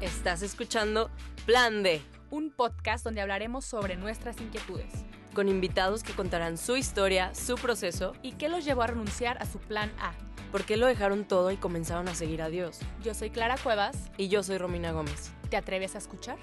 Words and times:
Estás 0.00 0.40
escuchando 0.40 1.10
Plan 1.44 1.82
D, 1.82 2.00
un 2.30 2.50
podcast 2.50 3.04
donde 3.04 3.20
hablaremos 3.20 3.66
sobre 3.66 3.96
nuestras 3.96 4.40
inquietudes 4.40 5.04
con 5.34 5.48
invitados 5.48 6.02
que 6.02 6.12
contarán 6.12 6.58
su 6.58 6.76
historia, 6.76 7.34
su 7.34 7.54
proceso 7.56 8.14
y 8.22 8.32
qué 8.32 8.48
los 8.48 8.64
llevó 8.64 8.82
a 8.82 8.88
renunciar 8.88 9.40
a 9.42 9.46
su 9.46 9.58
plan 9.58 9.92
A. 10.00 10.12
por 10.50 10.64
qué 10.64 10.76
lo 10.76 10.86
dejaron 10.86 11.24
todo 11.24 11.50
y 11.52 11.56
comenzaron 11.56 12.08
a 12.08 12.14
seguir 12.14 12.42
a 12.42 12.48
Dios. 12.48 12.80
Yo 13.04 13.14
soy 13.14 13.30
Clara 13.30 13.56
Cuevas. 13.62 14.10
Y 14.16 14.28
yo 14.28 14.42
soy 14.42 14.58
Romina 14.58 14.90
Gómez. 14.90 15.32
¿Te 15.48 15.56
atreves 15.56 15.94
a 15.94 15.98
escuchar? 15.98 16.38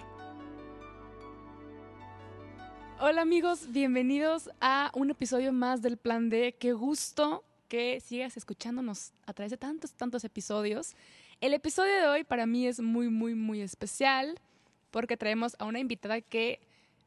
Hola 3.00 3.22
amigos, 3.22 3.72
bienvenidos 3.72 4.50
a 4.62 4.92
un 4.94 5.10
episodio 5.10 5.52
más 5.52 5.82
del 5.82 5.98
Plan 5.98 6.30
D. 6.30 6.56
Qué 6.58 6.74
gusto 6.74 7.44
que 7.68 8.00
sigas 8.00 8.38
escuchándonos 8.38 9.14
a 9.26 9.34
través 9.34 9.52
de 9.52 9.58
tantos, 9.58 9.94
tantos 9.94 10.24
episodios. 10.24 10.96
El 11.40 11.54
episodio 11.54 11.94
de 11.94 12.08
hoy 12.08 12.24
para 12.24 12.48
mí 12.48 12.66
es 12.66 12.80
muy, 12.80 13.10
muy, 13.10 13.36
muy 13.36 13.62
especial 13.62 14.40
porque 14.90 15.18
traemos 15.18 15.56
a 15.60 15.66
una 15.66 15.80
invitada 15.80 16.20
que 16.20 16.60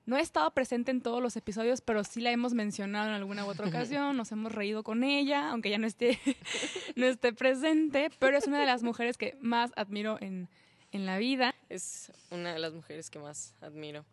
no 0.07 0.15
ha 0.15 0.21
estado 0.21 0.49
presente 0.53 0.93
en 0.93 1.01
todos 1.01 1.21
los 1.21 1.37
episodios, 1.37 1.81
pero 1.81 2.05
sí 2.05 2.21
la 2.21 2.31
hemos 2.31 2.55
mencionado 2.55 3.09
en 3.09 3.15
alguna 3.15 3.45
u 3.45 3.49
otra 3.49 3.67
ocasión, 3.69 4.17
nos 4.17 4.31
hemos 4.31 4.53
reído 4.53 4.85
con 4.85 5.03
ella, 5.03 5.51
aunque 5.51 5.71
ya 5.71 5.79
no 5.79 5.87
esté, 5.89 6.21
no 6.95 7.07
esté 7.07 7.33
presente, 7.33 8.11
pero 8.21 8.39
es 8.39 8.47
una 8.47 8.61
de 8.61 8.67
las 8.67 8.85
mujeres 8.85 9.17
que 9.17 9.37
más 9.41 9.73
admiro 9.75 10.17
en, 10.21 10.49
en 10.93 11.07
la 11.07 11.19
vida. 11.19 11.57
Es 11.69 12.13
una 12.31 12.53
de 12.53 12.61
las 12.61 12.73
mujeres 12.73 13.11
que 13.11 13.19
más 13.19 13.57
admiro. 13.61 14.05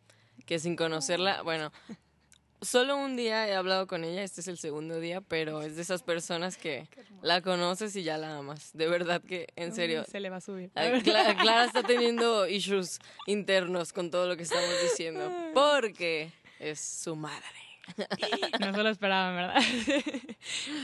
Que 0.48 0.58
sin 0.58 0.76
conocerla, 0.76 1.44
bueno, 1.44 1.72
Solo 2.62 2.98
un 2.98 3.16
día 3.16 3.48
he 3.48 3.54
hablado 3.54 3.86
con 3.86 4.04
ella, 4.04 4.24
este 4.24 4.42
es 4.42 4.48
el 4.48 4.58
segundo 4.58 5.00
día, 5.00 5.22
pero 5.22 5.62
es 5.62 5.76
de 5.76 5.84
esas 5.84 6.02
personas 6.02 6.58
que 6.58 6.88
la 7.22 7.42
conoces 7.42 7.96
y 7.96 8.04
ya 8.04 8.18
la 8.18 8.38
amas. 8.38 8.72
De 8.74 8.88
verdad 8.88 9.22
que, 9.22 9.48
en 9.56 9.74
serio. 9.74 10.04
Se 10.06 10.20
le 10.20 10.30
va 10.30 10.38
a 10.38 10.42
subir. 10.42 10.72
Clara, 11.04 11.66
está 11.66 11.84
teniendo 11.84 12.48
issues 12.48 13.00
internos 13.28 13.94
con 13.94 14.10
todo 14.10 14.28
lo 14.28 14.38
que 14.38 14.44
estamos 14.44 14.74
diciendo, 14.82 15.32
porque 15.54 16.32
es 16.60 16.80
su 16.80 17.16
madre. 17.16 17.67
No 18.60 18.74
se 18.74 18.84
lo 18.84 18.90
esperaban, 18.90 19.36
¿verdad? 19.36 19.62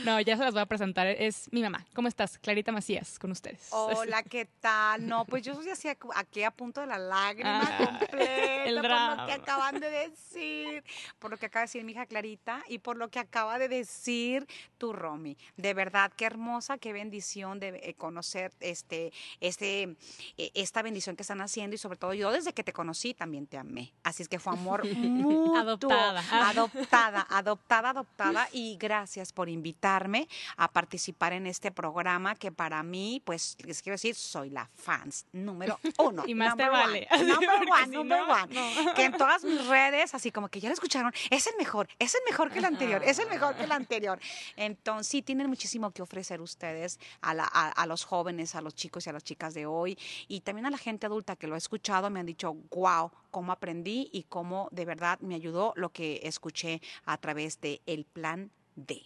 No, 0.04 0.20
ya 0.20 0.36
se 0.36 0.44
las 0.44 0.52
voy 0.52 0.62
a 0.62 0.66
presentar. 0.66 1.06
Es 1.06 1.50
mi 1.52 1.62
mamá. 1.62 1.84
¿Cómo 1.94 2.08
estás? 2.08 2.38
Clarita 2.38 2.72
Macías, 2.72 3.18
con 3.18 3.30
ustedes. 3.30 3.68
Hola, 3.70 4.22
¿qué 4.30 4.46
tal? 4.60 5.06
No, 5.06 5.24
pues 5.24 5.42
yo 5.42 5.54
soy 5.54 5.68
así 5.70 5.88
aquí 5.88 6.42
a 6.42 6.50
punto 6.50 6.80
de 6.80 6.86
la 6.86 6.98
lágrima 6.98 7.62
ah, 7.62 7.98
completa 7.98 8.64
el 8.64 8.80
por 8.80 8.90
lo 8.90 9.26
que 9.26 9.32
acaban 9.32 9.80
de 9.80 9.90
decir, 9.90 10.84
por 11.18 11.30
lo 11.30 11.36
que 11.36 11.46
acaba 11.46 11.62
de 11.62 11.66
decir 11.66 11.84
mi 11.84 11.92
hija 11.92 12.06
Clarita 12.06 12.62
y 12.68 12.78
por 12.78 12.96
lo 12.96 13.08
que 13.08 13.18
acaba 13.18 13.58
de 13.58 13.68
decir 13.68 14.46
tu 14.78 14.92
Romy. 14.92 15.36
De 15.56 15.74
verdad, 15.74 16.12
qué 16.16 16.26
hermosa, 16.26 16.78
qué 16.78 16.92
bendición 16.92 17.60
de 17.60 17.80
eh, 17.82 17.94
conocer 17.94 18.52
este, 18.60 19.12
este, 19.40 19.96
e, 20.36 20.50
esta 20.54 20.82
bendición 20.82 21.16
que 21.16 21.22
están 21.22 21.40
haciendo 21.40 21.74
y 21.74 21.78
sobre 21.78 21.96
todo 21.96 22.14
yo 22.14 22.30
desde 22.32 22.52
que 22.52 22.64
te 22.64 22.72
conocí 22.72 23.14
también 23.14 23.46
te 23.46 23.58
amé. 23.58 23.94
Así 24.02 24.22
es 24.22 24.28
que 24.28 24.38
fue 24.38 24.52
amor 24.52 24.84
mutuo. 24.86 25.56
Adoptada. 25.56 26.22
Adoptada 26.50 26.93
adoptada, 26.94 27.90
adoptada, 27.90 28.48
y 28.52 28.76
gracias 28.76 29.32
por 29.32 29.48
invitarme 29.48 30.28
a 30.56 30.70
participar 30.70 31.32
en 31.32 31.46
este 31.46 31.70
programa 31.70 32.34
que 32.34 32.52
para 32.52 32.82
mí, 32.82 33.22
pues 33.24 33.56
les 33.64 33.82
quiero 33.82 33.94
decir, 33.94 34.14
soy 34.14 34.50
la 34.50 34.68
fans 34.74 35.26
número 35.32 35.78
uno. 35.98 36.24
y 36.26 36.34
más 36.34 36.56
te 36.56 36.68
vale. 36.68 37.06
Number 37.10 37.60
one, 37.70 37.86
number 37.88 38.20
one. 38.22 38.94
Que 38.94 39.04
en 39.04 39.12
todas 39.16 39.44
mis 39.44 39.66
redes, 39.66 40.14
así 40.14 40.30
como 40.30 40.48
que 40.48 40.60
ya 40.60 40.68
lo 40.68 40.74
escucharon, 40.74 41.12
es 41.30 41.46
el 41.46 41.54
mejor, 41.56 41.88
es 41.98 42.14
el 42.14 42.20
mejor 42.28 42.50
que 42.50 42.58
el 42.58 42.64
anterior, 42.64 43.02
es 43.04 43.18
el 43.18 43.28
mejor 43.28 43.54
que 43.56 43.64
el 43.64 43.72
anterior. 43.72 44.18
Entonces, 44.56 45.08
sí, 45.08 45.22
tienen 45.22 45.48
muchísimo 45.48 45.90
que 45.90 46.02
ofrecer 46.02 46.40
ustedes 46.40 46.98
a, 47.20 47.32
a 47.32 47.86
los 47.86 48.04
jóvenes, 48.04 48.54
a 48.54 48.60
los 48.60 48.74
chicos 48.74 49.06
y 49.06 49.10
a 49.10 49.12
las 49.12 49.24
chicas 49.24 49.54
de 49.54 49.66
hoy, 49.66 49.98
y 50.28 50.40
también 50.40 50.66
a 50.66 50.70
la 50.70 50.78
gente 50.78 51.06
adulta 51.06 51.36
que 51.36 51.46
lo 51.46 51.54
ha 51.54 51.58
escuchado, 51.58 52.10
me 52.10 52.20
han 52.20 52.26
dicho, 52.26 52.54
wow, 52.70 53.10
cómo 53.34 53.50
aprendí 53.50 54.08
y 54.12 54.22
cómo 54.22 54.68
de 54.70 54.84
verdad 54.84 55.18
me 55.18 55.34
ayudó 55.34 55.72
lo 55.74 55.88
que 55.88 56.20
escuché 56.22 56.80
a 57.04 57.18
través 57.18 57.60
de 57.60 57.80
el 57.86 58.04
plan 58.04 58.50
D. 58.76 59.02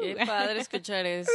Qué 0.00 0.16
padre 0.26 0.60
escuchar 0.60 1.06
eso. 1.06 1.30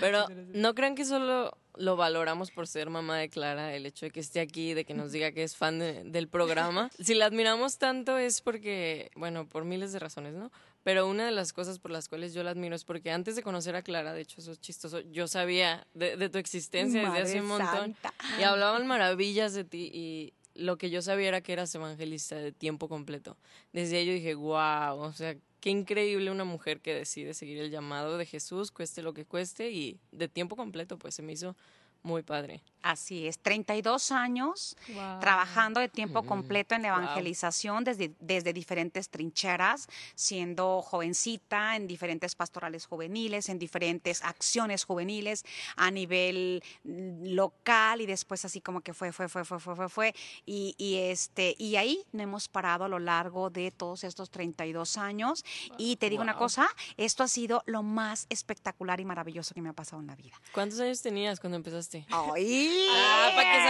Pero 0.00 0.26
no 0.52 0.74
crean 0.74 0.94
que 0.94 1.04
solo 1.04 1.56
lo 1.76 1.96
valoramos 1.96 2.50
por 2.50 2.66
ser 2.66 2.90
mamá 2.90 3.18
de 3.18 3.28
Clara, 3.28 3.74
el 3.74 3.86
hecho 3.86 4.06
de 4.06 4.10
que 4.10 4.20
esté 4.20 4.40
aquí, 4.40 4.74
de 4.74 4.84
que 4.84 4.94
nos 4.94 5.12
diga 5.12 5.32
que 5.32 5.42
es 5.42 5.56
fan 5.56 5.78
del 5.78 6.28
programa. 6.28 6.90
Si 7.00 7.14
la 7.14 7.26
admiramos 7.26 7.78
tanto 7.78 8.18
es 8.18 8.40
porque, 8.40 9.10
bueno, 9.16 9.46
por 9.48 9.64
miles 9.64 9.92
de 9.92 9.98
razones, 9.98 10.34
¿no? 10.34 10.52
Pero 10.82 11.08
una 11.08 11.26
de 11.26 11.32
las 11.32 11.52
cosas 11.52 11.78
por 11.78 11.90
las 11.90 12.08
cuales 12.08 12.34
yo 12.34 12.42
la 12.42 12.50
admiro 12.50 12.74
es 12.74 12.84
porque 12.84 13.10
antes 13.10 13.36
de 13.36 13.42
conocer 13.42 13.74
a 13.74 13.82
Clara, 13.82 14.12
de 14.12 14.20
hecho 14.20 14.40
eso 14.40 14.52
es 14.52 14.60
chistoso, 14.60 15.00
yo 15.00 15.28
sabía 15.28 15.86
de, 15.94 16.28
tu 16.28 16.38
existencia 16.38 17.02
desde 17.10 17.22
hace 17.22 17.40
un 17.40 17.48
montón 17.48 17.96
y 18.38 18.42
hablaban 18.42 18.86
maravillas 18.86 19.54
de 19.54 19.64
ti 19.64 19.90
y 19.92 20.32
lo 20.60 20.78
que 20.78 20.90
yo 20.90 21.02
sabía 21.02 21.28
era 21.28 21.40
que 21.40 21.52
eras 21.52 21.74
evangelista 21.74 22.36
de 22.36 22.52
tiempo 22.52 22.88
completo. 22.88 23.36
Desde 23.72 23.98
ahí 23.98 24.06
yo 24.06 24.12
dije, 24.12 24.34
wow, 24.34 25.00
o 25.00 25.12
sea, 25.12 25.36
qué 25.60 25.70
increíble 25.70 26.30
una 26.30 26.44
mujer 26.44 26.80
que 26.80 26.94
decide 26.94 27.34
seguir 27.34 27.58
el 27.58 27.70
llamado 27.70 28.18
de 28.18 28.26
Jesús, 28.26 28.70
cueste 28.70 29.02
lo 29.02 29.14
que 29.14 29.24
cueste, 29.24 29.70
y 29.70 29.98
de 30.12 30.28
tiempo 30.28 30.56
completo, 30.56 30.98
pues 30.98 31.14
se 31.14 31.22
me 31.22 31.32
hizo 31.32 31.56
muy 32.02 32.22
padre. 32.22 32.62
Así 32.82 33.26
es, 33.26 33.38
32 33.40 34.10
años 34.10 34.74
trabajando 35.20 35.80
de 35.80 35.90
tiempo 35.90 36.22
completo 36.22 36.74
en 36.74 36.86
evangelización 36.86 37.84
desde, 37.84 38.14
desde 38.20 38.54
diferentes 38.54 39.10
trincheras, 39.10 39.86
siendo 40.14 40.80
jovencita 40.80 41.76
en 41.76 41.86
diferentes 41.86 42.34
pastorales 42.34 42.86
juveniles, 42.86 43.50
en 43.50 43.58
diferentes 43.58 44.24
acciones 44.24 44.84
juveniles 44.84 45.44
a 45.76 45.90
nivel 45.90 46.62
local 46.84 48.00
y 48.00 48.06
después 48.06 48.46
así 48.46 48.62
como 48.62 48.80
que 48.80 48.94
fue, 48.94 49.12
fue, 49.12 49.28
fue, 49.28 49.44
fue, 49.44 49.60
fue, 49.60 49.76
fue, 49.76 49.88
fue. 49.90 50.14
Y, 50.46 50.74
y 50.78 50.96
este, 50.96 51.54
y 51.58 51.76
ahí 51.76 52.02
no 52.12 52.22
hemos 52.22 52.48
parado 52.48 52.84
a 52.84 52.88
lo 52.88 52.98
largo 52.98 53.50
de 53.50 53.72
todos 53.72 54.04
estos 54.04 54.30
32 54.30 54.96
años. 54.96 55.44
Y 55.76 55.96
te 55.96 56.08
digo 56.08 56.22
una 56.22 56.36
cosa, 56.36 56.66
esto 56.96 57.22
ha 57.24 57.28
sido 57.28 57.62
lo 57.66 57.82
más 57.82 58.24
espectacular 58.30 59.00
y 59.00 59.04
maravilloso 59.04 59.54
que 59.54 59.60
me 59.60 59.68
ha 59.68 59.74
pasado 59.74 60.00
en 60.00 60.06
la 60.06 60.16
vida. 60.16 60.40
¿Cuántos 60.54 60.80
años 60.80 61.02
tenías 61.02 61.40
cuando 61.40 61.56
empezaste? 61.56 61.89
¡Ay! 62.10 62.88
Ah, 63.02 63.30
para 63.34 63.68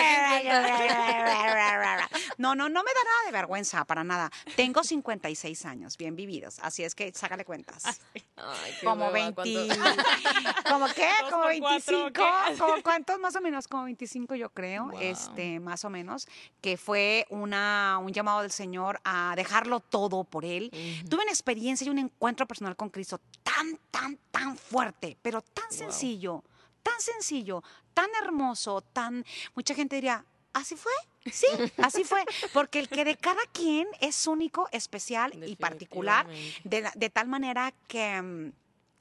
que 2.08 2.16
No, 2.38 2.54
no, 2.54 2.68
no 2.68 2.82
me 2.82 2.90
da 2.90 3.04
nada 3.04 3.26
de 3.26 3.32
vergüenza, 3.32 3.84
para 3.84 4.04
nada. 4.04 4.30
Tengo 4.56 4.82
56 4.82 5.64
años, 5.66 5.96
bien 5.96 6.16
vividos, 6.16 6.58
así 6.60 6.84
es 6.84 6.94
que 6.94 7.12
sácale 7.12 7.44
cuentas. 7.44 8.00
como 8.82 9.10
20. 9.10 9.42
¿Cómo 10.68 10.86
qué? 10.94 11.08
Como 11.30 11.46
25. 11.46 12.10
¿Como 12.58 12.82
¿Cuántos 12.82 13.18
más 13.18 13.36
o 13.36 13.40
menos? 13.40 13.68
Como 13.68 13.84
25 13.84 14.34
yo 14.34 14.50
creo, 14.50 14.90
este, 15.00 15.60
más 15.60 15.84
o 15.84 15.90
menos, 15.90 16.26
que 16.60 16.76
fue 16.76 17.26
una, 17.30 17.98
un 18.02 18.12
llamado 18.12 18.42
del 18.42 18.52
Señor 18.52 19.00
a 19.04 19.34
dejarlo 19.36 19.80
todo 19.80 20.24
por 20.24 20.44
Él. 20.44 20.70
Tuve 21.08 21.22
una 21.22 21.32
experiencia 21.32 21.86
y 21.86 21.90
un 21.90 21.98
encuentro 21.98 22.46
personal 22.46 22.76
con 22.76 22.90
Cristo 22.90 23.20
tan, 23.42 23.78
tan, 23.90 24.18
tan 24.30 24.56
fuerte, 24.56 25.16
pero 25.22 25.42
tan 25.42 25.70
sencillo 25.70 26.42
tan 26.82 27.00
sencillo, 27.00 27.62
tan 27.94 28.08
hermoso, 28.22 28.80
tan... 28.80 29.24
Mucha 29.54 29.74
gente 29.74 29.96
diría, 29.96 30.24
¿así 30.52 30.76
fue? 30.76 30.92
Sí, 31.30 31.46
así 31.78 32.04
fue, 32.04 32.24
porque 32.54 32.78
el 32.78 32.88
que 32.88 33.04
de 33.04 33.16
cada 33.16 33.42
quien 33.52 33.86
es 34.00 34.26
único, 34.26 34.68
especial 34.72 35.32
y 35.46 35.56
particular, 35.56 36.26
de, 36.64 36.90
de 36.94 37.10
tal 37.10 37.28
manera 37.28 37.74
que 37.88 38.22
mm, 38.22 38.52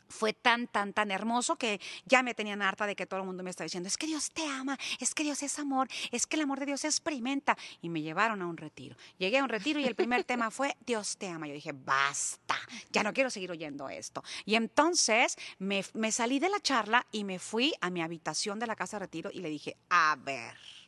fue 0.10 0.34
tan, 0.34 0.68
tan, 0.68 0.94
tan 0.94 1.12
hermoso 1.12 1.56
que 1.56 1.80
ya 2.06 2.24
me 2.24 2.34
tenían 2.34 2.62
harta 2.62 2.86
de 2.88 2.96
que 2.96 3.06
todo 3.06 3.20
el 3.22 3.26
mundo 3.26 3.44
me 3.44 3.50
estaba 3.50 3.66
diciendo, 3.66 3.88
es 3.88 3.98
que 3.98 4.08
Dios 4.08 4.32
te 4.32 4.46
ama, 4.46 4.78
es 5.00 5.14
que 5.14 5.24
Dios 5.24 5.42
es 5.44 5.60
amor, 5.60 5.88
es 6.12 6.28
que 6.28 6.36
el 6.36 6.44
amor 6.44 6.60
de 6.60 6.66
Dios 6.66 6.82
se 6.82 6.88
experimenta. 6.88 7.58
Y 7.82 7.90
me 7.90 8.02
llevaron 8.02 8.42
a 8.42 8.48
un 8.48 8.58
retiro. 8.58 8.96
Llegué 9.18 9.38
a 9.38 9.44
un 9.44 9.50
retiro 9.50 9.80
y 9.80 9.86
el 9.86 9.96
primer 9.96 10.24
tema 10.24 10.52
fue, 10.52 10.76
Dios 10.86 11.18
te 11.18 11.28
ama. 11.28 11.48
Yo 11.48 11.54
dije, 11.54 11.72
basta, 11.74 12.56
ya 12.92 13.04
no 13.04 13.14
quiero 13.14 13.30
seguir 13.30 13.52
oyendo 13.52 13.90
esto. 13.90 14.24
Y 14.46 14.56
entonces 14.56 15.38
me, 15.60 15.84
me 15.94 16.12
salí 16.12 16.40
de 16.40 16.50
la 16.50 16.60
charla 16.60 17.06
y 17.12 17.24
me 17.24 17.40
fui 17.40 17.74
a 17.82 17.90
mi 17.90 18.02
habitación 18.02 18.60
de 18.60 18.68
la 18.68 18.76
casa 18.76 18.98
de 18.98 19.06
retiro 19.06 19.30
y 19.32 19.40
le 19.40 19.50
dije, 19.50 19.78
a 19.90 20.18
ver 20.20 20.79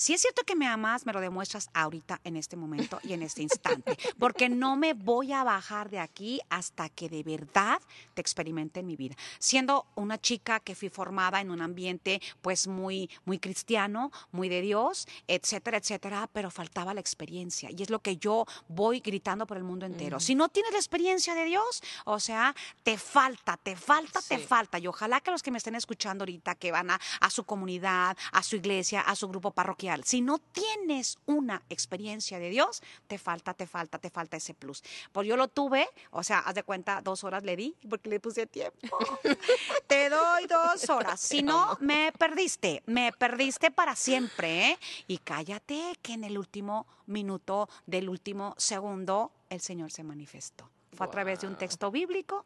si 0.00 0.14
es 0.14 0.22
cierto 0.22 0.44
que 0.44 0.56
me 0.56 0.66
amas, 0.66 1.04
me 1.04 1.12
lo 1.12 1.20
demuestras 1.20 1.68
ahorita, 1.74 2.22
en 2.24 2.38
este 2.38 2.56
momento 2.56 2.98
y 3.02 3.12
en 3.12 3.22
este 3.22 3.42
instante, 3.42 3.98
porque 4.18 4.48
no 4.48 4.74
me 4.74 4.94
voy 4.94 5.34
a 5.34 5.44
bajar 5.44 5.90
de 5.90 5.98
aquí 5.98 6.40
hasta 6.48 6.88
que 6.88 7.10
de 7.10 7.22
verdad 7.22 7.82
te 8.14 8.22
experimente 8.22 8.80
en 8.80 8.86
mi 8.86 8.96
vida. 8.96 9.14
Siendo 9.38 9.84
una 9.96 10.18
chica 10.18 10.58
que 10.58 10.74
fui 10.74 10.88
formada 10.88 11.42
en 11.42 11.50
un 11.50 11.60
ambiente 11.60 12.22
pues 12.40 12.66
muy, 12.66 13.10
muy 13.26 13.38
cristiano, 13.38 14.10
muy 14.32 14.48
de 14.48 14.62
Dios, 14.62 15.06
etcétera, 15.28 15.76
etcétera, 15.76 16.30
pero 16.32 16.50
faltaba 16.50 16.94
la 16.94 17.00
experiencia 17.00 17.70
y 17.70 17.82
es 17.82 17.90
lo 17.90 17.98
que 17.98 18.16
yo 18.16 18.46
voy 18.68 19.00
gritando 19.00 19.46
por 19.46 19.58
el 19.58 19.64
mundo 19.64 19.84
entero. 19.84 20.18
Si 20.18 20.34
no 20.34 20.48
tienes 20.48 20.72
la 20.72 20.78
experiencia 20.78 21.34
de 21.34 21.44
Dios, 21.44 21.82
o 22.06 22.20
sea, 22.20 22.56
te 22.84 22.96
falta, 22.96 23.58
te 23.58 23.76
falta, 23.76 24.22
te 24.26 24.38
falta. 24.38 24.78
Y 24.78 24.86
ojalá 24.86 25.20
que 25.20 25.30
los 25.30 25.42
que 25.42 25.50
me 25.50 25.58
estén 25.58 25.74
escuchando 25.74 26.22
ahorita, 26.22 26.54
que 26.54 26.72
van 26.72 26.90
a, 26.90 26.98
a 27.20 27.28
su 27.28 27.44
comunidad, 27.44 28.16
a 28.32 28.42
su 28.42 28.56
iglesia, 28.56 29.02
a 29.02 29.14
su 29.14 29.28
grupo 29.28 29.50
parroquial, 29.50 29.89
Si 30.04 30.20
no 30.20 30.38
tienes 30.38 31.18
una 31.26 31.62
experiencia 31.68 32.38
de 32.38 32.50
Dios, 32.50 32.82
te 33.06 33.18
falta, 33.18 33.54
te 33.54 33.66
falta, 33.66 33.98
te 33.98 34.10
falta 34.10 34.36
ese 34.36 34.54
plus. 34.54 34.82
Pues 35.12 35.26
yo 35.26 35.36
lo 35.36 35.48
tuve, 35.48 35.88
o 36.10 36.22
sea, 36.22 36.38
haz 36.40 36.54
de 36.54 36.62
cuenta, 36.62 37.00
dos 37.02 37.24
horas 37.24 37.42
le 37.42 37.56
di 37.56 37.74
porque 37.88 38.10
le 38.10 38.20
puse 38.20 38.46
tiempo. 38.46 38.98
te 39.86 40.08
doy 40.08 40.46
dos 40.46 40.88
horas. 40.88 41.20
Si 41.20 41.42
no, 41.42 41.76
me 41.80 42.12
perdiste, 42.12 42.82
me 42.86 43.12
perdiste 43.12 43.70
para 43.70 43.96
siempre. 43.96 44.70
¿eh? 44.70 44.78
Y 45.06 45.18
cállate 45.18 45.96
que 46.02 46.14
en 46.14 46.24
el 46.24 46.38
último 46.38 46.86
minuto 47.06 47.68
del 47.86 48.08
último 48.08 48.54
segundo 48.56 49.32
el 49.48 49.60
Señor 49.60 49.90
se 49.90 50.04
manifestó 50.04 50.70
fue 50.92 51.06
a 51.06 51.10
través 51.10 51.40
de 51.40 51.46
un 51.46 51.56
texto 51.56 51.90
bíblico. 51.90 52.44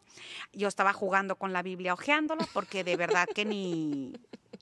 Yo 0.53 0.69
estaba 0.69 0.93
jugando 0.93 1.37
con 1.37 1.53
la 1.53 1.63
Biblia, 1.63 1.95
hojeándola, 1.95 2.47
porque 2.53 2.85
de 2.85 2.97
verdad 2.97 3.27
que 3.35 3.45
ni, 3.45 4.13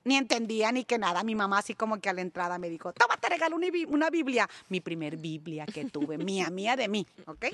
ni 0.04 0.16
entendía 0.16 0.72
ni 0.72 0.84
que 0.84 0.98
nada. 0.98 1.22
Mi 1.22 1.34
mamá 1.34 1.58
así 1.58 1.74
como 1.74 2.00
que 2.00 2.08
a 2.08 2.12
la 2.12 2.20
entrada 2.20 2.58
me 2.58 2.68
dijo, 2.68 2.92
toma, 2.92 3.16
te 3.16 3.28
regalo 3.28 3.56
una 3.88 4.10
Biblia. 4.10 4.48
Mi 4.68 4.80
primer 4.80 5.16
Biblia 5.16 5.66
que 5.66 5.84
tuve, 5.86 6.18
mía, 6.18 6.50
mía 6.50 6.76
de 6.76 6.88
mí, 6.88 7.06
¿ok? 7.26 7.46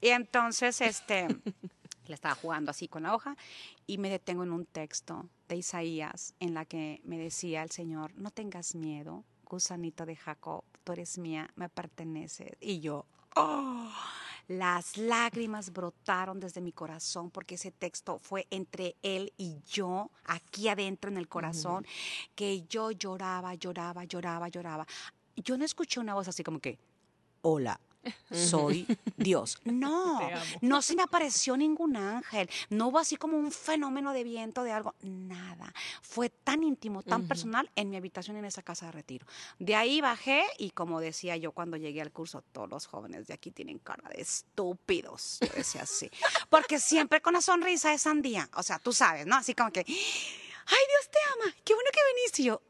Y 0.00 0.08
entonces, 0.08 0.80
este, 0.80 1.28
le 2.06 2.14
estaba 2.14 2.34
jugando 2.34 2.70
así 2.70 2.88
con 2.88 3.04
la 3.04 3.14
hoja 3.14 3.36
y 3.86 3.98
me 3.98 4.10
detengo 4.10 4.42
en 4.42 4.52
un 4.52 4.66
texto 4.66 5.28
de 5.48 5.56
Isaías 5.56 6.34
en 6.40 6.54
la 6.54 6.64
que 6.64 7.00
me 7.04 7.18
decía 7.18 7.62
el 7.62 7.70
Señor, 7.70 8.12
no 8.16 8.30
tengas 8.30 8.74
miedo, 8.74 9.24
gusanito 9.44 10.06
de 10.06 10.16
Jacob, 10.16 10.64
tú 10.84 10.92
eres 10.92 11.18
mía, 11.18 11.50
me 11.56 11.68
perteneces. 11.68 12.56
Y 12.60 12.80
yo, 12.80 13.06
oh 13.36 13.90
las 14.58 14.96
lágrimas 14.96 15.72
brotaron 15.72 16.40
desde 16.40 16.60
mi 16.60 16.72
corazón 16.72 17.30
porque 17.30 17.54
ese 17.56 17.70
texto 17.70 18.18
fue 18.18 18.46
entre 18.50 18.96
él 19.02 19.32
y 19.36 19.60
yo, 19.66 20.10
aquí 20.24 20.68
adentro 20.68 21.10
en 21.10 21.16
el 21.16 21.28
corazón, 21.28 21.86
que 22.34 22.62
yo 22.68 22.90
lloraba, 22.90 23.54
lloraba, 23.54 24.04
lloraba, 24.04 24.48
lloraba. 24.48 24.86
Yo 25.36 25.56
no 25.56 25.64
escuché 25.64 26.00
una 26.00 26.14
voz 26.14 26.28
así 26.28 26.42
como 26.42 26.60
que, 26.60 26.78
hola, 27.40 27.80
soy 28.30 28.86
Dios. 29.16 29.58
No, 29.64 30.20
no 30.60 30.82
se 30.82 30.96
me 30.96 31.02
apareció 31.02 31.56
ningún 31.56 31.96
ángel, 31.96 32.48
no 32.70 32.88
hubo 32.88 32.98
así 32.98 33.16
como 33.16 33.36
un 33.36 33.52
fenómeno 33.52 34.12
de 34.12 34.24
viento, 34.24 34.64
de 34.64 34.72
algo, 34.72 34.94
nada. 35.02 35.72
Fue 36.02 36.28
tan 36.30 36.62
íntimo, 36.62 37.02
tan 37.02 37.26
personal 37.26 37.70
en 37.76 37.90
mi 37.90 37.96
habitación 37.96 38.36
en 38.36 38.44
esa 38.44 38.62
casa 38.62 38.86
de 38.86 38.92
retiro. 38.92 39.26
De 39.58 39.74
ahí 39.74 40.00
bajé 40.00 40.44
y 40.58 40.70
como 40.70 41.00
decía 41.00 41.36
yo 41.36 41.52
cuando 41.52 41.76
llegué 41.76 42.00
al 42.00 42.12
curso, 42.12 42.42
todos 42.52 42.68
los 42.68 42.86
jóvenes 42.86 43.26
de 43.26 43.34
aquí 43.34 43.50
tienen 43.50 43.78
cara 43.78 44.08
de 44.08 44.20
estúpidos, 44.20 45.38
yo 45.40 45.52
decía 45.54 45.82
así, 45.82 46.10
porque 46.48 46.78
siempre 46.78 47.20
con 47.20 47.34
la 47.34 47.40
sonrisa 47.40 47.90
de 47.90 47.98
sandía, 47.98 48.48
o 48.56 48.62
sea, 48.62 48.78
tú 48.78 48.92
sabes, 48.92 49.26
¿no? 49.26 49.36
Así 49.36 49.54
como 49.54 49.70
que, 49.70 49.80
ay 49.80 49.86
Dios 49.86 51.10
te 51.10 51.18
ama, 51.34 51.54
qué 51.64 51.74
bueno 51.74 51.90
que 51.92 52.00
viniste 52.14 52.42
y 52.42 52.44
yo, 52.46 52.62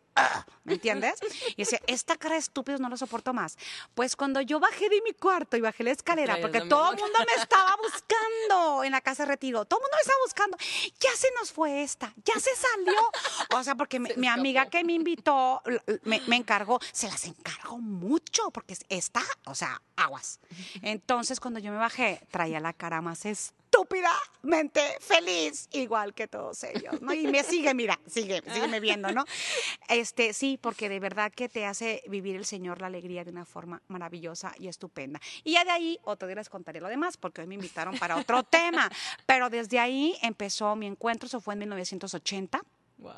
¿Me 0.64 0.74
entiendes? 0.74 1.18
Y 1.56 1.62
decía, 1.62 1.80
esta 1.86 2.16
cara 2.16 2.34
de 2.34 2.40
estúpidos 2.40 2.80
no 2.80 2.88
lo 2.88 2.96
soporto 2.96 3.32
más. 3.32 3.56
Pues 3.94 4.14
cuando 4.14 4.40
yo 4.40 4.60
bajé 4.60 4.88
de 4.88 5.02
mi 5.02 5.12
cuarto 5.12 5.56
y 5.56 5.60
bajé 5.60 5.82
la 5.82 5.90
escalera, 5.90 6.38
porque 6.40 6.60
todo 6.62 6.92
el 6.92 6.98
mundo 6.98 7.18
me 7.18 7.42
estaba 7.42 7.76
buscando 7.82 8.84
en 8.84 8.92
la 8.92 9.00
casa 9.00 9.24
de 9.24 9.30
retiro, 9.30 9.64
todo 9.64 9.80
el 9.80 9.84
mundo 9.84 9.96
me 9.96 10.02
estaba 10.02 10.18
buscando, 10.24 10.56
ya 11.00 11.16
se 11.16 11.28
nos 11.38 11.52
fue 11.52 11.82
esta, 11.82 12.12
ya 12.24 12.34
se 12.34 12.50
salió. 12.54 13.00
O 13.54 13.64
sea, 13.64 13.74
porque 13.74 13.98
mi, 13.98 14.28
amiga 14.28 14.66
que 14.66 14.84
me 14.84 14.92
invitó, 14.92 15.62
me, 16.04 16.20
me, 16.26 16.36
encargó, 16.36 16.80
se 16.92 17.08
las 17.08 17.24
encargó 17.24 17.78
mucho, 17.78 18.50
porque 18.50 18.76
está, 18.88 19.22
o 19.46 19.54
sea, 19.54 19.82
aguas. 19.96 20.38
Entonces, 20.82 21.40
cuando 21.40 21.58
yo 21.58 21.72
me 21.72 21.78
bajé, 21.78 22.20
traía 22.30 22.60
la 22.60 22.72
cara 22.72 23.00
más 23.00 23.24
estúpida 23.24 23.61
estúpidamente 23.72 24.82
feliz, 25.00 25.68
igual 25.72 26.12
que 26.12 26.28
todos 26.28 26.62
ellos, 26.64 27.00
¿no? 27.00 27.14
Y 27.14 27.26
me 27.26 27.42
sigue, 27.42 27.72
mira, 27.72 27.98
sigue, 28.06 28.42
sígueme 28.52 28.80
viendo, 28.80 29.10
¿no? 29.12 29.24
Este, 29.88 30.34
sí, 30.34 30.58
porque 30.60 30.90
de 30.90 31.00
verdad 31.00 31.32
que 31.32 31.48
te 31.48 31.64
hace 31.64 32.02
vivir 32.08 32.36
el 32.36 32.44
Señor 32.44 32.82
la 32.82 32.88
alegría 32.88 33.24
de 33.24 33.30
una 33.30 33.46
forma 33.46 33.80
maravillosa 33.88 34.52
y 34.58 34.68
estupenda. 34.68 35.20
Y 35.42 35.52
ya 35.52 35.64
de 35.64 35.70
ahí, 35.70 35.98
otro 36.04 36.28
día 36.28 36.36
les 36.36 36.50
contaré 36.50 36.80
lo 36.80 36.88
demás, 36.88 37.16
porque 37.16 37.40
hoy 37.40 37.46
me 37.46 37.54
invitaron 37.54 37.98
para 37.98 38.16
otro 38.16 38.42
tema, 38.50 38.90
pero 39.24 39.48
desde 39.48 39.78
ahí 39.78 40.16
empezó 40.20 40.76
mi 40.76 40.86
encuentro, 40.86 41.26
eso 41.26 41.40
fue 41.40 41.54
en 41.54 41.60
1980. 41.60 42.60
Wow. 42.98 43.12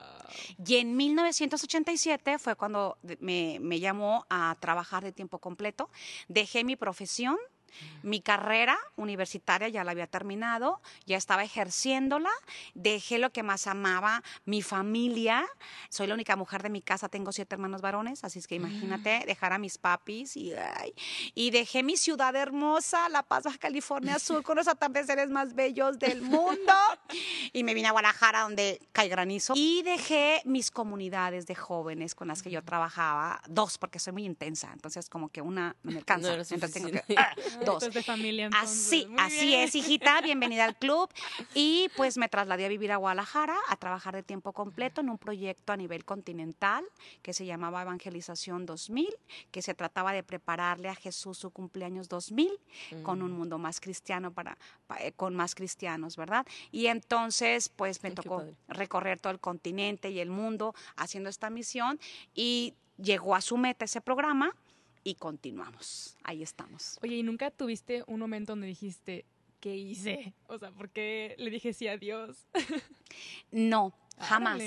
Y 0.65 0.77
en 0.77 0.97
1987 0.97 2.39
fue 2.39 2.55
cuando 2.55 2.97
me, 3.19 3.59
me 3.61 3.81
llamó 3.81 4.25
a 4.31 4.57
trabajar 4.61 5.03
de 5.03 5.13
tiempo 5.13 5.39
completo. 5.39 5.91
Dejé 6.29 6.65
mi 6.65 6.77
profesión 6.77 7.37
mi 8.03 8.21
carrera 8.21 8.79
universitaria 8.97 9.69
ya 9.69 9.85
la 9.85 9.93
había 9.93 10.07
terminado, 10.07 10.81
ya 11.07 11.17
estaba 11.17 11.45
ejerciéndola, 11.45 12.31
dejé 12.75 13.19
lo 13.19 13.31
que 13.31 13.43
más 13.43 13.67
amaba, 13.67 14.23
mi 14.45 14.63
familia. 14.63 15.45
Soy 15.89 16.07
la 16.07 16.15
única 16.15 16.37
mujer 16.37 16.63
de 16.63 16.71
mi 16.71 16.83
casa, 16.83 17.09
tengo 17.09 17.33
siete 17.33 17.55
hermanos 17.55 17.81
varones, 17.81 18.25
así 18.25 18.39
es 18.39 18.47
que 18.47 18.55
imagínate 18.57 19.21
mm. 19.21 19.27
dejar 19.27 19.53
a 19.53 19.59
mis 19.59 19.79
papis 19.79 20.37
y, 20.37 20.53
y 21.35 21.51
dejé 21.51 21.83
mi 21.83 21.97
ciudad 21.97 22.35
hermosa, 22.37 23.09
La 23.09 23.23
Paz, 23.23 23.45
Baja 23.45 23.59
California 23.59 24.19
Sur, 24.19 24.43
con 24.43 24.57
los 24.57 24.69
atardeceres 24.69 25.31
más 25.31 25.55
bellos 25.55 25.99
del 25.99 26.23
mundo. 26.23 26.73
y 27.53 27.65
me 27.65 27.75
vine 27.75 27.89
a 27.89 27.93
Guadalajara 27.93 28.41
donde 28.41 28.81
cae 28.93 29.09
granizo. 29.09 29.55
Y 29.57 29.83
dejé 29.83 30.43
mis 30.45 30.71
comunidades 30.71 31.47
de 31.47 31.55
jóvenes 31.55 32.15
con 32.15 32.29
las 32.29 32.43
que 32.43 32.51
yo 32.51 32.63
trabajaba, 32.63 33.43
dos, 33.49 33.79
porque 33.79 33.99
soy 33.99 34.13
muy 34.13 34.25
intensa, 34.25 34.71
entonces 34.73 35.09
como 35.09 35.29
que 35.29 35.43
una 35.43 35.77
me 35.83 35.97
alcanza. 35.97 36.35
entonces 36.35 36.73
tengo 36.73 36.91
que, 36.91 37.03
de 37.65 38.03
familia. 38.03 38.51
Así, 38.55 39.09
así 39.19 39.55
es, 39.55 39.75
hijita, 39.75 40.21
bienvenida 40.21 40.65
al 40.65 40.77
club. 40.77 41.09
Y 41.55 41.89
pues 41.97 42.17
me 42.17 42.29
trasladé 42.29 42.67
a 42.67 42.69
vivir 42.69 42.93
a 42.93 42.97
Guadalajara 42.97 43.57
a 43.69 43.77
trabajar 43.77 44.15
de 44.15 44.23
tiempo 44.23 44.53
completo 44.53 45.01
en 45.01 45.11
un 45.11 45.19
proyecto 45.19 45.73
a 45.73 45.77
nivel 45.77 46.05
continental 46.05 46.85
que 47.23 47.33
se 47.33 47.47
llamaba 47.47 47.83
Evangelización 47.83 48.67
2000, 48.67 49.09
que 49.51 49.63
se 49.63 49.75
trataba 49.75 50.13
de 50.13 50.23
prepararle 50.23 50.89
a 50.89 50.95
Jesús 50.95 51.39
su 51.39 51.51
cumpleaños 51.51 52.09
2000 52.09 52.51
con 53.03 53.23
un 53.23 53.33
mm. 53.33 53.37
mundo 53.37 53.59
más 53.59 53.81
cristiano 53.81 54.33
para, 54.33 54.57
eh, 55.01 55.13
con 55.13 55.35
más 55.35 55.55
cristianos, 55.55 56.17
¿verdad? 56.17 56.47
Y 56.71 56.87
entonces 56.87 57.69
pues 57.69 58.03
me 58.03 58.11
tocó 58.11 58.45
recorrer 58.69 59.21
todo 59.21 59.33
el 59.33 59.41
continente 59.41 60.11
y 60.11 60.21
el 60.21 60.31
mundo 60.31 60.75
haciendo 60.97 61.31
esta 61.31 61.51
misión 61.51 61.99
y 62.35 62.75
llegó 62.97 63.35
a 63.35 63.41
su 63.41 63.57
meta 63.57 63.85
ese 63.85 64.01
programa 64.01 64.55
y 65.05 65.15
continuamos. 65.15 66.17
Ahí 66.25 66.43
estamos. 66.43 66.99
Oye, 67.03 67.17
¿y 67.17 67.23
nunca 67.23 67.51
tuviste 67.51 68.03
un 68.07 68.19
momento 68.19 68.53
donde 68.53 68.67
dijiste, 68.67 69.27
¿qué 69.61 69.77
hice? 69.77 70.35
O 70.49 70.59
sea, 70.59 70.73
¿por 70.73 70.91
qué 70.91 71.37
le 71.39 71.51
dije 71.51 71.73
sí 71.73 71.87
a 71.87 71.97
Dios? 71.97 72.47
no, 73.53 73.95
Jamás. 74.19 74.63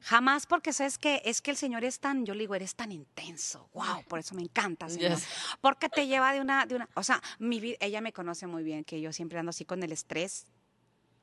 Jamás 0.00 0.46
porque 0.46 0.72
sabes 0.72 0.98
que 0.98 1.22
es 1.24 1.40
que 1.40 1.50
el 1.50 1.56
Señor 1.56 1.84
es 1.84 1.98
tan, 1.98 2.26
yo 2.26 2.34
le 2.34 2.40
digo, 2.40 2.54
eres 2.54 2.74
tan 2.74 2.92
intenso. 2.92 3.68
Wow, 3.72 4.04
por 4.08 4.18
eso 4.18 4.34
me 4.34 4.42
encanta, 4.42 4.88
Señor. 4.88 5.18
Porque 5.60 5.88
te 5.88 6.06
lleva 6.06 6.32
de 6.32 6.40
una, 6.40 6.66
de 6.66 6.76
una, 6.76 6.88
o 6.94 7.02
sea, 7.02 7.22
mi 7.38 7.76
ella 7.80 8.00
me 8.00 8.12
conoce 8.12 8.46
muy 8.46 8.62
bien 8.62 8.84
que 8.84 9.00
yo 9.00 9.12
siempre 9.12 9.38
ando 9.38 9.50
así 9.50 9.64
con 9.64 9.82
el 9.82 9.92
estrés 9.92 10.46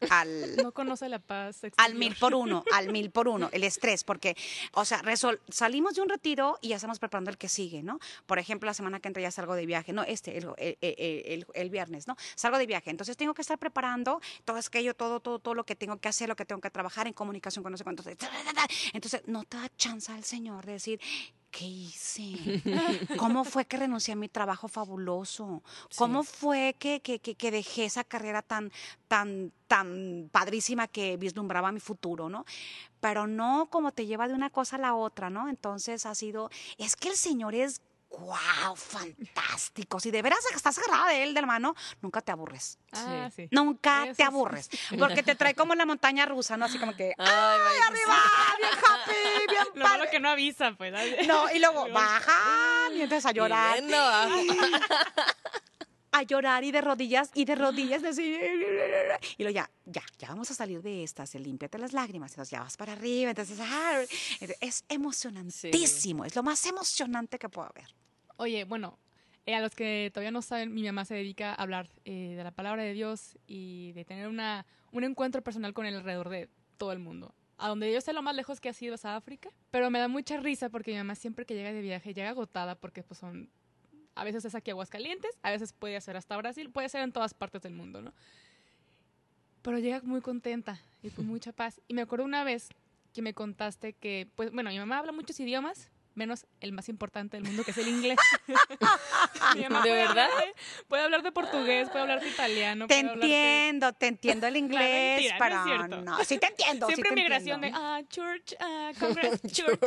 al... 0.09 0.55
No 0.69 0.71
conoce 0.71 1.09
la 1.09 1.19
paz. 1.19 1.61
Al 1.77 1.95
mil 1.95 2.15
por 2.15 2.35
uno, 2.35 2.63
al 2.73 2.91
mil 2.91 3.11
por 3.11 3.27
uno, 3.27 3.49
el 3.51 3.63
estrés, 3.63 4.03
porque, 4.03 4.35
o 4.73 4.85
sea, 4.85 5.01
salimos 5.49 5.95
de 5.95 6.01
un 6.01 6.09
retiro 6.09 6.57
y 6.61 6.69
ya 6.69 6.75
estamos 6.75 6.99
preparando 6.99 7.31
el 7.31 7.37
que 7.37 7.49
sigue, 7.49 7.81
¿no? 7.81 7.99
Por 8.25 8.39
ejemplo, 8.39 8.67
la 8.67 8.73
semana 8.73 8.99
que 8.99 9.07
entra 9.07 9.21
ya 9.21 9.31
salgo 9.31 9.55
de 9.55 9.65
viaje, 9.65 9.93
no, 9.93 10.03
este, 10.03 10.37
el, 10.37 11.45
el, 11.53 11.69
viernes, 11.69 12.07
¿no? 12.07 12.15
Salgo 12.35 12.57
de 12.57 12.65
viaje, 12.65 12.89
entonces 12.89 13.17
tengo 13.17 13.33
que 13.33 13.41
estar 13.41 13.57
preparando 13.57 14.21
todo 14.45 14.57
aquello, 14.57 14.93
todo, 14.93 15.19
todo, 15.19 15.39
todo 15.39 15.53
lo 15.53 15.65
que 15.65 15.75
tengo 15.75 15.97
que 15.97 16.09
hacer, 16.09 16.29
lo 16.29 16.35
que 16.35 16.45
tengo 16.45 16.61
que 16.61 16.69
trabajar 16.69 17.07
en 17.07 17.13
comunicación 17.13 17.63
con 17.63 17.71
no 17.71 17.77
sé 17.77 17.83
cuántos. 17.83 18.05
Entonces, 18.93 19.21
no 19.25 19.43
te 19.43 19.57
da 19.57 19.69
chance 19.77 20.11
al 20.11 20.23
Señor 20.23 20.65
de 20.65 20.73
decir, 20.73 20.99
¿qué 21.51 21.65
hice? 21.65 22.61
¿Cómo 23.17 23.43
fue 23.43 23.65
que 23.65 23.77
renuncié 23.77 24.13
a 24.13 24.17
mi 24.17 24.29
trabajo 24.29 24.67
fabuloso? 24.67 25.63
¿Cómo 25.97 26.23
fue 26.23 26.75
que, 26.79 27.01
que, 27.01 27.19
que, 27.19 27.51
dejé 27.51 27.85
esa 27.85 28.03
carrera 28.03 28.41
tan, 28.41 28.71
tan, 29.07 29.51
tan 29.67 30.29
padrísima 30.31 30.87
que 30.87 31.17
vislumbraba 31.17 31.71
mi 31.71 31.79
futuro, 31.79 32.29
¿no? 32.29 32.45
Pero 32.99 33.27
no 33.27 33.67
como 33.69 33.91
te 33.91 34.05
lleva 34.05 34.27
de 34.27 34.33
una 34.33 34.49
cosa 34.49 34.75
a 34.75 34.79
la 34.79 34.95
otra, 34.95 35.29
¿no? 35.29 35.49
Entonces 35.49 36.05
ha 36.05 36.15
sido, 36.15 36.49
es 36.77 36.95
que 36.95 37.09
el 37.09 37.15
Señor 37.15 37.55
es 37.55 37.81
¡Wow! 38.11 38.75
Fantástico. 38.75 39.99
Si 39.99 40.11
de 40.11 40.21
veras 40.21 40.39
estás 40.55 40.77
agarrada 40.79 41.09
de 41.09 41.23
él, 41.23 41.33
de 41.33 41.39
hermano, 41.39 41.75
nunca 42.01 42.21
te 42.21 42.31
aburres. 42.31 42.77
Ah, 42.91 43.29
sí. 43.33 43.47
Nunca 43.51 44.07
te 44.15 44.23
aburres. 44.23 44.69
Porque 44.99 45.23
te 45.23 45.35
trae 45.35 45.53
como 45.53 45.75
la 45.75 45.85
montaña 45.85 46.25
rusa, 46.25 46.57
¿no? 46.57 46.65
Así 46.65 46.79
como 46.79 46.95
que. 46.95 47.13
¡Ay, 47.17 47.79
arriba! 47.87 48.17
¡Bien 48.57 48.71
happy! 48.73 49.51
¡Bien 49.51 49.63
lo 49.75 49.85
padre! 49.85 50.05
Lo 50.05 50.11
que 50.11 50.19
no 50.19 50.29
avisa, 50.29 50.73
pues. 50.77 50.93
No, 51.27 51.51
y 51.51 51.59
luego 51.59 51.87
baja 51.93 52.89
y 52.93 53.01
entonces 53.01 53.25
a 53.25 53.31
llorar. 53.31 53.79
A 56.11 56.23
llorar 56.23 56.63
y 56.63 56.71
de 56.71 56.81
rodillas 56.81 57.31
y 57.33 57.45
de 57.45 57.55
rodillas 57.55 58.01
decir 58.09 58.39
y 59.37 59.43
luego 59.43 59.55
ya 59.55 59.69
ya 59.85 60.03
ya 60.17 60.29
vamos 60.29 60.49
a 60.51 60.53
salir 60.53 60.81
de 60.81 61.03
esta 61.03 61.25
se 61.25 61.39
límpiate 61.39 61.77
las 61.77 61.93
lágrimas 61.93 62.31
entonces 62.31 62.51
ya 62.51 62.61
vas 62.61 62.77
para 62.77 62.93
arriba 62.93 63.31
entonces 63.31 63.59
ah, 63.61 64.01
es 64.61 64.85
emocionantísimo 64.89 66.25
es 66.25 66.35
lo 66.35 66.43
más 66.43 66.65
emocionante 66.65 67.37
que 67.37 67.49
puedo 67.49 67.67
haber. 67.69 67.95
Oye 68.37 68.63
bueno 68.65 68.99
eh, 69.45 69.55
a 69.55 69.61
los 69.61 69.73
que 69.73 70.11
todavía 70.13 70.31
no 70.31 70.41
saben 70.41 70.73
mi 70.73 70.83
mamá 70.83 71.05
se 71.05 71.15
dedica 71.15 71.51
a 71.51 71.55
hablar 71.55 71.89
eh, 72.05 72.35
de 72.35 72.43
la 72.43 72.51
palabra 72.51 72.83
de 72.83 72.93
Dios 72.93 73.37
y 73.47 73.93
de 73.93 74.05
tener 74.05 74.27
una 74.27 74.65
un 74.91 75.03
encuentro 75.03 75.41
personal 75.41 75.73
con 75.73 75.85
él 75.85 75.95
alrededor 75.95 76.29
de 76.29 76.49
todo 76.77 76.91
el 76.91 76.99
mundo. 76.99 77.33
A 77.57 77.67
donde 77.67 77.91
yo 77.91 77.99
sé 77.99 78.13
lo 78.13 78.21
más 78.21 78.35
lejos 78.35 78.61
que 78.61 78.69
ha 78.69 78.73
sido 78.73 78.95
es 78.95 79.03
a 79.03 79.17
África, 79.17 79.49
pero 79.69 79.89
me 79.89 79.99
da 79.99 80.07
mucha 80.07 80.37
risa 80.37 80.69
porque 80.69 80.91
mi 80.91 80.97
mamá 80.97 81.15
siempre 81.15 81.45
que 81.45 81.55
llega 81.55 81.73
de 81.73 81.81
viaje 81.81 82.13
llega 82.13 82.29
agotada 82.29 82.75
porque 82.75 83.03
pues 83.03 83.19
son 83.19 83.49
a 84.19 84.23
veces 84.23 84.43
es 84.45 84.55
aquí 84.55 84.71
Aguascalientes, 84.71 85.37
a 85.43 85.51
veces 85.51 85.73
puede 85.73 85.99
ser 86.01 86.17
hasta 86.17 86.35
Brasil, 86.37 86.69
puede 86.69 86.89
ser 86.89 87.01
en 87.01 87.11
todas 87.11 87.33
partes 87.33 87.61
del 87.61 87.73
mundo, 87.73 88.01
¿no? 88.01 88.13
Pero 89.61 89.79
llega 89.79 90.01
muy 90.03 90.21
contenta 90.21 90.79
y 91.01 91.09
con 91.09 91.25
mucha 91.27 91.51
paz. 91.51 91.81
Y 91.87 91.93
me 91.93 92.01
acuerdo 92.01 92.25
una 92.25 92.43
vez 92.43 92.69
que 93.13 93.21
me 93.21 93.33
contaste 93.33 93.93
que, 93.93 94.27
pues, 94.35 94.51
bueno, 94.51 94.69
mi 94.69 94.77
mamá 94.77 94.99
habla 94.99 95.11
muchos 95.11 95.39
idiomas, 95.39 95.89
menos 96.19 96.45
el 96.59 96.73
más 96.73 96.89
importante 96.89 97.37
del 97.37 97.45
mundo, 97.45 97.63
que 97.63 97.71
es 97.71 97.77
el 97.77 97.87
inglés. 97.87 98.17
¿De 99.55 99.91
verdad? 99.91 100.29
puede 100.87 101.03
hablar 101.03 101.23
de 101.23 101.31
portugués, 101.31 101.89
puede 101.89 102.01
hablar 102.01 102.19
de 102.19 102.27
italiano. 102.27 102.87
Te 102.87 102.99
entiendo, 102.99 103.93
te 103.93 104.07
entiendo 104.07 104.45
el 104.47 104.57
inglés, 104.57 105.33
pero 105.39 105.87
no, 105.87 106.23
sí 106.25 106.37
te 106.37 106.47
entiendo. 106.47 106.87
Siempre 106.87 107.09
sí 107.09 107.15
te 107.15 107.21
migración 107.21 107.61
de, 107.61 107.71
ah, 107.73 108.01
church, 108.09 108.53
ah, 108.59 108.91
congress, 108.99 109.41
church. 109.47 109.79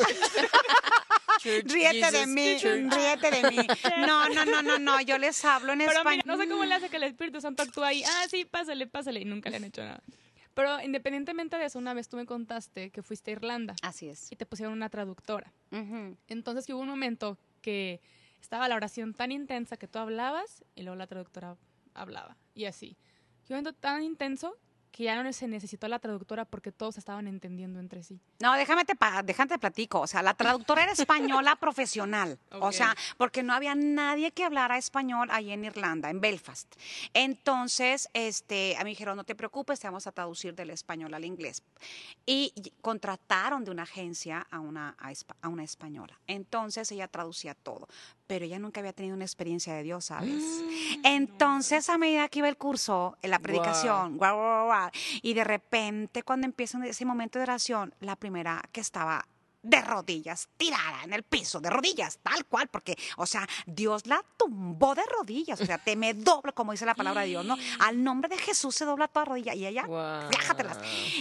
ríete 1.65 2.11
de 2.11 2.27
mí, 2.27 2.57
ríete 2.59 3.31
de 3.31 3.51
mí. 3.51 3.67
No, 4.07 4.29
no, 4.31 4.45
no, 4.47 4.63
no, 4.63 4.79
no, 4.79 5.01
yo 5.03 5.19
les 5.19 5.45
hablo 5.45 5.75
en 5.75 5.81
Pero 5.81 5.93
español. 5.93 6.23
Mira, 6.25 6.37
no 6.37 6.43
sé 6.43 6.49
cómo 6.49 6.65
le 6.65 6.75
hace 6.75 6.89
que 6.89 6.97
el 6.97 7.05
Espíritu 7.05 7.41
Santo 7.43 7.63
actúa 7.63 7.89
ahí. 7.89 8.03
Ah, 8.05 8.25
sí, 8.31 8.47
pásale, 8.47 8.87
pásale. 8.87 9.21
Y 9.21 9.27
nunca 9.27 9.51
le 9.51 9.57
han 9.59 9.65
hecho 9.65 9.83
nada. 9.83 10.03
Pero 10.55 10.81
independientemente 10.83 11.57
de 11.57 11.65
eso, 11.65 11.79
una 11.79 11.95
vez 11.95 12.09
tú 12.09 12.17
me 12.17 12.27
contaste 12.27 12.91
que 12.91 13.03
fuiste 13.03 13.31
a 13.31 13.33
Irlanda. 13.33 13.75
Así 13.83 14.09
es. 14.09 14.31
Y 14.31 14.37
te 14.37 14.47
pusieron 14.47 14.75
una 14.75 14.91
traductora. 14.91 15.53
Entonces 16.29 16.69
hubo 16.69 16.81
un 16.81 16.89
momento 16.89 17.39
que 17.61 18.01
estaba 18.41 18.69
la 18.69 18.77
oración 18.77 19.15
tan 19.15 19.33
intensa 19.33 19.77
que 19.77 19.89
tú 19.89 19.99
hablabas 19.99 20.65
y 20.75 20.83
luego 20.83 20.97
la 20.97 21.07
traductora 21.07 21.57
hablaba. 21.95 22.37
Y 22.55 22.67
así. 22.67 22.97
Un 23.49 23.57
momento 23.57 23.73
tan 23.73 24.03
intenso 24.03 24.57
que 24.93 25.05
ya 25.05 25.21
no 25.21 25.33
se 25.33 25.49
necesitó 25.49 25.89
la 25.89 25.99
traductora 25.99 26.45
porque 26.45 26.71
todos 26.71 26.99
estaban 26.99 27.27
entendiendo 27.27 27.81
entre 27.81 28.03
sí. 28.03 28.21
No, 28.41 28.53
déjame 28.55 28.85
te, 28.85 28.95
déjame 29.25 29.49
te 29.49 29.59
platico. 29.59 30.01
O 30.01 30.07
sea, 30.07 30.23
la 30.23 30.35
traductora 30.35 30.83
era 30.83 30.93
española 30.93 31.57
profesional. 31.61 32.39
O 32.61 32.71
sea, 32.73 32.95
porque 33.17 33.43
no 33.43 33.55
había 33.55 33.75
nadie 33.75 34.33
que 34.33 34.45
hablara 34.45 34.77
español 34.77 35.29
ahí 35.31 35.51
en 35.51 35.65
Irlanda, 35.65 36.11
en 36.11 36.21
Belfast. 36.21 36.73
Entonces, 37.15 38.11
este, 38.13 38.77
a 38.77 38.81
mí 38.81 38.85
me 38.85 38.91
dijeron, 38.91 39.17
no 39.17 39.25
te 39.25 39.35
preocupes, 39.35 39.81
te 39.81 39.89
vamos 39.89 40.07
a 40.07 40.13
traducir 40.13 40.55
del 40.55 40.69
español 40.69 41.15
al 41.15 41.25
inglés. 41.25 41.63
Y 42.27 42.53
contrataron 42.83 43.65
de 43.65 43.71
una 43.71 43.85
agencia 43.85 44.47
a 44.51 44.61
una, 44.61 44.95
a 45.41 45.49
una 45.49 45.65
española. 45.65 46.21
Entonces 46.27 46.93
ella 46.93 47.09
traducía 47.09 47.55
todo 47.55 47.89
pero 48.33 48.47
ella 48.47 48.59
nunca 48.59 48.81
había 48.81 48.95
tenido 48.95 49.15
una 49.15 49.27
experiencia 49.27 49.75
de 49.75 49.83
Dios, 49.83 50.07
¿sabes? 50.07 50.33
Mm, 50.33 51.05
Entonces, 51.05 51.91
a 51.91 51.99
medida 51.99 52.31
que 52.31 52.39
iba 52.39 52.49
el 52.49 52.57
curso, 52.57 53.19
en 53.21 53.31
la 53.31 53.39
predicación, 53.41 54.19
y 55.21 55.35
de 55.35 55.45
repente 55.45 56.23
cuando 56.23 56.47
empieza 56.47 56.83
ese 56.87 57.05
momento 57.05 57.39
de 57.39 57.43
oración, 57.43 57.95
la 58.01 58.17
primera 58.17 58.63
que 58.73 58.81
estaba 58.81 59.27
de 59.63 59.81
rodillas, 59.81 60.49
tirada 60.57 61.05
en 61.05 61.13
el 61.13 61.23
piso, 61.23 61.61
de 61.61 61.71
rodillas, 61.71 62.19
tal 62.23 62.45
cual, 62.47 62.69
porque, 62.69 62.99
o 63.17 63.27
sea, 63.27 63.49
Dios 63.67 64.07
la 64.07 64.25
tumbó 64.37 64.95
de 64.95 65.03
rodillas, 65.07 65.61
o 65.61 65.67
sea, 65.67 65.79
te 65.79 65.95
me 65.97 66.15
doblo, 66.15 66.55
como 66.55 66.73
dice 66.73 66.85
la 66.85 66.95
palabra 66.95 67.23
de 67.23 67.29
Dios, 67.29 67.45
¿no? 67.45 67.57
Al 67.79 68.03
nombre 68.03 68.29
de 68.29 68.39
Jesús 68.39 68.75
se 68.75 68.85
dobla 68.85 69.09
toda 69.09 69.27
rodilla 69.27 69.55
y 69.55 69.67
ella, 69.67 69.87
viájatelas. 70.29 70.79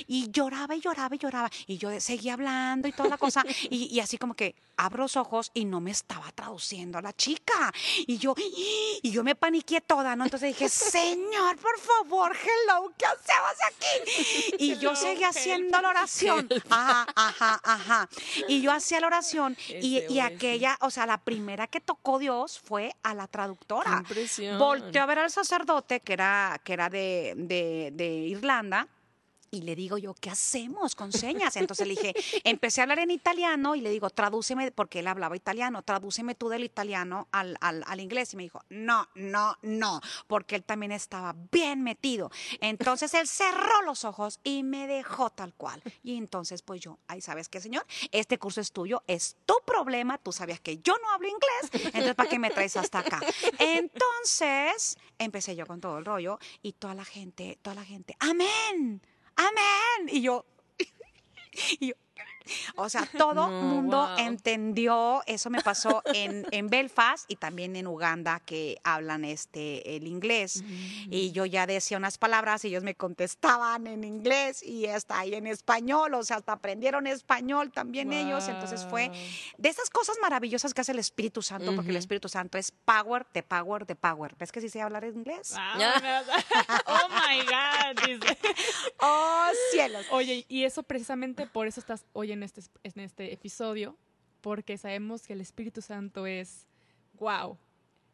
Y 0.08 0.32
lloraba 0.32 0.76
y 0.76 0.82
lloraba 0.82 1.16
y 1.16 1.20
lloraba, 1.20 1.50
y 1.68 1.78
yo 1.78 2.00
seguía 2.00 2.34
hablando 2.34 2.88
y 2.88 2.92
toda 2.92 3.10
la 3.10 3.18
cosa, 3.18 3.44
y, 3.70 4.00
así 4.00 4.18
como 4.18 4.34
que 4.34 4.56
abro 4.78 5.04
los 5.04 5.16
ojos 5.18 5.52
y 5.54 5.66
no 5.66 5.80
me 5.80 5.92
estaba 5.92 6.32
traduciendo 6.32 6.98
a 6.98 7.02
la 7.02 7.14
chica, 7.14 7.72
y 8.08 8.18
yo, 8.18 8.34
y 8.38 9.12
yo 9.12 9.24
me 9.24 9.36
paniqué 9.36 9.82
toda, 9.82 10.16
¿no? 10.16 10.24
Entonces 10.24 10.50
dije, 10.50 10.68
Señor, 10.70 11.58
por 11.58 11.80
favor, 11.80 12.36
hello, 12.36 12.92
¿qué 12.98 13.06
hacemos 13.06 13.52
aquí? 13.68 14.58
Y 14.62 14.78
yo 14.78 14.96
seguía 14.96 15.30
haciendo 15.30 15.82
la 15.82 15.90
oración, 15.90 16.48
ajá, 16.70 17.08
ajá, 17.16 17.62
ajá. 17.64 18.10
Y 18.48 18.62
yo 18.62 18.72
hacía 18.72 19.00
la 19.00 19.08
oración 19.08 19.58
y, 19.70 20.20
aquella, 20.20 20.78
o 20.82 20.90
sea, 20.90 21.06
la 21.06 21.18
primera 21.18 21.68
que 21.68 21.80
tocó 21.80 22.20
Dios 22.20 22.60
fue 22.60 22.94
a 23.04 23.14
la 23.14 23.28
traductora. 23.28 24.04
Volteó 24.58 25.02
a 25.02 25.06
ver 25.06 25.20
al 25.20 25.32
sacerdote 25.32 26.00
que 26.00 26.14
era, 26.14 26.60
que 26.64 26.74
era 26.74 26.90
de, 26.90 27.34
de, 27.38 27.92
de 27.94 28.08
Irlanda 28.08 28.88
y 29.52 29.62
le 29.64 29.76
digo 29.76 29.98
yo, 29.98 30.14
¿qué 30.14 30.30
hacemos 30.30 30.96
con 30.96 31.12
señas? 31.12 31.58
Entonces 31.58 31.86
le 31.86 31.96
dije, 31.96 32.14
empecé 32.46 32.80
a 32.80 32.84
hablar 32.84 33.00
en 33.00 33.12
italiano 33.12 33.76
y 33.76 33.82
le 33.82 33.90
digo, 33.90 34.10
tradúceme, 34.10 34.72
porque 34.72 35.00
él 35.00 35.08
hablaba 35.08 35.36
italiano, 35.36 35.84
tradúceme 35.84 36.36
tú 36.36 36.48
del 36.48 36.64
italiano 36.64 37.28
al, 37.32 37.58
al, 37.60 38.00
inglés. 38.00 38.34
Y 38.34 38.38
me 38.38 38.44
dijo, 38.44 38.62
no, 38.70 39.10
no, 39.14 39.58
no, 39.62 40.00
porque 40.28 40.56
él 40.56 40.64
también 40.64 40.94
estaba 40.94 41.36
bien 41.52 41.84
metido. 41.84 42.32
Entonces 42.62 43.14
él 43.14 43.28
cerró 43.28 43.82
los 43.86 44.06
ojos 44.06 44.40
y 44.44 44.64
me 44.64 44.88
dejó 44.88 45.30
tal 45.30 45.54
cual. 45.54 45.84
Y 46.02 46.16
entonces, 46.16 46.62
pues 46.62 46.80
yo, 46.80 46.98
ahí 47.08 47.20
sabes 47.20 47.50
qué, 47.50 47.60
señor, 47.60 47.86
este 48.12 48.40
curso 48.40 48.62
es 48.62 48.72
tuyo, 48.72 49.04
es 49.06 49.36
tu 49.46 49.56
problema, 49.66 50.18
tú 50.18 50.32
sabías 50.32 50.62
que 50.62 50.78
yo 50.78 50.96
no 51.04 51.12
hablo 51.12 51.28
inglés, 51.28 51.86
entonces 51.88 52.16
¿para 52.16 52.30
qué 52.30 52.40
me 52.40 52.52
traes 52.52 52.78
hasta 52.78 53.00
acá? 53.00 53.20
Entonces 53.60 54.98
empecé 55.18 55.56
yo 55.56 55.66
con 55.66 55.82
todo 55.82 55.98
el 55.98 56.06
rollo 56.06 56.40
y 56.62 56.74
toda 56.74 56.96
la 56.96 57.04
gente, 57.04 57.60
toda 57.62 57.76
la 57.76 57.84
gente, 57.84 58.16
amén 58.20 59.02
amén. 59.36 60.10
Y 60.10 60.22
yo, 60.22 60.46
y 61.80 61.88
yo 61.88 61.96
o 62.76 62.90
sea, 62.90 63.08
todo 63.18 63.48
el 63.48 63.64
mundo 63.64 64.10
entendió, 64.18 65.22
eso 65.26 65.50
me 65.50 65.62
pasó 65.62 66.02
en, 66.14 66.46
en, 66.52 66.70
Belfast 66.70 67.30
y 67.30 67.36
también 67.36 67.76
en 67.76 67.88
Uganda 67.88 68.40
que 68.40 68.80
hablan 68.84 69.26
este 69.26 69.96
el 69.96 70.08
inglés. 70.08 70.64
Y 71.10 71.32
yo 71.32 71.46
ya 71.46 71.68
decía 71.68 71.98
unas 71.98 72.18
palabras 72.18 72.64
y 72.66 72.70
ellos 72.70 72.84
me 72.84 72.96
contestaban 72.96 73.88
en 73.88 74.04
inglés 74.04 74.64
y 74.64 74.88
hasta 74.88 75.20
ahí 75.20 75.34
en 75.34 75.48
español, 75.48 76.14
o 76.14 76.24
sea, 76.24 76.38
hasta 76.38 76.54
aprendieron 76.54 77.08
español 77.08 77.72
también 77.72 78.14
ellos. 78.14 78.48
Entonces 78.48 78.86
fue 78.90 79.12
de 79.58 79.70
esas 79.70 79.90
cosas 79.90 80.18
maravillosas 80.22 80.74
que 80.74 80.82
hace 80.82 80.92
el 80.92 81.00
Espíritu 81.00 81.42
Santo, 81.42 81.76
porque 81.76 81.92
el 81.92 81.98
Espíritu 81.98 82.30
Santo 82.30 82.58
es 82.58 82.72
power, 82.72 83.26
de 83.34 83.44
power, 83.44 83.86
de 83.86 83.96
power. 83.96 84.36
¿Ves 84.40 84.52
que 84.52 84.62
sí 84.62 84.70
sé 84.70 84.82
hablar 84.82 85.04
inglés? 85.04 85.56
oh 86.86 87.08
my 87.10 87.40
God. 87.46 88.28
oh 89.00 89.50
cielos. 89.72 90.06
Oye, 90.12 90.46
y 90.48 90.64
eso 90.64 90.84
precisamente 90.84 91.48
por 91.48 91.68
eso 91.68 91.80
estás 91.80 92.06
en 92.32 92.44
este, 92.44 92.62
en 92.84 93.00
este 93.00 93.34
episodio, 93.34 93.98
porque 94.42 94.78
sabemos 94.78 95.28
que 95.28 95.34
el 95.34 95.42
Espíritu 95.42 95.82
Santo 95.82 96.26
es 96.26 96.68
wow. 97.20 97.58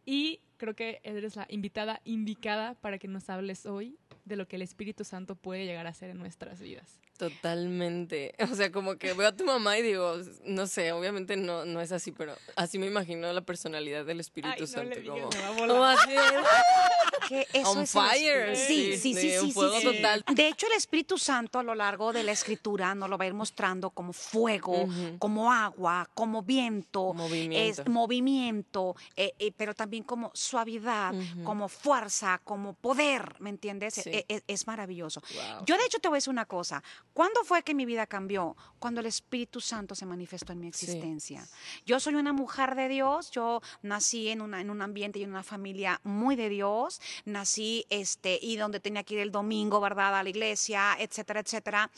Y 0.06 0.42
creo 0.58 0.76
que 0.76 1.00
eres 1.04 1.36
la 1.36 1.46
invitada 1.50 2.02
indicada 2.04 2.76
para 2.76 2.98
que 2.98 3.08
nos 3.08 3.30
hables 3.30 3.66
hoy 3.66 3.98
de 4.26 4.36
lo 4.36 4.48
que 4.48 4.58
el 4.58 4.62
Espíritu 4.62 5.04
Santo 5.04 5.36
puede 5.36 5.66
llegar 5.66 5.88
a 5.88 5.92
hacer 5.92 6.10
en 6.10 6.18
nuestras 6.18 6.62
vidas. 6.62 7.00
Totalmente. 7.18 8.34
O 8.52 8.56
sea, 8.56 8.72
como 8.72 8.96
que 8.96 9.14
veo 9.14 9.28
a 9.28 9.32
tu 9.34 9.44
mamá 9.44 9.78
y 9.78 9.82
digo, 9.82 10.16
no 10.46 10.68
sé, 10.68 10.92
obviamente 10.94 11.36
no, 11.36 11.66
no 11.66 11.82
es 11.82 11.92
así, 11.92 12.12
pero 12.12 12.36
así 12.56 12.80
me 12.80 12.88
imagino 12.88 13.32
la 13.34 13.42
personalidad 13.42 14.06
del 14.06 14.20
Espíritu 14.20 14.66
Santo. 14.66 14.96
como, 15.06 15.68
como 15.68 15.84
así, 15.84 16.12
que 17.28 17.46
eso 17.54 17.72
On 17.72 17.86
fire. 17.86 18.56
Sí, 18.56 18.98
sí, 18.98 19.14
sí, 19.14 19.40
sí, 19.40 19.54
total. 19.54 20.24
De 20.34 20.48
hecho, 20.48 20.68
el 20.68 20.74
Espíritu 20.74 21.18
Santo 21.18 21.60
a 21.60 21.64
lo 21.64 21.76
largo 21.76 22.14
de 22.14 22.24
la 22.24 22.32
escritura 22.32 22.96
nos 22.96 23.10
lo 23.10 23.18
va 23.18 23.26
a 23.26 23.28
ir 23.28 23.34
mostrando 23.34 23.90
como 23.90 24.14
fuego, 24.14 24.88
como 25.20 25.52
agua, 25.52 26.10
como 26.14 26.42
viento, 26.42 27.14
movimiento, 27.14 27.82
es, 27.82 27.88
movimiento 27.88 28.96
eh, 29.16 29.34
eh, 29.40 29.52
pero 29.56 29.74
también 29.74 30.04
como 30.04 30.32
suavidad, 30.34 31.14
como 31.44 31.68
fuerza, 31.68 32.40
como 32.44 32.74
poder, 32.74 33.36
¿me 33.40 33.50
entiendes? 33.50 34.06
E, 34.06 34.26
e, 34.28 34.44
es, 34.48 34.68
maravilloso. 34.68 35.22
Yo 35.66 35.78
de 35.78 35.86
hecho 35.86 36.00
te 36.00 36.08
voy 36.08 36.18
a 36.18 36.20
decir 36.20 36.32
una 36.32 36.46
cosa. 36.46 36.84
¿Cuándo 37.18 37.44
fue 37.44 37.64
que 37.64 37.74
mi 37.74 37.88
vida 37.88 38.06
cambió? 38.06 38.56
Cuando 38.78 39.00
el 39.00 39.08
Espíritu 39.08 39.60
Santo 39.60 39.96
se 39.96 40.06
manifestó 40.06 40.54
en 40.54 40.60
mi 40.60 40.68
existencia. 40.68 41.44
Yo 41.84 42.00
soy 42.00 42.14
una 42.14 42.32
mujer 42.32 42.76
de 42.76 42.88
Dios, 42.90 43.32
yo 43.32 43.60
nací 43.82 44.30
en, 44.30 44.40
una, 44.40 44.62
en 44.62 44.70
un 44.70 44.84
ambiente 44.84 45.18
y 45.18 45.24
en 45.24 45.32
una 45.32 45.42
familia 45.42 46.00
muy 46.04 46.36
de 46.36 46.48
Dios, 46.48 47.02
nací 47.26 47.88
este, 47.90 48.38
y 48.40 48.58
donde 48.58 48.80
tenía 48.80 49.04
que 49.04 49.16
ir 49.16 49.22
el 49.22 49.32
domingo, 49.32 49.82
¿verdad? 49.82 50.16
A 50.16 50.22
la 50.22 50.30
iglesia, 50.30 50.96
etcétera, 51.00 51.40
etcétera. 51.40 51.90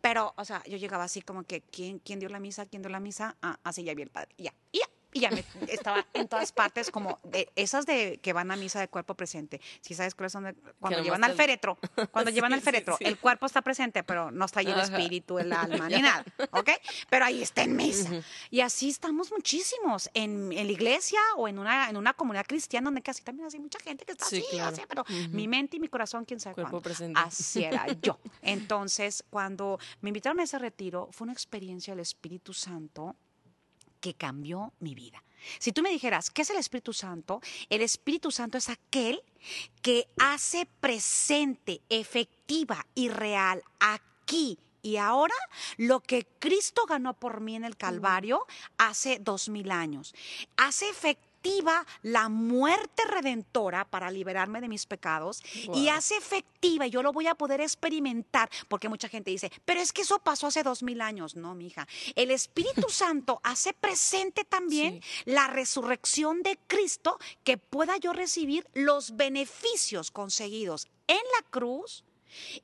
Pero, 0.00 0.32
o 0.38 0.44
sea, 0.46 0.62
yo 0.64 0.78
llegaba 0.78 1.04
así 1.04 1.20
como 1.20 1.42
que, 1.42 1.60
¿quién, 1.60 1.98
quién 1.98 2.18
dio 2.18 2.30
la 2.30 2.40
misa? 2.40 2.64
¿Quién 2.64 2.80
dio 2.80 2.88
la 2.88 3.00
misa? 3.00 3.36
Ah, 3.42 3.58
así 3.64 3.84
ya 3.84 3.92
vi 3.92 4.00
el 4.00 4.10
padre. 4.10 4.34
Ya, 4.38 4.54
ya 4.72 4.86
y 5.12 5.20
ya 5.20 5.30
me, 5.30 5.44
estaba 5.68 6.06
en 6.14 6.28
todas 6.28 6.52
partes 6.52 6.90
como 6.90 7.18
de 7.22 7.50
esas 7.56 7.86
de 7.86 8.18
que 8.22 8.32
van 8.32 8.50
a 8.50 8.56
misa 8.56 8.80
de 8.80 8.88
cuerpo 8.88 9.14
presente. 9.14 9.60
Si 9.80 9.94
sabes 9.94 10.14
cuáles 10.14 10.32
son 10.32 10.56
cuando 10.80 11.02
llevan 11.02 11.24
al 11.24 11.34
féretro, 11.34 11.78
cuando 12.10 12.30
llevan 12.30 12.52
al 12.52 12.60
féretro, 12.60 12.96
el 13.00 13.18
cuerpo 13.18 13.46
está 13.46 13.62
presente, 13.62 14.02
pero 14.02 14.30
no 14.30 14.44
está 14.44 14.60
ahí 14.60 14.70
el 14.70 14.80
espíritu, 14.80 15.38
el 15.38 15.52
alma 15.52 15.88
ni 15.88 16.00
nada, 16.00 16.24
¿ok? 16.52 16.70
Pero 17.10 17.24
ahí 17.24 17.42
está 17.42 17.62
en 17.62 17.76
misa. 17.76 18.10
Y 18.50 18.60
así 18.60 18.88
estamos 18.88 19.30
muchísimos 19.30 20.10
en, 20.14 20.52
en, 20.52 20.66
la 20.66 20.72
iglesia 20.72 21.20
o 21.36 21.48
en 21.48 21.58
una 21.58 21.90
en 21.90 21.96
una 21.96 22.14
comunidad 22.14 22.46
cristiana 22.46 22.86
donde 22.86 23.02
casi 23.02 23.22
también 23.22 23.48
hay 23.52 23.60
mucha 23.60 23.78
gente 23.80 24.04
que 24.04 24.12
está 24.12 24.24
así, 24.24 24.44
así, 24.60 24.82
pero 24.88 25.04
mi 25.30 25.48
mente 25.48 25.76
y 25.76 25.80
mi 25.80 25.88
corazón 25.88 26.24
quién 26.24 26.40
sabe 26.40 26.54
cuerpo 26.54 26.80
Presente. 26.80 27.20
Así 27.20 27.64
era 27.64 27.86
yo. 28.00 28.18
Entonces, 28.40 29.24
cuando 29.30 29.78
me 30.00 30.10
invitaron 30.10 30.40
a 30.40 30.44
ese 30.44 30.58
retiro, 30.58 31.08
fue 31.12 31.26
una 31.26 31.32
experiencia 31.32 31.92
del 31.92 32.00
Espíritu 32.00 32.52
Santo 32.52 33.16
que 34.02 34.12
cambió 34.12 34.74
mi 34.80 34.94
vida. 34.94 35.24
Si 35.58 35.72
tú 35.72 35.80
me 35.80 35.90
dijeras, 35.90 36.30
¿qué 36.30 36.42
es 36.42 36.50
el 36.50 36.58
Espíritu 36.58 36.92
Santo? 36.92 37.40
El 37.70 37.80
Espíritu 37.80 38.30
Santo 38.30 38.58
es 38.58 38.68
aquel 38.68 39.22
que 39.80 40.06
hace 40.18 40.66
presente, 40.80 41.80
efectiva 41.88 42.86
y 42.94 43.08
real 43.08 43.62
aquí 43.80 44.58
y 44.82 44.96
ahora 44.96 45.34
lo 45.76 46.00
que 46.00 46.26
Cristo 46.40 46.84
ganó 46.86 47.14
por 47.14 47.40
mí 47.40 47.54
en 47.54 47.64
el 47.64 47.76
Calvario 47.76 48.44
hace 48.78 49.18
dos 49.20 49.48
mil 49.48 49.70
años. 49.70 50.14
Hace 50.56 50.92
efectiva 51.42 51.84
la 52.02 52.28
muerte 52.28 53.02
redentora 53.04 53.84
para 53.84 54.10
liberarme 54.10 54.60
de 54.60 54.68
mis 54.68 54.86
pecados 54.86 55.42
y 55.74 55.88
hace 55.88 56.16
efectiva, 56.16 56.86
y 56.86 56.90
yo 56.90 57.02
lo 57.02 57.12
voy 57.12 57.26
a 57.26 57.34
poder 57.34 57.60
experimentar, 57.60 58.48
porque 58.68 58.88
mucha 58.88 59.08
gente 59.08 59.30
dice, 59.30 59.50
pero 59.64 59.80
es 59.80 59.92
que 59.92 60.02
eso 60.02 60.18
pasó 60.20 60.46
hace 60.46 60.62
dos 60.62 60.82
mil 60.82 61.00
años. 61.00 61.34
No, 61.34 61.54
mija. 61.54 61.86
El 62.14 62.30
Espíritu 62.30 62.88
Santo 62.88 63.40
hace 63.42 63.72
presente 63.72 64.44
también 64.44 65.02
la 65.24 65.48
resurrección 65.48 66.42
de 66.42 66.58
Cristo 66.66 67.18
que 67.44 67.58
pueda 67.58 67.96
yo 67.96 68.12
recibir 68.12 68.66
los 68.74 69.16
beneficios 69.16 70.10
conseguidos 70.10 70.86
en 71.08 71.16
la 71.16 71.48
cruz 71.50 72.04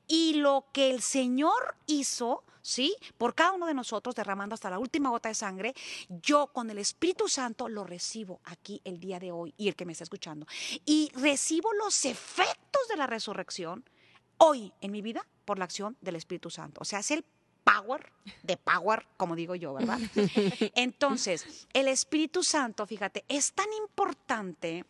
y 0.06 0.34
lo 0.34 0.66
que 0.72 0.90
el 0.90 1.02
Señor 1.02 1.76
hizo, 1.86 2.44
¿sí? 2.68 2.94
Por 3.16 3.34
cada 3.34 3.52
uno 3.52 3.66
de 3.66 3.72
nosotros, 3.72 4.14
derramando 4.14 4.54
hasta 4.54 4.68
la 4.68 4.78
última 4.78 5.08
gota 5.08 5.30
de 5.30 5.34
sangre, 5.34 5.74
yo 6.08 6.48
con 6.48 6.70
el 6.70 6.78
Espíritu 6.78 7.26
Santo 7.26 7.68
lo 7.68 7.84
recibo 7.84 8.40
aquí 8.44 8.80
el 8.84 9.00
día 9.00 9.18
de 9.18 9.32
hoy 9.32 9.54
y 9.56 9.68
el 9.68 9.74
que 9.74 9.86
me 9.86 9.92
está 9.92 10.04
escuchando. 10.04 10.46
Y 10.84 11.10
recibo 11.14 11.72
los 11.72 12.04
efectos 12.04 12.82
de 12.88 12.96
la 12.96 13.06
resurrección 13.06 13.88
hoy 14.36 14.72
en 14.82 14.92
mi 14.92 15.00
vida 15.00 15.26
por 15.46 15.58
la 15.58 15.64
acción 15.64 15.96
del 16.02 16.16
Espíritu 16.16 16.50
Santo. 16.50 16.82
O 16.82 16.84
sea, 16.84 16.98
es 16.98 17.10
el 17.10 17.24
power 17.64 18.12
de 18.42 18.58
power, 18.58 19.06
como 19.16 19.34
digo 19.34 19.54
yo, 19.54 19.72
¿verdad? 19.72 19.98
Entonces, 20.74 21.66
el 21.72 21.88
Espíritu 21.88 22.42
Santo, 22.42 22.86
fíjate, 22.86 23.24
es 23.28 23.54
tan 23.54 23.72
importante 23.82 24.84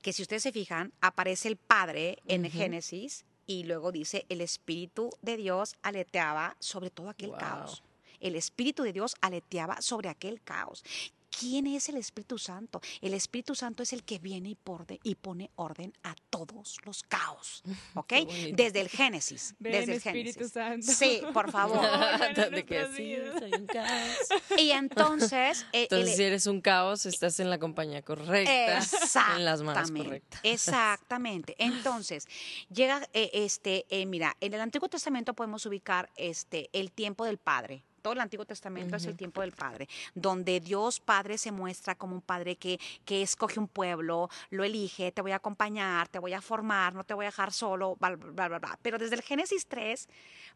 que 0.00 0.12
si 0.14 0.22
ustedes 0.22 0.42
se 0.42 0.52
fijan, 0.52 0.92
aparece 1.02 1.48
el 1.48 1.56
Padre 1.56 2.18
en 2.26 2.50
Génesis 2.50 3.26
y 3.52 3.64
luego 3.64 3.92
dice, 3.92 4.24
el 4.30 4.40
Espíritu 4.40 5.10
de 5.20 5.36
Dios 5.36 5.76
aleteaba 5.82 6.56
sobre 6.58 6.90
todo 6.90 7.10
aquel 7.10 7.32
caos. 7.32 7.82
El 8.20 8.34
Espíritu 8.34 8.82
de 8.82 8.92
Dios 8.92 9.14
aleteaba 9.20 9.82
sobre 9.82 10.08
aquel 10.08 10.40
caos. 10.40 10.82
¿Quién 11.38 11.66
es 11.66 11.88
el 11.88 11.96
Espíritu 11.96 12.38
Santo? 12.38 12.80
El 13.00 13.14
Espíritu 13.14 13.54
Santo 13.54 13.82
es 13.82 13.92
el 13.92 14.04
que 14.04 14.18
viene 14.18 14.50
y, 14.50 14.58
y 15.02 15.14
pone 15.14 15.50
orden 15.56 15.92
a 16.02 16.14
todos 16.30 16.76
los 16.84 17.02
caos, 17.02 17.62
¿ok? 17.94 18.12
Desde 18.54 18.80
el 18.80 18.88
Génesis. 18.88 19.54
desde 19.58 19.92
el 19.92 19.98
Espíritu 19.98 20.48
Santo. 20.48 20.92
Sí, 20.92 21.22
por 21.32 21.50
favor. 21.52 21.80
de 22.50 22.64
que 22.64 22.86
sí, 22.94 23.16
soy 23.38 23.52
un 23.58 23.66
caos. 23.66 24.16
Y 24.58 24.70
entonces... 24.70 25.66
Eh, 25.72 25.84
entonces, 25.84 26.16
si 26.16 26.22
eres 26.22 26.46
un 26.46 26.60
caos, 26.60 27.06
estás 27.06 27.40
en 27.40 27.50
la 27.50 27.58
compañía 27.58 28.02
correcta, 28.02 28.80
en 29.36 29.44
las 29.44 29.62
manos 29.62 29.90
correctas. 29.90 30.40
Exactamente. 30.42 31.54
Entonces, 31.58 32.26
llega, 32.72 33.08
eh, 33.12 33.30
este, 33.32 33.86
eh, 33.88 34.06
mira, 34.06 34.36
en 34.40 34.54
el 34.54 34.60
Antiguo 34.60 34.88
Testamento 34.88 35.34
podemos 35.34 35.64
ubicar 35.66 36.10
este, 36.16 36.68
el 36.72 36.92
tiempo 36.92 37.24
del 37.24 37.38
Padre, 37.38 37.84
todo 38.02 38.12
el 38.12 38.20
Antiguo 38.20 38.44
Testamento 38.44 38.96
es 38.96 39.06
el 39.06 39.16
tiempo 39.16 39.40
del 39.40 39.52
Padre, 39.52 39.88
donde 40.14 40.60
Dios 40.60 41.00
Padre 41.00 41.38
se 41.38 41.52
muestra 41.52 41.94
como 41.94 42.14
un 42.14 42.20
Padre 42.20 42.56
que, 42.56 42.78
que 43.04 43.22
escoge 43.22 43.58
un 43.58 43.68
pueblo, 43.68 44.28
lo 44.50 44.64
elige, 44.64 45.12
te 45.12 45.22
voy 45.22 45.32
a 45.32 45.36
acompañar, 45.36 46.08
te 46.08 46.18
voy 46.18 46.32
a 46.32 46.42
formar, 46.42 46.94
no 46.94 47.04
te 47.04 47.14
voy 47.14 47.24
a 47.24 47.28
dejar 47.28 47.52
solo, 47.52 47.96
bla, 47.96 48.16
bla, 48.16 48.48
bla, 48.48 48.58
bla. 48.58 48.78
Pero 48.82 48.98
desde 48.98 49.14
el 49.14 49.22
Génesis 49.22 49.66
3 49.66 50.08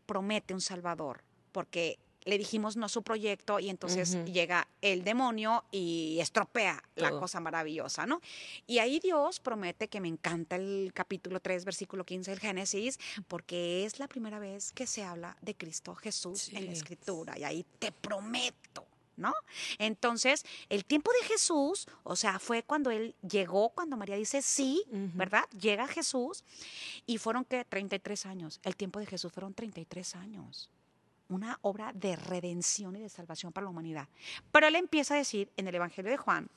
promete 0.05 0.53
un 0.53 0.61
Salvador, 0.61 1.23
porque 1.53 1.99
le 2.27 2.39
dijimos 2.39 2.77
no 2.77 2.89
su 2.89 3.03
proyecto 3.03 3.59
y 3.61 3.71
entonces 3.71 4.19
llega 4.27 4.69
el 4.83 5.05
demonio 5.05 5.65
y 5.71 6.19
estropea 6.21 6.83
la 6.97 7.13
cosa 7.13 7.41
maravillosa, 7.41 8.05
¿no? 8.05 8.21
Y 8.67 8.79
ahí 8.79 8.99
Dios 8.99 9.39
promete 9.41 9.89
que 9.89 10.01
me 10.01 10.09
encanta 10.09 10.57
el 10.57 10.91
capítulo 10.93 11.41
3, 11.41 11.65
versículo 11.65 12.05
15 12.05 12.33
del 12.33 12.41
Génesis, 12.41 12.99
porque 13.29 13.85
es 13.85 14.01
la 14.01 14.09
primera 14.09 14.41
vez 14.41 14.73
que 14.73 14.87
se 14.87 15.05
habla 15.05 15.37
de 15.41 15.55
Cristo 15.55 15.95
Jesús 15.95 16.53
en 16.53 16.67
la 16.67 16.73
Escritura. 16.73 17.39
Y 17.39 17.45
ahí 17.45 17.65
te 17.79 17.93
prometo. 17.93 18.85
¿No? 19.19 19.33
Entonces, 19.79 20.45
el 20.69 20.85
tiempo 20.85 21.11
de 21.23 21.27
Jesús, 21.27 21.89
o 22.03 22.17
sea, 22.17 22.39
fue 22.39 22.63
cuando 22.63 22.91
él 22.91 23.15
llegó, 23.27 23.71
cuando 23.71 23.97
María 23.97 24.15
dice 24.17 24.43
sí, 24.43 24.85
¿verdad? 24.91 25.45
Llega 25.59 25.89
Jesús 25.89 26.45
y 27.07 27.17
fueron 27.17 27.47
que 27.47 27.65
33 27.65 28.27
años. 28.27 28.61
El 28.63 28.77
tiempo 28.77 29.01
de 29.01 29.07
Jesús 29.07 29.33
fueron 29.33 29.55
33 29.55 30.17
años 30.17 30.69
una 31.29 31.59
obra 31.63 31.93
de 31.93 32.17
redención 32.17 32.97
y 32.97 33.01
de 33.01 33.09
salvación 33.09 33.53
para 33.53 33.65
la 33.65 33.71
humanidad. 33.71 34.09
Pero 34.53 34.67
él 34.67 34.77
empieza 34.77 35.15
a 35.15 35.19
decir 35.19 35.51
en 35.57 35.69
el 35.69 35.75
Evangelio 35.75 36.11
de 36.11 36.17
Juan, 36.17 36.49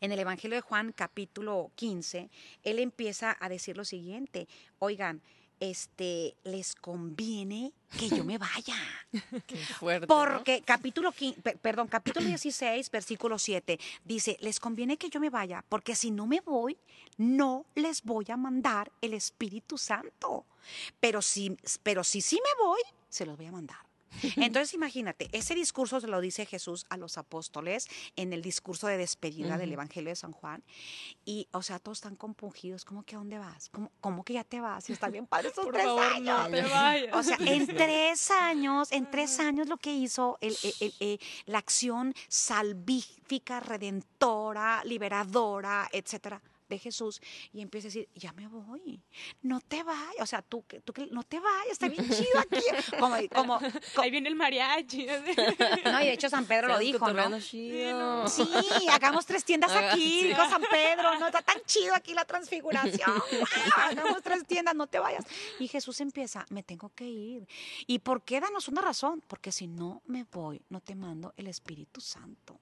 en 0.00 0.12
el 0.12 0.18
Evangelio 0.18 0.56
de 0.56 0.62
Juan 0.62 0.92
capítulo 0.92 1.70
15, 1.74 2.30
él 2.62 2.78
empieza 2.78 3.36
a 3.40 3.48
decir 3.48 3.76
lo 3.76 3.84
siguiente, 3.84 4.48
oigan, 4.78 5.22
este, 5.60 6.34
les 6.42 6.74
conviene 6.74 7.72
que 7.96 8.08
yo 8.08 8.24
me 8.24 8.36
vaya. 8.36 8.74
Qué 9.46 9.56
fuerte, 9.56 10.08
Porque 10.08 10.60
capítulo, 10.62 11.14
perdón, 11.60 11.86
capítulo 11.86 12.26
16, 12.26 12.90
versículo 12.90 13.38
7, 13.38 13.78
dice, 14.04 14.36
les 14.40 14.58
conviene 14.58 14.96
que 14.96 15.08
yo 15.08 15.20
me 15.20 15.30
vaya, 15.30 15.64
porque 15.68 15.94
si 15.94 16.10
no 16.10 16.26
me 16.26 16.40
voy, 16.40 16.76
no 17.16 17.64
les 17.76 18.02
voy 18.02 18.26
a 18.30 18.36
mandar 18.36 18.90
el 19.00 19.14
Espíritu 19.14 19.78
Santo. 19.78 20.46
Pero 20.98 21.22
si, 21.22 21.56
pero 21.84 22.02
si 22.02 22.20
sí 22.20 22.40
me 22.42 22.64
voy, 22.64 22.80
se 23.12 23.26
los 23.26 23.36
voy 23.36 23.46
a 23.46 23.52
mandar. 23.52 23.92
Entonces 24.36 24.74
imagínate, 24.74 25.28
ese 25.32 25.54
discurso 25.54 26.00
se 26.00 26.06
lo 26.06 26.20
dice 26.20 26.46
Jesús 26.46 26.84
a 26.90 26.96
los 26.96 27.18
apóstoles 27.18 27.88
en 28.16 28.32
el 28.32 28.42
discurso 28.42 28.86
de 28.86 28.96
despedida 28.96 29.58
del 29.58 29.72
Evangelio 29.72 30.10
de 30.10 30.16
San 30.16 30.32
Juan. 30.32 30.62
Y, 31.24 31.48
o 31.52 31.62
sea, 31.62 31.78
todos 31.78 31.98
están 31.98 32.16
compungidos, 32.16 32.84
¿cómo 32.84 33.04
que 33.04 33.14
a 33.14 33.18
dónde 33.18 33.38
vas? 33.38 33.68
¿Cómo, 33.70 33.90
cómo 34.00 34.24
que 34.24 34.34
ya 34.34 34.44
te 34.44 34.60
vas? 34.60 34.88
Está 34.90 35.08
bien 35.08 35.26
padre 35.26 35.48
esos 35.48 35.66
tres 35.70 35.86
años. 35.86 36.48
O 37.12 37.22
sea, 37.22 37.36
en 37.40 37.66
tres 37.66 38.30
años, 38.30 38.92
en 38.92 39.10
tres 39.10 39.38
años 39.40 39.68
lo 39.68 39.76
que 39.76 39.92
hizo 39.92 40.38
el, 40.40 40.56
eh, 40.80 41.18
la 41.46 41.58
acción 41.58 42.14
salvífica, 42.28 43.60
redentora, 43.60 44.82
liberadora, 44.84 45.88
etcétera 45.92 46.42
de 46.74 46.78
Jesús 46.78 47.20
y 47.52 47.60
empieza 47.60 47.86
a 47.86 47.90
decir, 47.90 48.08
ya 48.14 48.32
me 48.32 48.46
voy, 48.48 49.02
no 49.42 49.60
te 49.60 49.82
vayas, 49.82 50.20
o 50.20 50.26
sea, 50.26 50.42
tú, 50.42 50.64
tú 50.84 50.92
no 51.10 51.22
te 51.22 51.38
vayas, 51.38 51.72
está 51.72 51.88
bien 51.88 52.08
chido 52.08 52.38
aquí. 52.38 52.60
Como, 52.98 53.16
como, 53.34 53.58
Ahí 53.96 54.10
viene 54.10 54.28
el 54.28 54.36
mariachi. 54.36 55.06
No, 55.84 56.00
y 56.00 56.06
de 56.06 56.12
hecho 56.12 56.28
San 56.28 56.46
Pedro 56.46 56.68
lo 56.68 56.78
dijo, 56.78 57.12
¿no? 57.12 57.40
Sí, 57.40 57.82
hagamos 58.90 59.26
tres 59.26 59.44
tiendas 59.44 59.72
aquí, 59.72 60.28
dijo 60.28 60.48
San 60.48 60.62
Pedro, 60.70 61.18
no 61.18 61.26
está 61.26 61.42
tan 61.42 61.60
chido 61.66 61.94
aquí 61.94 62.14
la 62.14 62.24
transfiguración. 62.24 63.10
hagamos 63.76 64.22
tres 64.22 64.46
tiendas, 64.46 64.74
no 64.74 64.86
te 64.86 64.98
vayas. 64.98 65.24
Y 65.58 65.68
Jesús 65.68 66.00
empieza, 66.00 66.46
me 66.50 66.62
tengo 66.62 66.90
que 66.90 67.04
ir. 67.04 67.46
¿Y 67.86 67.98
por 67.98 68.22
qué? 68.22 68.40
Danos 68.40 68.68
una 68.68 68.80
razón, 68.80 69.22
porque 69.26 69.52
si 69.52 69.66
no 69.66 70.02
me 70.06 70.24
voy, 70.24 70.62
no 70.68 70.80
te 70.80 70.94
mando 70.94 71.34
el 71.36 71.48
Espíritu 71.48 72.00
Santo. 72.00 72.58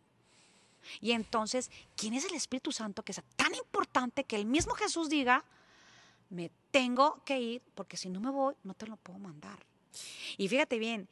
Y 1.01 1.13
entonces, 1.13 1.71
¿quién 1.97 2.15
es 2.15 2.25
el 2.25 2.35
Espíritu 2.35 2.73
Santo 2.73 3.03
que 3.03 3.13
es 3.13 3.23
tan 3.37 3.55
importante 3.55 4.25
que 4.25 4.37
el 4.37 4.47
mismo 4.47 4.75
Jesús 4.75 5.09
diga, 5.09 5.45
me 6.31 6.51
tengo 6.71 7.23
que 7.25 7.41
ir 7.41 7.63
porque 7.75 7.97
si 7.97 8.09
no 8.09 8.21
me 8.21 8.31
voy, 8.31 8.55
no 8.65 8.75
te 8.75 8.87
lo 8.87 8.97
puedo 8.97 9.19
mandar? 9.19 9.59
Y 10.37 10.49
fíjate 10.49 10.79
bien, 10.79 11.09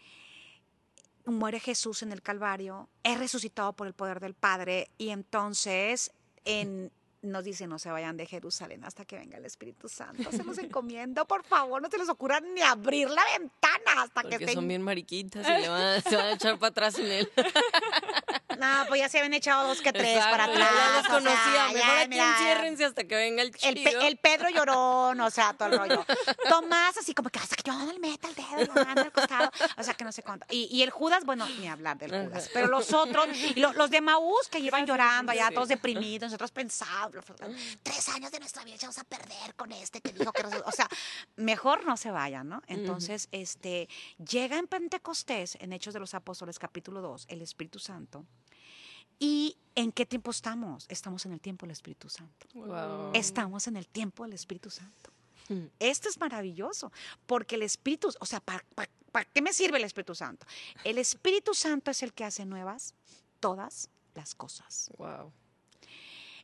muere 1.27 1.61
Jesús 1.61 2.03
en 2.03 2.13
el 2.13 2.23
Calvario, 2.23 2.89
es 3.03 3.19
resucitado 3.19 3.73
por 3.73 3.87
el 3.87 3.93
poder 3.93 4.21
del 4.21 4.35
Padre 4.35 4.91
y 4.99 5.11
entonces 5.11 6.13
en 6.45 6.91
nos 7.21 7.45
dice 7.45 7.67
no 7.67 7.79
se 7.79 7.91
vayan 7.91 8.17
de 8.17 8.27
Jerusalén 8.27 8.85
hasta 8.85 9.05
que 9.05 9.19
venga 9.19 9.39
el 9.39 9.45
Espíritu 9.45 9.89
Santo. 9.89 10.31
Se 10.31 10.45
los 10.45 10.59
encomiendo, 10.59 11.27
por 11.27 11.45
favor, 11.45 11.83
no 11.83 11.91
se 11.91 11.99
les 11.99 12.09
ocurra 12.09 12.41
ni 12.41 12.61
abrir 12.61 13.11
la 13.11 13.23
ventana 13.37 14.03
hasta 14.03 14.23
Porque 14.23 14.39
que 14.39 14.45
estén... 14.45 14.55
son 14.55 14.69
bien 14.69 14.83
mariquitas 14.83 15.47
y 15.47 15.63
le 15.63 15.69
van 15.69 15.83
a, 15.83 16.01
se 16.01 16.17
van 16.17 16.27
a 16.27 16.33
echar 16.33 16.59
para 16.59 16.71
atrás 16.71 16.99
en 16.99 17.07
él. 17.07 17.31
No, 18.59 18.85
pues 18.89 19.01
ya 19.01 19.09
se 19.09 19.19
habían 19.19 19.35
echado 19.35 19.69
dos 19.69 19.81
que 19.81 19.93
tres 19.93 20.19
para 20.25 20.45
atrás. 20.45 20.71
Ya 20.75 20.99
los 20.99 21.09
conocía. 21.09 21.69
Mejor 21.73 21.99
aquí 21.99 22.19
enciérrense 22.19 22.85
hasta 22.85 23.05
que 23.05 23.15
venga 23.15 23.43
el 23.43 23.55
chido. 23.55 24.01
El, 24.01 24.17
Pedro 24.19 24.49
lloró, 24.51 25.11
o 25.11 25.31
sea, 25.31 25.55
todo 25.55 25.69
el 25.69 25.79
rollo. 25.79 26.05
Tomás 26.49 26.97
así 26.97 27.15
como 27.15 27.29
que 27.31 27.39
hasta 27.39 27.57
que 27.57 27.63
yo 27.65 27.73
no 27.73 27.93
le 27.93 27.99
meta 27.99 28.29
el 28.29 28.35
dedo, 28.35 28.75
lo 28.75 28.81
al 28.81 29.13
costado. 29.13 29.51
O 29.77 29.83
sea, 29.83 29.95
que 29.95 30.05
no 30.05 30.13
sé 30.13 30.23
cuánto. 30.23 30.47
Y, 30.51 30.69
y, 30.71 30.83
el 30.83 30.91
Judas, 30.91 31.25
bueno, 31.25 31.47
ni 31.61 31.69
hablar 31.69 31.99
del 31.99 32.11
Judas. 32.11 32.51
Pero 32.53 32.67
los 32.69 32.93
otros, 32.93 33.29
y 33.35 33.61
los, 33.61 33.77
los 33.77 33.91
de 33.91 34.01
Maús 34.01 34.49
que 34.51 34.59
iban 34.59 34.87
llorando 34.87 35.33
allá, 35.33 35.51
todos 35.53 35.69
deprimidos, 35.69 36.29
nosotros 36.29 36.51
pensábamos, 36.51 37.25
tres 37.83 38.09
años 38.09 38.31
de 38.31 38.41
nuestra 38.41 38.65
vida 38.65 38.77
vamos 38.83 38.99
a 38.99 39.05
perder 39.05 39.55
con 39.57 39.73
este 39.73 40.01
que 40.01 40.13
dijo 40.13 40.33
que... 40.33 40.43
O 40.65 40.73
sea, 40.73 40.89
mejor 41.37 41.85
no 41.85 41.97
se 41.97 42.11
vayan, 42.11 42.49
¿no? 42.49 42.63
Entonces, 42.67 43.29
este, 43.33 43.89
llega 44.19 44.59
en 44.59 44.67
Pentecostés, 44.67 45.57
en 45.61 45.73
Hechos 45.73 45.95
de 45.95 46.01
los 46.01 46.15
Apóstoles, 46.15 46.59
capítulo 46.59 47.01
2, 47.01 47.27
el 47.29 47.43
Espíritu 47.43 47.79
Santo. 47.79 48.25
¿Y 49.19 49.57
en 49.75 49.93
qué 49.93 50.07
tiempo 50.07 50.31
estamos? 50.31 50.87
Estamos 50.89 51.27
en 51.27 51.33
el 51.33 51.41
tiempo 51.41 51.67
del 51.67 51.73
Espíritu 51.73 52.09
Santo. 52.09 52.47
Estamos 53.15 53.67
en 53.67 53.77
el 53.77 53.87
tiempo 53.87 54.25
del 54.25 54.33
Espíritu 54.33 54.71
Santo. 54.71 55.11
Hmm. 55.49 55.67
Esto 55.79 56.09
es 56.09 56.19
maravilloso, 56.19 56.93
porque 57.27 57.57
el 57.57 57.63
Espíritu, 57.63 58.11
o 58.21 58.27
sea, 58.27 58.41
¿para, 58.41 58.65
qué 59.33 59.43
me 59.43 59.53
sirve 59.53 59.79
el 59.79 59.85
Espíritu 59.85 60.15
Santo? 60.15 60.47
El 60.85 60.99
Espíritu 60.99 61.55
Santo 61.55 61.91
es 61.91 62.03
el 62.03 62.13
que 62.13 62.25
hace 62.25 62.45
nuevas 62.45 62.95
todas 63.41 63.89
las 64.15 64.35
cosas. 64.35 64.91
Wow. 64.99 65.33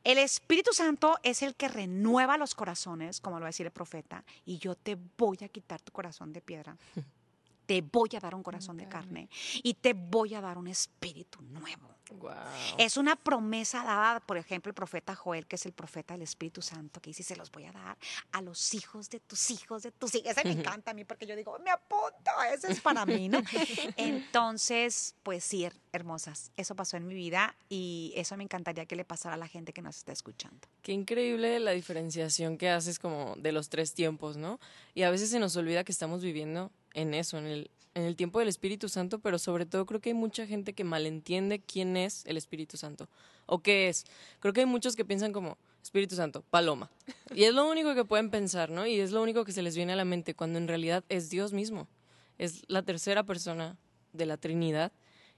El 0.04 0.18
Espíritu 0.18 0.72
Santo 0.72 1.18
es 1.22 1.42
el 1.42 1.54
que 1.54 1.66
renueva 1.66 2.36
los 2.36 2.54
corazones, 2.54 3.20
como 3.20 3.38
lo 3.38 3.44
va 3.44 3.46
a 3.46 3.50
decir 3.50 3.66
el 3.66 3.72
profeta, 3.72 4.22
y 4.44 4.58
yo 4.58 4.74
te 4.74 4.98
voy 5.16 5.38
a 5.42 5.48
quitar 5.48 5.80
tu 5.80 5.92
corazón 5.92 6.32
de 6.32 6.42
piedra 6.42 6.76
te 7.66 7.82
voy 7.82 8.10
a 8.16 8.20
dar 8.20 8.34
un 8.34 8.42
corazón 8.42 8.76
de 8.76 8.88
carne 8.88 9.28
y 9.62 9.74
te 9.74 9.92
voy 9.94 10.34
a 10.34 10.40
dar 10.40 10.58
un 10.58 10.68
espíritu 10.68 11.42
nuevo. 11.42 11.94
Es 12.78 12.96
una 12.96 13.16
promesa 13.16 13.82
dada, 13.82 14.20
por 14.20 14.36
ejemplo, 14.36 14.70
el 14.70 14.74
profeta 14.74 15.14
Joel, 15.14 15.46
que 15.46 15.56
es 15.56 15.66
el 15.66 15.72
profeta 15.72 16.14
del 16.14 16.22
Espíritu 16.22 16.60
Santo, 16.60 17.00
que 17.00 17.10
dice, 17.10 17.22
se 17.22 17.36
los 17.36 17.50
voy 17.50 17.64
a 17.64 17.72
dar 17.72 17.96
a 18.32 18.42
los 18.42 18.74
hijos 18.74 19.08
de 19.10 19.20
tus 19.20 19.50
hijos, 19.50 19.82
de 19.82 19.90
tus 19.90 20.14
hijos. 20.14 20.30
Ese 20.30 20.44
me 20.44 20.52
encanta 20.52 20.90
a 20.90 20.94
mí 20.94 21.04
porque 21.04 21.26
yo 21.26 21.34
digo, 21.34 21.58
me 21.64 21.70
apunto, 21.70 22.30
ese 22.52 22.72
es 22.72 22.80
para 22.80 23.06
mí, 23.06 23.28
¿no? 23.28 23.42
Entonces, 23.96 25.14
pues 25.22 25.44
sí, 25.44 25.66
hermosas, 25.92 26.52
eso 26.56 26.74
pasó 26.74 26.96
en 26.96 27.06
mi 27.06 27.14
vida 27.14 27.56
y 27.68 28.12
eso 28.16 28.36
me 28.36 28.44
encantaría 28.44 28.86
que 28.86 28.96
le 28.96 29.04
pasara 29.04 29.34
a 29.34 29.38
la 29.38 29.48
gente 29.48 29.72
que 29.72 29.82
nos 29.82 29.96
está 29.96 30.12
escuchando. 30.12 30.68
Qué 30.82 30.92
increíble 30.92 31.58
la 31.60 31.70
diferenciación 31.70 32.58
que 32.58 32.68
haces 32.68 32.98
como 32.98 33.34
de 33.36 33.52
los 33.52 33.70
tres 33.70 33.94
tiempos, 33.94 34.36
¿no? 34.36 34.60
Y 34.94 35.02
a 35.02 35.10
veces 35.10 35.30
se 35.30 35.38
nos 35.38 35.56
olvida 35.56 35.84
que 35.84 35.92
estamos 35.92 36.22
viviendo 36.22 36.70
en 36.94 37.14
eso, 37.14 37.38
en 37.38 37.46
el 37.46 37.70
en 37.94 38.02
el 38.02 38.16
tiempo 38.16 38.40
del 38.40 38.48
Espíritu 38.48 38.88
Santo, 38.88 39.20
pero 39.20 39.38
sobre 39.38 39.66
todo 39.66 39.86
creo 39.86 40.00
que 40.00 40.10
hay 40.10 40.14
mucha 40.14 40.46
gente 40.46 40.72
que 40.72 40.84
malentiende 40.84 41.60
quién 41.60 41.96
es 41.96 42.24
el 42.26 42.36
Espíritu 42.36 42.76
Santo 42.76 43.08
o 43.46 43.60
qué 43.60 43.88
es. 43.88 44.04
Creo 44.40 44.52
que 44.52 44.60
hay 44.60 44.66
muchos 44.66 44.96
que 44.96 45.04
piensan 45.04 45.32
como 45.32 45.56
Espíritu 45.82 46.16
Santo, 46.16 46.42
paloma. 46.50 46.90
Y 47.34 47.44
es 47.44 47.54
lo 47.54 47.68
único 47.68 47.94
que 47.94 48.04
pueden 48.04 48.30
pensar, 48.30 48.70
¿no? 48.70 48.86
Y 48.86 48.98
es 48.98 49.12
lo 49.12 49.22
único 49.22 49.44
que 49.44 49.52
se 49.52 49.62
les 49.62 49.76
viene 49.76 49.92
a 49.92 49.96
la 49.96 50.04
mente 50.04 50.34
cuando 50.34 50.58
en 50.58 50.66
realidad 50.66 51.04
es 51.08 51.30
Dios 51.30 51.52
mismo. 51.52 51.86
Es 52.38 52.62
la 52.66 52.82
tercera 52.82 53.22
persona 53.22 53.76
de 54.12 54.26
la 54.26 54.38
Trinidad 54.38 54.92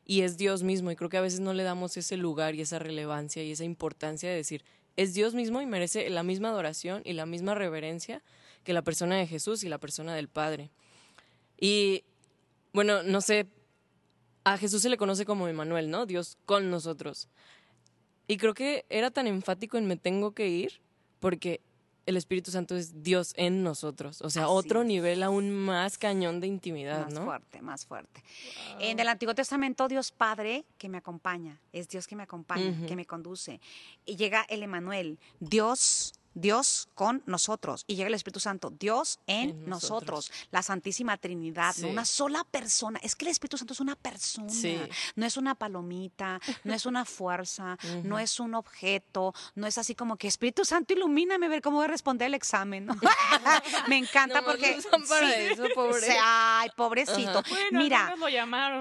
y 0.04 0.22
es 0.22 0.36
Dios 0.36 0.62
mismo. 0.62 0.90
Y 0.90 0.96
creo 0.96 1.10
que 1.10 1.18
a 1.18 1.22
veces 1.22 1.40
no 1.40 1.52
le 1.52 1.62
damos 1.62 1.96
ese 1.96 2.16
lugar 2.16 2.54
y 2.54 2.62
esa 2.62 2.78
relevancia 2.78 3.42
y 3.42 3.52
esa 3.52 3.64
importancia 3.64 4.30
de 4.30 4.36
decir, 4.36 4.64
es 4.96 5.12
Dios 5.12 5.34
mismo 5.34 5.60
y 5.60 5.66
merece 5.66 6.08
la 6.08 6.22
misma 6.22 6.48
adoración 6.48 7.02
y 7.04 7.12
la 7.12 7.26
misma 7.26 7.54
reverencia 7.54 8.22
que 8.64 8.72
la 8.72 8.82
persona 8.82 9.16
de 9.16 9.26
Jesús 9.26 9.62
y 9.62 9.68
la 9.68 9.78
persona 9.78 10.14
del 10.14 10.28
Padre. 10.28 10.70
Y 11.58 12.04
bueno, 12.72 13.02
no 13.02 13.20
sé, 13.20 13.46
a 14.44 14.58
Jesús 14.58 14.82
se 14.82 14.88
le 14.88 14.96
conoce 14.96 15.24
como 15.24 15.48
Emanuel, 15.48 15.90
¿no? 15.90 16.06
Dios 16.06 16.38
con 16.46 16.70
nosotros. 16.70 17.28
Y 18.28 18.36
creo 18.36 18.54
que 18.54 18.84
era 18.88 19.10
tan 19.10 19.26
enfático 19.26 19.78
en 19.78 19.86
me 19.86 19.96
tengo 19.96 20.32
que 20.32 20.48
ir 20.48 20.80
porque 21.20 21.60
el 22.06 22.16
Espíritu 22.16 22.52
Santo 22.52 22.76
es 22.76 23.02
Dios 23.02 23.32
en 23.36 23.64
nosotros. 23.64 24.22
O 24.22 24.30
sea, 24.30 24.48
otro 24.48 24.84
nivel 24.84 25.22
aún 25.22 25.50
más 25.50 25.98
cañón 25.98 26.40
de 26.40 26.46
intimidad, 26.46 27.08
¿no? 27.08 27.20
Más 27.20 27.24
fuerte, 27.24 27.62
más 27.62 27.86
fuerte. 27.86 28.22
En 28.78 29.00
el 29.00 29.08
Antiguo 29.08 29.34
Testamento, 29.34 29.88
Dios 29.88 30.12
Padre 30.12 30.64
que 30.78 30.88
me 30.88 30.98
acompaña, 30.98 31.60
es 31.72 31.88
Dios 31.88 32.06
que 32.06 32.14
me 32.14 32.22
acompaña, 32.22 32.86
que 32.86 32.94
me 32.94 33.06
conduce. 33.06 33.60
Y 34.04 34.16
llega 34.16 34.46
el 34.48 34.62
Emanuel, 34.62 35.18
Dios 35.40 36.12
Dios 36.36 36.88
con 36.94 37.22
nosotros. 37.24 37.84
Y 37.86 37.96
llega 37.96 38.08
el 38.08 38.14
Espíritu 38.14 38.40
Santo, 38.40 38.70
Dios 38.70 39.18
en, 39.26 39.68
nosotros. 39.68 40.30
la 40.50 40.62
Santísima 40.62 41.16
Trinidad, 41.16 41.74
una 41.82 42.04
sola 42.04 42.44
persona. 42.44 43.00
Es 43.02 43.16
que 43.16 43.24
el 43.24 43.30
Espíritu 43.30 43.56
Santo 43.56 43.72
es 43.72 43.80
una 43.80 43.96
persona, 43.96 44.52
no 45.14 45.26
es 45.26 45.36
una 45.38 45.54
palomita, 45.54 46.38
no 46.62 46.74
es 46.74 46.84
una 46.84 47.04
fuerza, 47.06 47.78
no 48.04 48.18
es 48.18 48.38
un 48.38 48.54
objeto, 48.54 49.34
no 49.54 49.66
es 49.66 49.78
así 49.78 49.94
como 49.94 50.16
que 50.16 50.28
Espíritu 50.28 50.64
Santo 50.64 50.92
ilumíname 50.92 51.46
a 51.46 51.48
ver 51.48 51.62
cómo 51.62 51.78
voy 51.78 51.86
a 51.86 51.88
responder 51.88 52.26
el 52.26 52.34
examen. 52.34 52.86
Me 53.88 53.96
encanta 53.96 54.42
porque... 54.42 54.78
ay, 56.22 56.68
pobrecito. 56.76 57.42
mira, 57.72 58.14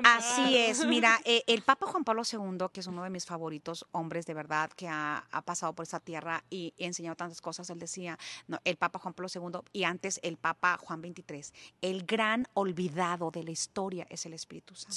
así 0.03 0.57
es. 0.57 0.85
Mira, 0.95 1.19
eh, 1.23 1.43
el 1.47 1.61
Papa 1.61 1.87
Juan 1.87 2.03
Pablo 2.03 2.23
II, 2.29 2.67
que 2.71 2.81
es 2.81 2.87
uno 2.87 3.03
de 3.03 3.09
mis 3.09 3.25
favoritos 3.25 3.85
hombres 3.91 4.25
de 4.25 4.33
verdad, 4.33 4.69
que 4.75 4.87
ha, 4.87 5.25
ha 5.31 5.41
pasado 5.41 5.73
por 5.73 5.83
esa 5.83 5.99
tierra 5.99 6.43
y 6.49 6.73
ha 6.79 6.83
enseñado 6.83 7.15
tantas 7.15 7.41
cosas, 7.41 7.44
él 7.69 7.79
decía, 7.79 8.17
no, 8.47 8.59
el 8.63 8.77
Papa 8.77 8.99
Juan 8.99 9.13
Pablo 9.13 9.29
II 9.33 9.59
y 9.71 9.83
antes 9.83 10.19
el 10.23 10.37
Papa 10.37 10.77
Juan 10.77 11.01
XXIII, 11.01 11.43
el 11.81 12.05
gran 12.05 12.47
olvidado 12.53 13.31
de 13.31 13.43
la 13.43 13.51
historia 13.51 14.07
es 14.09 14.25
el 14.25 14.33
Espíritu 14.33 14.75
Santo. 14.75 14.95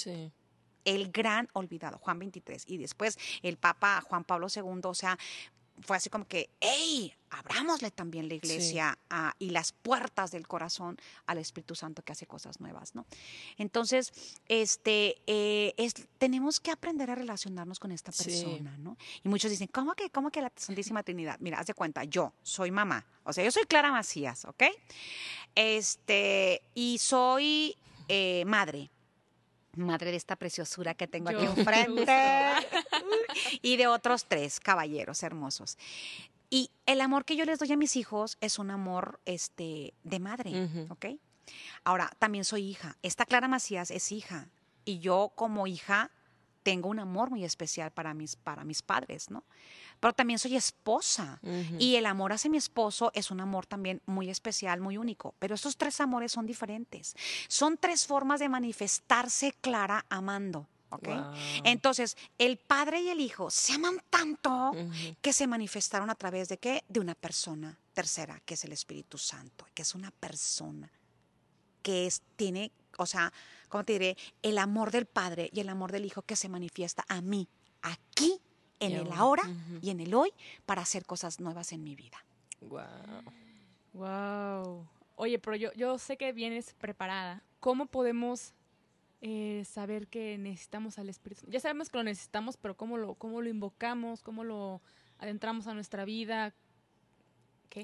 El 0.85 1.11
gran 1.11 1.49
olvidado, 1.53 1.99
Juan 1.99 2.19
XXIII. 2.19 2.75
Y 2.75 2.79
después 2.79 3.19
el 3.43 3.59
Papa 3.59 4.01
Juan 4.01 4.25
Pablo 4.25 4.47
II, 4.55 4.81
o 4.85 4.95
sea, 4.95 5.19
fue 5.83 5.97
así 5.97 6.11
como 6.11 6.27
que, 6.27 6.51
¡hey! 6.61 7.15
Abrámosle 7.31 7.91
también 7.91 8.27
la 8.27 8.35
iglesia 8.35 8.99
y 9.39 9.51
las 9.51 9.73
puertas 9.73 10.31
del 10.31 10.49
corazón 10.49 10.97
al 11.27 11.37
Espíritu 11.37 11.75
Santo 11.75 12.03
que 12.03 12.13
hace 12.13 12.27
cosas 12.27 12.59
nuevas, 12.59 12.95
¿no? 12.95 13.05
Entonces, 13.59 14.13
este, 14.47 15.17
eh, 15.27 15.75
es, 15.77 15.95
tenemos 16.17 16.59
que 16.59 16.71
aprender 16.71 17.11
a 17.11 17.15
relacionarnos 17.15 17.79
con 17.79 17.93
esta 17.93 18.13
persona, 18.13 18.79
¿no? 18.79 18.97
Y 19.23 19.29
muchos 19.29 19.51
dicen, 19.51 19.69
¿cómo 19.69 19.95
que, 19.95 20.09
cómo 20.09 20.31
que 20.31 20.41
la 20.41 20.51
Santísima 20.57 21.03
Trinidad? 21.03 21.37
Mira, 21.41 21.59
haz 21.59 21.67
de 21.67 21.75
cuenta, 21.75 22.03
yo 22.05 22.33
soy 22.43 22.71
mamá, 22.71 23.05
o 23.25 23.33
sea, 23.35 23.45
yo 23.45 23.51
soy 23.51 23.65
Clara 23.65 23.93
Macías, 23.93 24.47
¿ok? 24.47 24.63
Este, 25.55 26.63
y 26.75 26.97
soy 26.97 27.77
eh, 28.09 28.45
madre 28.47 28.91
madre 29.79 30.11
de 30.11 30.17
esta 30.17 30.37
preciosura 30.37 30.95
que 30.95 31.07
tengo 31.07 31.31
aquí 31.31 31.45
enfrente, 31.45 32.07
y 33.63 33.77
de 33.77 33.87
otros 33.87 34.27
tres 34.27 34.61
caballeros 34.61 35.23
hermosos. 35.23 35.79
Y 36.51 36.71
el 36.87 37.01
amor 37.01 37.25
que 37.25 37.37
yo 37.37 37.45
les 37.45 37.59
doy 37.59 37.73
a 37.73 37.77
mis 37.77 37.97
hijos 37.97 38.39
es 38.41 38.59
un 38.59 38.71
amor 38.71 39.21
este, 39.27 39.93
de 40.03 40.19
madre, 40.19 40.69
¿ok? 40.89 41.07
Ahora, 41.85 42.11
también 42.19 42.45
soy 42.45 42.65
hija. 42.65 42.97
Esta 43.03 43.27
Clara 43.27 43.49
Macías 43.49 43.91
es 43.91 44.13
hija. 44.13 44.49
Y 44.85 45.01
yo 45.01 45.33
como 45.35 45.67
hija 45.67 46.11
tengo 46.63 46.89
un 46.89 46.99
amor 46.99 47.31
muy 47.31 47.45
especial 47.45 47.91
para 47.91 48.15
mis, 48.15 48.37
para 48.37 48.65
mis 48.65 48.83
padres, 48.83 49.31
¿no? 49.31 49.45
pero 50.01 50.13
también 50.13 50.39
soy 50.39 50.57
esposa. 50.57 51.41
Y 51.79 51.97
el 51.97 52.07
amor 52.07 52.33
hacia 52.33 52.51
mi 52.51 52.57
esposo 52.57 53.11
es 53.15 53.31
un 53.31 53.41
amor 53.41 53.67
también 53.67 54.01
muy 54.07 54.31
especial, 54.31 54.81
muy 54.81 54.97
único. 54.97 55.35
Pero 55.39 55.55
estos 55.55 55.77
tres 55.77 56.01
amores 56.01 56.33
son 56.33 56.47
diferentes. 56.47 57.15
Son 57.49 57.77
tres 57.77 58.07
formas 58.07 58.41
de 58.41 58.49
manifestarse 58.49 59.53
clara 59.61 60.05
amando. 60.09 60.69
¿okay? 60.91 61.21
Entonces, 61.65 62.17
el 62.39 62.59
padre 62.59 63.01
y 63.01 63.09
el 63.09 63.21
hijo 63.21 63.51
se 63.51 63.73
aman 63.73 64.01
tanto 64.09 64.73
que 65.21 65.33
se 65.33 65.47
manifestaron 65.47 66.11
a 66.11 66.15
través 66.15 66.49
de 66.49 66.59
qué? 66.59 66.85
De 66.89 67.01
una 67.01 67.15
persona 67.15 67.77
tercera, 67.93 68.41
que 68.45 68.55
es 68.55 68.65
el 68.65 68.73
Espíritu 68.73 69.19
Santo, 69.19 69.67
que 69.75 69.83
es 69.83 69.95
una 69.95 70.11
persona 70.13 70.91
que 71.83 72.07
es, 72.07 72.23
tiene, 72.37 72.71
o 72.99 73.07
sea, 73.07 73.33
¿cómo 73.69 73.85
te 73.85 73.95
diré? 73.95 74.17
El 74.43 74.59
amor 74.59 74.91
del 74.91 75.07
padre 75.07 75.49
y 75.53 75.61
el 75.61 75.69
amor 75.69 75.93
del 75.93 76.05
hijo 76.05 76.23
que 76.23 76.37
se 76.37 76.49
manifiesta 76.49 77.05
a 77.09 77.21
mí, 77.21 77.49
aquí 77.81 78.41
en 78.81 78.93
el 78.93 79.13
ahora 79.13 79.43
y 79.81 79.91
en 79.91 80.01
el 80.01 80.15
hoy 80.15 80.33
para 80.67 80.83
hacer 80.83 81.05
cosas 81.05 81.41
nuevas 81.41 81.73
en 81.73 81.85
mi 81.85 81.97
vida. 81.97 82.25
Wow. 82.61 82.85
Wow. 83.93 84.89
Oye, 85.17 85.39
pero 85.39 85.57
yo, 85.57 85.73
yo 85.75 85.99
sé 85.99 86.17
que 86.17 86.33
vienes 86.33 86.75
preparada. 86.75 87.43
¿Cómo 87.61 87.87
podemos 87.87 88.55
eh, 89.21 89.65
saber 89.69 90.07
que 90.07 90.39
necesitamos 90.39 90.99
al 90.99 91.09
Espíritu? 91.09 91.45
Ya 91.49 91.61
sabemos 91.61 91.89
que 91.89 91.99
lo 91.99 92.05
necesitamos, 92.05 92.57
pero 92.57 92.77
¿cómo 92.77 92.97
lo, 92.97 93.15
cómo 93.15 93.43
lo 93.43 93.49
invocamos? 93.49 94.23
¿Cómo 94.23 94.45
lo 94.45 94.81
adentramos 95.19 95.67
a 95.67 95.75
nuestra 95.75 96.05
vida? 96.05 96.55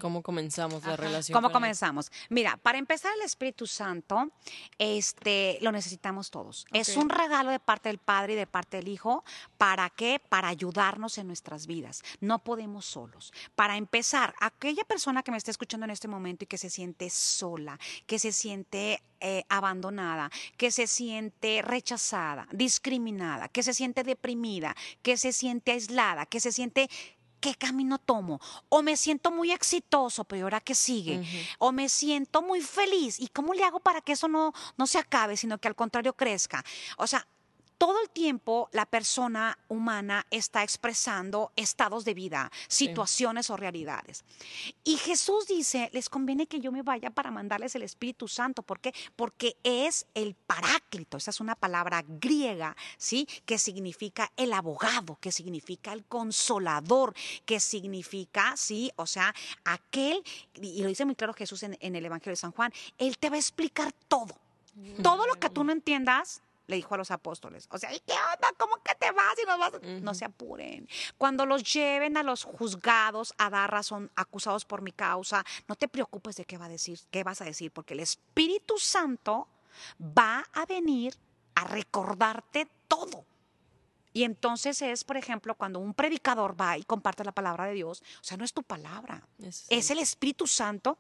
¿Cómo 0.01 0.23
comenzamos 0.23 0.85
la 0.85 0.97
relación? 0.97 1.35
¿Cómo 1.35 1.53
comenzamos? 1.53 2.11
Mira, 2.29 2.57
para 2.57 2.79
empezar 2.79 3.13
el 3.17 3.23
Espíritu 3.23 3.67
Santo, 3.67 4.31
este, 4.79 5.59
lo 5.61 5.73
necesitamos 5.73 6.31
todos. 6.31 6.67
Es 6.73 6.97
un 6.97 7.09
regalo 7.09 7.51
de 7.51 7.61
parte 7.61 7.89
del 7.89 7.99
Padre 7.99 8.35
y 8.35 8.37
de 8.37 8.47
parte 8.47 8.79
del 8.79 8.89
Hijo. 8.89 9.25
¿Para 9.59 9.91
qué? 9.91 10.21
Para 10.29 10.49
ayudarnos 10.49 11.19
en 11.19 11.27
nuestras 11.27 11.67
vidas. 11.67 12.03
No 12.21 12.41
podemos 12.41 12.87
solos. 12.87 13.33
Para 13.55 13.77
empezar, 13.77 14.35
aquella 14.41 14.85
persona 14.85 15.23
que 15.23 15.31
me 15.31 15.37
está 15.37 15.51
escuchando 15.51 15.85
en 15.85 15.91
este 15.91 16.09
momento 16.09 16.45
y 16.45 16.47
que 16.47 16.59
se 16.59 16.71
siente 16.71 17.11
sola, 17.11 17.79
que 18.07 18.19
se 18.19 18.33
siente 18.33 19.03
eh, 19.21 19.45
abandonada, 19.49 20.31
que 20.59 20.71
se 20.71 20.87
siente 20.87 21.63
rechazada, 21.63 22.47
discriminada, 22.53 23.49
que 23.49 23.63
se 23.63 23.73
siente 23.73 24.03
deprimida, 24.03 24.77
que 25.03 25.17
se 25.17 25.33
siente 25.33 25.73
aislada, 25.73 26.27
que 26.27 26.41
se 26.41 26.53
siente 26.53 26.91
¿qué 27.45 27.55
camino 27.55 27.99
tomo? 27.99 28.41
O 28.71 28.81
me 28.81 28.97
siento 28.97 29.31
muy 29.31 29.53
exitoso, 29.53 30.25
pero 30.25 30.45
ahora 30.45 30.61
qué 30.61 30.75
sigue? 30.75 31.23
O 31.59 31.73
me 31.73 31.91
siento 31.91 32.41
muy 32.41 32.63
feliz, 32.63 33.21
¿y 33.21 33.29
cómo 33.29 33.53
le 33.53 33.65
hago 33.65 33.81
para 33.81 34.01
que 34.01 34.13
eso 34.13 34.29
no, 34.29 34.55
no 34.79 34.87
se 34.87 34.97
acabe, 34.97 35.37
sino 35.37 35.59
que 35.59 35.69
al 35.69 35.75
contrario 35.75 36.15
crezca? 36.15 36.65
O 36.97 37.07
sea, 37.07 37.29
todo 37.79 38.01
el 38.01 38.11
tiempo 38.11 38.69
la 38.73 38.87
persona 38.87 39.59
humana 39.69 40.27
está 40.31 40.63
expresando 40.63 41.53
estados 41.57 42.05
de 42.05 42.15
vida, 42.15 42.51
situaciones 42.69 43.51
o 43.51 43.57
realidades. 43.57 44.25
Y 44.85 44.97
Jesús 44.97 45.47
dice, 45.47 45.91
les 45.93 46.09
conviene 46.09 46.47
que 46.47 46.61
yo 46.61 46.73
me 46.73 46.83
vaya 46.83 47.11
para 47.11 47.31
mandarles 47.31 47.75
el 47.75 47.83
Espíritu 47.83 48.29
Santo. 48.29 48.63
¿Por 48.63 48.81
qué? 48.81 48.95
Porque 49.17 49.57
es 49.63 50.07
el 50.15 50.35
paráclito. 50.35 51.17
Esa 51.17 51.31
es 51.31 51.41
una 51.41 51.55
palabra 51.55 52.05
griega, 52.07 52.77
¿sí? 52.97 53.29
Que 53.45 53.59
significa 53.59 54.31
el 54.37 54.53
abogado, 54.53 55.19
que 55.21 55.33
significa 55.33 55.93
el 55.93 56.05
consolador, 56.05 57.15
que 57.45 57.61
significa, 57.61 58.57
¿sí? 58.57 58.93
O 58.97 59.07
sea, 59.07 59.35
aquel, 59.65 60.23
y 60.55 60.83
lo 60.83 60.89
dice 60.89 61.05
muy 61.05 61.15
claro 61.15 61.35
Jesús 61.35 61.63
en, 61.63 61.77
en 61.81 61.97
el 61.97 62.07
Evangelio 62.07 62.33
de 62.33 62.37
San 62.37 62.53
Juan, 62.53 62.73
Él 62.99 63.19
te 63.19 63.31
va 63.31 63.37
a 63.37 63.41
explicar 63.41 63.93
todo. 64.09 64.35
Todo 65.03 65.27
lo 65.27 65.35
que 65.35 65.51
tú 65.51 65.63
no 65.63 65.71
entiendas, 65.71 66.43
le 66.67 66.77
dijo 66.77 66.95
a 66.95 66.99
los 66.99 67.11
apóstoles. 67.11 67.69
O 67.71 67.79
sea, 67.79 67.93
¿y 67.93 68.01
qué 68.01 68.13
onda? 68.13 68.49
¿Cómo 68.59 68.77
que 68.83 68.95
te 68.95 69.11
vas 69.13 69.35
y 69.43 69.47
nos 69.47 69.59
vas? 69.59 69.73
No 70.03 70.15
se 70.15 70.25
apuren. 70.25 70.89
Cuando 71.19 71.47
los 71.47 71.63
lleven 71.73 72.17
a 72.17 72.23
los 72.23 72.45
juzgados 72.45 73.35
a 73.39 73.51
dar 73.51 73.71
razón, 73.71 74.11
acusados 74.17 74.65
por 74.65 74.83
mi 74.83 74.93
causa, 74.93 75.45
no 75.69 75.77
te 75.77 75.89
preocupes 75.89 76.37
de 76.37 76.45
qué 76.45 76.59
va 76.59 76.67
a 76.67 76.71
decir, 76.71 76.99
qué 77.11 77.25
vas 77.25 77.41
a 77.41 77.45
decir, 77.45 77.71
porque 77.71 77.95
el 77.95 78.01
Espíritu 78.01 78.79
Santo 78.79 79.49
va 80.01 80.45
a 80.53 80.67
venir 80.67 81.15
a 81.55 81.65
recordarte 81.65 82.69
todo. 82.89 83.25
Y 84.13 84.23
entonces 84.23 84.81
es, 84.81 85.03
por 85.03 85.17
ejemplo, 85.17 85.57
cuando 85.57 85.81
un 85.81 85.93
predicador 85.93 86.59
va 86.59 86.79
y 86.79 86.85
comparte 86.85 87.25
la 87.25 87.33
palabra 87.33 87.67
de 87.67 87.75
Dios, 87.75 88.01
o 88.21 88.25
sea, 88.25 88.37
no 88.37 88.45
es 88.45 88.53
tu 88.53 88.63
palabra, 88.63 89.27
es 89.69 89.91
el 89.91 89.99
Espíritu 89.99 90.47
Santo 90.47 90.97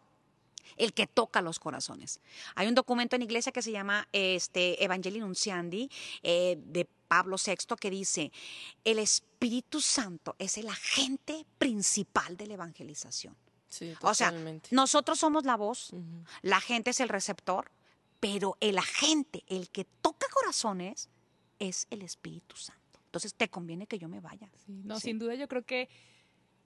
el 0.77 0.93
que 0.93 1.07
toca 1.07 1.43
los 1.43 1.59
corazones. 1.59 2.21
Hay 2.55 2.67
un 2.69 2.75
documento 2.75 3.17
en 3.17 3.23
iglesia 3.23 3.53
que 3.53 3.63
se 3.63 3.73
llama 3.73 4.09
este, 4.13 4.83
Evangelii 4.83 5.21
Nunciandi 5.21 5.91
eh, 6.23 6.57
de 6.59 6.89
Pablo 7.09 7.37
VI 7.45 7.77
que 7.79 7.91
dice, 7.91 8.33
el 8.85 8.99
Espíritu 8.99 9.81
Santo 9.81 10.35
es 10.39 10.59
el 10.59 10.69
agente 10.69 11.45
principal 11.59 12.37
de 12.37 12.47
la 12.47 12.55
evangelización. 12.55 13.37
o 14.01 14.15
sea, 14.15 14.33
nosotros 14.71 15.19
somos 15.19 15.45
la 15.45 15.57
voz, 15.57 15.91
la 16.43 16.61
gente 16.61 16.91
es 16.91 17.01
el 17.01 17.09
receptor, 17.09 17.71
pero 18.21 18.57
el 18.61 18.79
agente, 18.79 19.45
el 19.49 19.69
que 19.71 19.85
toca 19.85 20.27
corazones, 20.33 21.09
es 21.59 21.87
el 21.91 22.03
Espíritu 22.03 22.57
Santo. 22.57 23.01
Entonces 23.07 23.35
te 23.35 23.49
conviene 23.49 23.87
que 23.87 23.99
yo 23.99 24.09
me 24.09 24.21
vaya. 24.21 24.51
no, 24.67 24.99
sin 24.99 25.19
duda 25.19 25.35
yo 25.35 25.47
creo 25.47 25.63
que 25.63 25.89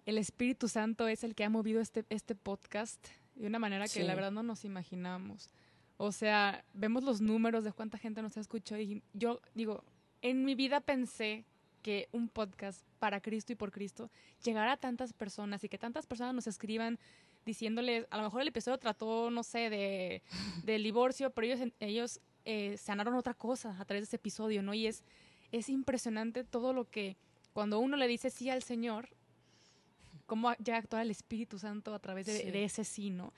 el 0.07 0.17
Espíritu 0.17 0.69
Santo 0.69 1.07
es 1.09 1.23
el 1.23 1.35
que 1.35 1.45
ha 1.45 1.51
movido 1.51 1.83
este, 1.83 2.07
este 2.09 2.35
podcast 2.35 3.07
de 3.38 3.46
una 3.46 3.59
manera 3.59 3.87
que 3.88 4.05
la 4.05 4.14
verdad 4.14 4.33
no 4.33 4.42
nos 4.42 4.64
imaginamos. 4.64 5.51
O 5.96 6.12
sea, 6.12 6.64
vemos 6.74 7.03
los 7.03 7.20
números 7.20 7.64
de 7.64 7.72
cuánta 7.72 7.98
gente 7.98 8.22
nos 8.22 8.37
ha 8.37 8.40
escuchado 8.40 8.81
y 8.81 9.03
yo 9.14 9.40
digo, 9.55 9.85
en 10.22 10.44
mi 10.44 10.55
vida 10.55 10.81
pensé 10.81 11.44
que 11.83 12.09
un 12.12 12.29
podcast 12.29 12.85
para 12.98 13.20
Cristo 13.20 13.53
y 13.53 13.57
por 13.57 13.70
Cristo 13.70 14.11
llegara 14.44 14.72
a 14.72 14.77
tantas 14.77 15.12
personas 15.12 15.62
y 15.64 15.68
que 15.68 15.79
tantas 15.79 16.07
personas 16.07 16.35
nos 16.35 16.46
escriban 16.46 16.98
diciéndoles, 17.44 18.07
a 18.11 18.18
lo 18.18 18.24
mejor 18.24 18.42
el 18.42 18.48
episodio 18.48 18.79
trató, 18.79 19.31
no 19.31 19.42
sé, 19.42 19.70
de, 19.70 20.22
del 20.64 20.83
divorcio, 20.83 21.31
pero 21.31 21.46
ellos, 21.46 21.61
ellos 21.81 22.20
eh, 22.44 22.77
sanaron 22.77 23.14
otra 23.14 23.35
cosa 23.35 23.77
a 23.79 23.85
través 23.85 24.03
de 24.03 24.05
ese 24.05 24.16
episodio, 24.16 24.62
¿no? 24.62 24.74
Y 24.74 24.87
es, 24.87 25.03
es 25.51 25.68
impresionante 25.68 26.44
todo 26.44 26.72
lo 26.72 26.90
que 26.90 27.16
cuando 27.53 27.79
uno 27.79 27.96
le 27.96 28.07
dice 28.07 28.31
sí 28.31 28.51
al 28.51 28.62
Señor, 28.62 29.09
cómo 30.29 30.53
llega 30.55 30.77
a 30.77 30.81
actuar 30.81 31.03
el 31.03 31.11
Espíritu 31.11 31.59
Santo 31.59 31.95
a 31.95 31.99
través 31.99 32.27
de, 32.27 32.64
ese 32.64 32.85
sí, 32.85 33.11
¿no? 33.11 33.33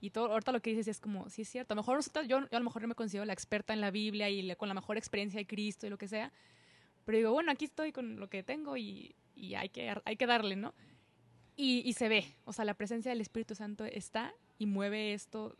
Y 0.00 0.10
todo, 0.10 0.30
ahorita 0.32 0.52
lo 0.52 0.62
que 0.62 0.70
dices 0.70 0.88
es 0.88 1.00
como, 1.00 1.28
sí 1.28 1.42
es 1.42 1.48
cierto, 1.48 1.74
a 1.74 1.76
lo 1.76 1.82
mejor 1.82 1.96
nosotros, 1.96 2.28
yo, 2.28 2.38
a 2.38 2.58
lo 2.58 2.64
mejor 2.64 2.82
no 2.82 2.88
me 2.88 2.94
considero 2.94 3.24
la 3.24 3.32
experta 3.32 3.74
en 3.74 3.80
la 3.80 3.90
Biblia 3.90 4.30
y 4.30 4.54
con 4.54 4.68
la 4.68 4.74
mejor 4.74 4.96
experiencia 4.96 5.38
de 5.38 5.46
Cristo 5.46 5.86
y 5.86 5.90
lo 5.90 5.98
que 5.98 6.06
sea, 6.06 6.32
pero 7.04 7.18
digo, 7.18 7.32
bueno, 7.32 7.50
aquí 7.50 7.64
estoy 7.64 7.92
con 7.92 8.20
lo 8.20 8.28
que 8.28 8.42
tengo 8.42 8.76
y, 8.76 9.14
hay, 9.56 9.68
que, 9.70 9.92
hay 10.04 10.16
que 10.16 10.26
darle, 10.26 10.56
¿no? 10.56 10.72
Y, 11.56 11.82
y, 11.84 11.94
se 11.94 12.08
ve, 12.08 12.36
o 12.44 12.52
sea, 12.52 12.64
la 12.64 12.74
presencia 12.74 13.10
del 13.10 13.20
Espíritu 13.20 13.54
Santo 13.54 13.84
está 13.84 14.32
y 14.58 14.66
mueve 14.66 15.14
esto 15.14 15.56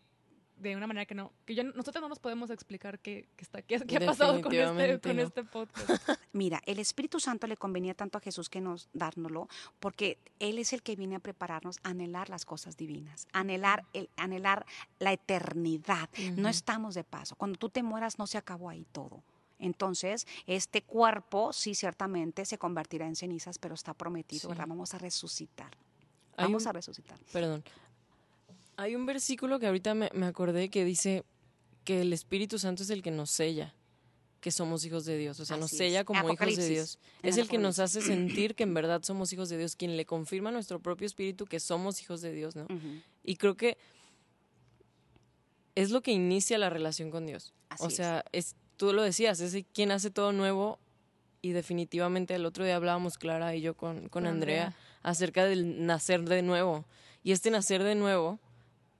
de 0.57 0.77
una 0.77 0.87
manera 0.87 1.07
que 1.07 1.14
no, 1.14 1.33
que 1.45 1.55
yo, 1.55 1.64
nosotros 1.64 2.01
no 2.01 2.09
nos 2.09 2.19
podemos 2.19 2.51
explicar 2.51 2.99
qué, 2.99 3.29
está, 3.38 3.62
qué, 3.62 3.77
ha 3.77 4.01
pasado 4.01 4.40
con 4.40 4.53
este, 4.53 5.01
con 5.01 5.19
este 5.19 5.45
podcast. 5.45 5.88
Mira, 6.33 6.62
el 6.66 6.79
Espíritu 6.79 7.21
Santo 7.21 7.47
le 7.47 7.57
convenía 7.57 7.95
tanto 7.95 8.19
a 8.19 8.21
Jesús 8.21 8.49
que 8.49 8.61
nos 8.61 8.88
dárnoslo, 8.92 9.49
porque 9.81 10.19
Él 10.38 10.59
es 10.59 10.73
el 10.73 10.83
que 10.83 10.97
viene 10.97 11.16
a 11.16 11.21
prepararnos 11.21 11.79
a 11.83 11.90
anhelar 11.90 12.31
las 12.31 12.45
cosas 12.45 12.77
divinas, 12.77 13.29
anhelar, 13.33 13.85
el, 13.92 14.09
anhelar 14.16 14.66
la 14.99 15.12
eternidad. 15.12 16.09
No 16.37 16.49
estamos 16.49 16.95
de 16.95 17.05
paso. 17.05 17.37
Cuando 17.37 17.59
tú 17.59 17.69
te 17.69 17.83
mueras 17.83 18.19
no 18.19 18.27
se 18.27 18.38
acabó 18.38 18.71
ahí 18.71 18.87
todo. 18.92 19.23
Entonces, 19.59 20.27
este 20.47 20.83
cuerpo 20.83 21.53
sí 21.53 21.75
ciertamente 21.75 22.45
se 22.45 22.59
convertirá 22.59 23.07
en 23.07 23.16
cenizas, 23.16 23.59
pero 23.59 23.75
está 23.75 23.95
prometido, 23.95 24.49
¿verdad? 24.49 24.66
Vamos 24.69 24.95
a 24.95 24.99
resucitar. 24.99 25.71
Vamos 26.37 26.66
a 26.66 26.73
resucitar. 26.73 27.19
Perdón. 27.33 27.64
Hay 28.76 28.94
un 28.94 29.06
versículo 29.06 29.58
que 29.58 29.66
ahorita 29.66 29.94
me, 29.94 30.10
acordé 30.24 30.68
que 30.68 30.84
dice 30.84 31.24
que 31.84 32.02
el 32.02 32.12
Espíritu 32.12 32.58
Santo 32.58 32.82
es 32.82 32.90
el 32.90 33.02
que 33.02 33.10
nos 33.10 33.30
sella, 33.30 33.74
que 34.40 34.50
somos 34.50 34.84
hijos 34.84 35.04
de 35.04 35.16
Dios. 35.16 35.40
O 35.40 35.44
sea, 35.44 35.56
nos 35.56 35.70
sella 35.70 36.04
como 36.04 36.30
hijos 36.30 36.56
de 36.56 36.68
Dios. 36.68 36.98
Es 37.22 37.38
el 37.38 37.48
que 37.48 37.58
nos 37.58 37.78
hace 37.78 38.02
sentir 38.02 38.54
que 38.54 38.64
en 38.64 38.74
verdad 38.74 39.02
somos 39.02 39.32
hijos 39.32 39.48
de 39.48 39.56
Dios, 39.56 39.76
quien 39.76 39.96
le 39.96 40.04
confirma 40.04 40.50
a 40.50 40.52
nuestro 40.52 40.80
propio 40.80 41.06
espíritu 41.06 41.46
que 41.46 41.60
somos 41.60 42.02
hijos 42.02 42.20
de 42.20 42.32
Dios, 42.32 42.54
¿no? 42.54 42.66
Y 43.24 43.36
creo 43.36 43.56
que 43.56 43.78
es 45.74 45.90
lo 45.90 46.02
que 46.02 46.10
inicia 46.12 46.58
la 46.58 46.70
relación 46.70 47.10
con 47.10 47.26
Dios. 47.26 47.54
o 47.78 47.90
sea, 47.90 48.24
es. 48.32 48.56
tú 48.76 48.92
lo 48.92 49.02
decías, 49.02 49.40
es 49.40 49.64
quien 49.72 49.90
hace 49.90 50.10
todo 50.10 50.32
nuevo 50.32 50.78
y 51.40 51.52
definitivamente 51.52 52.34
el 52.34 52.44
otro 52.44 52.64
día 52.64 52.76
hablábamos 52.76 53.18
Clara 53.18 53.54
y 53.54 53.60
yo 53.60 53.74
con, 53.74 54.08
con 54.08 54.26
Andrea 54.26 54.74
acerca 55.02 55.44
del 55.44 55.86
nacer 55.86 56.24
de 56.24 56.42
nuevo. 56.42 56.84
Y 57.22 57.32
este 57.32 57.50
nacer 57.50 57.82
de 57.82 57.94
nuevo 57.94 58.40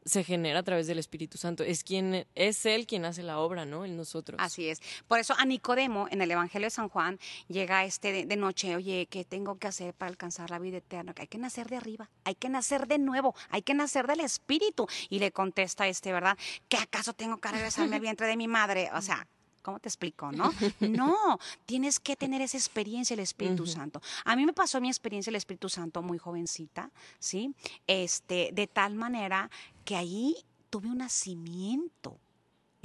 se 0.07 0.25
genera 0.25 0.61
a 0.61 0.62
través 0.62 0.87
del 0.87 0.99
Espíritu 0.99 1.37
Santo. 1.37 1.64
Es 1.64 1.85
quien 1.85 2.27
es 2.35 2.64
él 2.64 2.87
quien 2.87 3.05
hace 3.05 3.23
la 3.23 3.38
obra, 3.38 3.66
¿no? 3.66 3.85
En 3.85 3.97
nosotros. 3.97 4.38
Así 4.40 4.69
es. 4.69 4.81
Por 5.09 5.19
eso 5.19 5.35
a 5.37 5.45
Nicodemo 5.45 6.07
en 6.11 6.23
el 6.23 6.31
Evangelio 6.31 6.66
de 6.66 6.71
San 6.71 6.88
Juan 6.88 7.19
llega 7.49 7.85
este 7.85 8.25
de, 8.25 8.37
noche, 8.37 8.77
oye, 8.77 9.07
¿qué 9.11 9.25
tengo 9.25 9.59
que 9.59 9.66
hacer 9.66 9.95
para 9.95 10.09
alcanzar 10.09 10.51
la 10.51 10.59
vida 10.59 10.79
eterna? 10.79 11.12
Hay 11.19 11.27
que 11.27 11.38
nacer 11.38 11.69
de 11.69 11.77
arriba, 11.77 12.09
hay 12.25 12.37
que 12.37 12.49
nacer 12.49 12.87
de 12.87 12.99
nuevo, 12.99 13.35
hay 13.51 13.62
que 13.62 13.75
nacer 13.75 14.07
del 14.07 14.21
Espíritu. 14.21 14.87
Y 15.09 15.19
le 15.19 15.33
contesta 15.33 15.88
este, 15.88 16.12
¿verdad? 16.12 16.38
¿Que 16.69 16.77
acaso 16.77 17.12
tengo 17.12 17.38
que 17.38 17.49
regresarme 17.49 17.97
al 17.97 18.03
vientre 18.03 18.27
de 18.29 18.37
mi 18.37 18.47
madre? 18.47 18.90
O 18.95 19.03
sea, 19.03 19.27
¿Cómo 19.66 19.81
te 19.81 19.88
explico, 19.88 20.31
no? 20.31 20.52
No, 20.81 21.40
tienes 21.64 21.98
que 21.98 22.14
tener 22.14 22.40
esa 22.40 22.57
experiencia 22.57 23.14
el 23.14 23.20
Espíritu 23.20 23.66
Santo. 23.66 24.00
A 24.24 24.37
mí 24.37 24.46
me 24.46 24.52
pasó 24.52 24.81
mi 24.81 24.87
experiencia 24.87 25.29
el 25.29 25.35
Espíritu 25.35 25.68
Santo 25.68 26.02
muy 26.02 26.18
jovencita, 26.18 26.92
¿sí? 27.18 27.52
Este, 27.85 28.50
de 28.52 28.68
tal 28.68 28.94
manera 28.94 29.50
que 29.85 29.96
ahí 29.96 30.37
tuve 30.70 30.87
un 30.87 30.98
nacimiento 30.98 32.20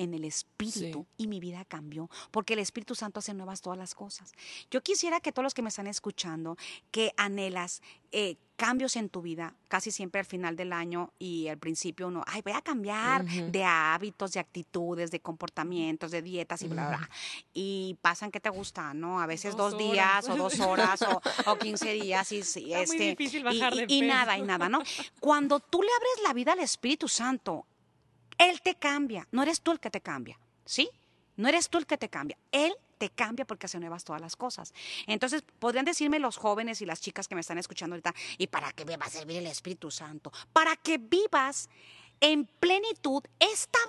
en 0.01 0.13
el 0.13 0.25
Espíritu 0.25 1.05
y 1.17 1.27
mi 1.27 1.39
vida 1.39 1.63
cambió, 1.65 2.09
porque 2.31 2.53
el 2.53 2.59
Espíritu 2.59 2.95
Santo 2.95 3.19
hace 3.19 3.33
nuevas 3.33 3.61
todas 3.61 3.77
las 3.77 3.95
cosas. 3.95 4.33
Yo 4.69 4.81
quisiera 4.81 5.19
que 5.19 5.31
todos 5.31 5.43
los 5.43 5.53
que 5.53 5.61
me 5.61 5.69
están 5.69 5.87
escuchando, 5.87 6.57
que 6.91 7.13
anhelas 7.17 7.81
eh, 8.11 8.37
cambios 8.55 8.95
en 8.95 9.09
tu 9.09 9.23
vida, 9.23 9.55
casi 9.69 9.89
siempre 9.89 10.19
al 10.19 10.25
final 10.25 10.55
del 10.55 10.71
año 10.71 11.11
y 11.17 11.47
al 11.47 11.57
principio 11.57 12.09
uno, 12.09 12.23
ay, 12.27 12.41
voy 12.43 12.53
a 12.53 12.61
cambiar 12.61 13.25
de 13.25 13.63
hábitos, 13.63 14.33
de 14.33 14.39
actitudes, 14.39 15.09
de 15.09 15.19
comportamientos, 15.19 16.11
de 16.11 16.21
dietas 16.21 16.61
y 16.61 16.67
bla, 16.67 16.89
bla, 16.89 17.09
Y 17.55 17.97
pasan 18.01 18.29
que 18.29 18.39
te 18.39 18.49
gusta, 18.49 18.93
¿no? 18.93 19.19
A 19.19 19.25
veces 19.25 19.55
dos, 19.55 19.77
días 19.77 20.29
o 20.29 20.35
dos 20.35 20.59
horas 20.59 21.01
o, 21.01 21.57
quince 21.59 21.93
días 21.93 22.31
y, 22.31 22.39
este, 22.41 23.17
y 23.87 24.01
nada, 24.01 24.37
y 24.37 24.43
nada, 24.43 24.69
¿no? 24.69 24.83
Cuando 25.19 25.59
tú 25.59 25.81
le 25.81 25.89
abres 25.91 26.27
la 26.27 26.33
vida 26.33 26.53
al 26.53 26.59
Espíritu 26.59 27.07
Santo, 27.07 27.65
él 28.49 28.61
te 28.61 28.75
cambia, 28.75 29.27
no 29.31 29.43
eres 29.43 29.61
tú 29.61 29.71
el 29.71 29.79
que 29.79 29.91
te 29.91 30.01
cambia, 30.01 30.39
¿sí? 30.65 30.89
No 31.37 31.47
eres 31.47 31.69
tú 31.69 31.77
el 31.77 31.85
que 31.85 31.97
te 31.97 32.09
cambia, 32.09 32.37
Él 32.51 32.73
te 32.97 33.09
cambia 33.09 33.45
porque 33.45 33.65
hace 33.65 33.79
nuevas 33.79 34.03
todas 34.03 34.21
las 34.21 34.35
cosas. 34.35 34.73
Entonces, 35.07 35.43
podrían 35.59 35.85
decirme 35.85 36.19
los 36.19 36.37
jóvenes 36.37 36.81
y 36.81 36.85
las 36.85 37.01
chicas 37.01 37.27
que 37.27 37.35
me 37.35 37.41
están 37.41 37.57
escuchando 37.57 37.95
ahorita, 37.95 38.13
¿y 38.37 38.47
para 38.47 38.71
qué 38.73 38.85
me 38.85 38.97
va 38.97 39.05
a 39.05 39.09
servir 39.09 39.37
el 39.37 39.47
Espíritu 39.47 39.89
Santo? 39.89 40.31
Para 40.53 40.75
que 40.75 40.97
vivas 40.97 41.69
en 42.19 42.45
plenitud 42.45 43.23
esta 43.39 43.79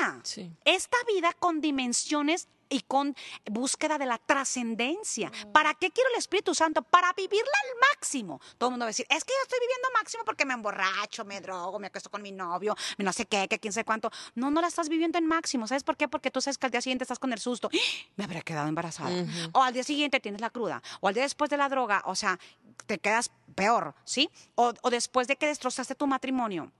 vida. 0.00 0.20
Sí. 0.24 0.50
Esta 0.64 0.96
vida 1.06 1.34
con 1.38 1.60
dimensiones 1.60 2.48
y 2.72 2.80
con 2.80 3.14
búsqueda 3.50 3.98
de 3.98 4.06
la 4.06 4.18
trascendencia. 4.18 5.30
¿Para 5.52 5.74
qué 5.74 5.90
quiero 5.90 6.10
el 6.10 6.18
Espíritu 6.18 6.54
Santo? 6.54 6.82
Para 6.82 7.12
vivirla 7.12 7.52
al 7.64 7.78
máximo. 7.90 8.40
Todo 8.58 8.68
el 8.68 8.72
mundo 8.72 8.84
va 8.84 8.88
a 8.88 8.90
decir, 8.90 9.06
es 9.08 9.24
que 9.24 9.32
yo 9.32 9.42
estoy 9.42 9.60
viviendo 9.60 9.88
máximo 9.94 10.24
porque 10.24 10.44
me 10.44 10.54
emborracho, 10.54 11.24
me 11.24 11.40
drogo, 11.40 11.78
me 11.78 11.88
acuesto 11.88 12.10
con 12.10 12.22
mi 12.22 12.32
novio, 12.32 12.74
me 12.98 13.04
no 13.04 13.12
sé 13.12 13.26
qué, 13.26 13.46
que 13.48 13.58
quién 13.58 13.72
sé 13.72 13.84
cuánto. 13.84 14.10
No, 14.34 14.50
no 14.50 14.60
la 14.60 14.68
estás 14.68 14.88
viviendo 14.88 15.18
en 15.18 15.26
máximo. 15.26 15.66
¿Sabes 15.66 15.84
por 15.84 15.96
qué? 15.96 16.08
Porque 16.08 16.30
tú 16.30 16.40
sabes 16.40 16.58
que 16.58 16.66
al 16.66 16.72
día 16.72 16.80
siguiente 16.80 17.04
estás 17.04 17.18
con 17.18 17.32
el 17.32 17.38
susto. 17.38 17.68
¡Ah! 17.72 17.78
Me 18.16 18.24
habría 18.24 18.42
quedado 18.42 18.68
embarazada. 18.68 19.10
O 19.52 19.62
al 19.62 19.74
día 19.74 19.84
siguiente 19.84 20.20
tienes 20.20 20.40
la 20.40 20.50
cruda. 20.50 20.82
O 21.00 21.08
al 21.08 21.14
día 21.14 21.22
después 21.24 21.50
de 21.50 21.56
la 21.56 21.68
droga. 21.68 22.02
O 22.06 22.14
sea, 22.14 22.38
te 22.86 22.98
quedas 22.98 23.30
peor, 23.54 23.94
¿sí? 24.04 24.30
O, 24.54 24.72
o 24.82 24.90
después 24.90 25.28
de 25.28 25.36
que 25.36 25.46
destrozaste 25.46 25.94
tu 25.94 26.06
matrimonio 26.06 26.72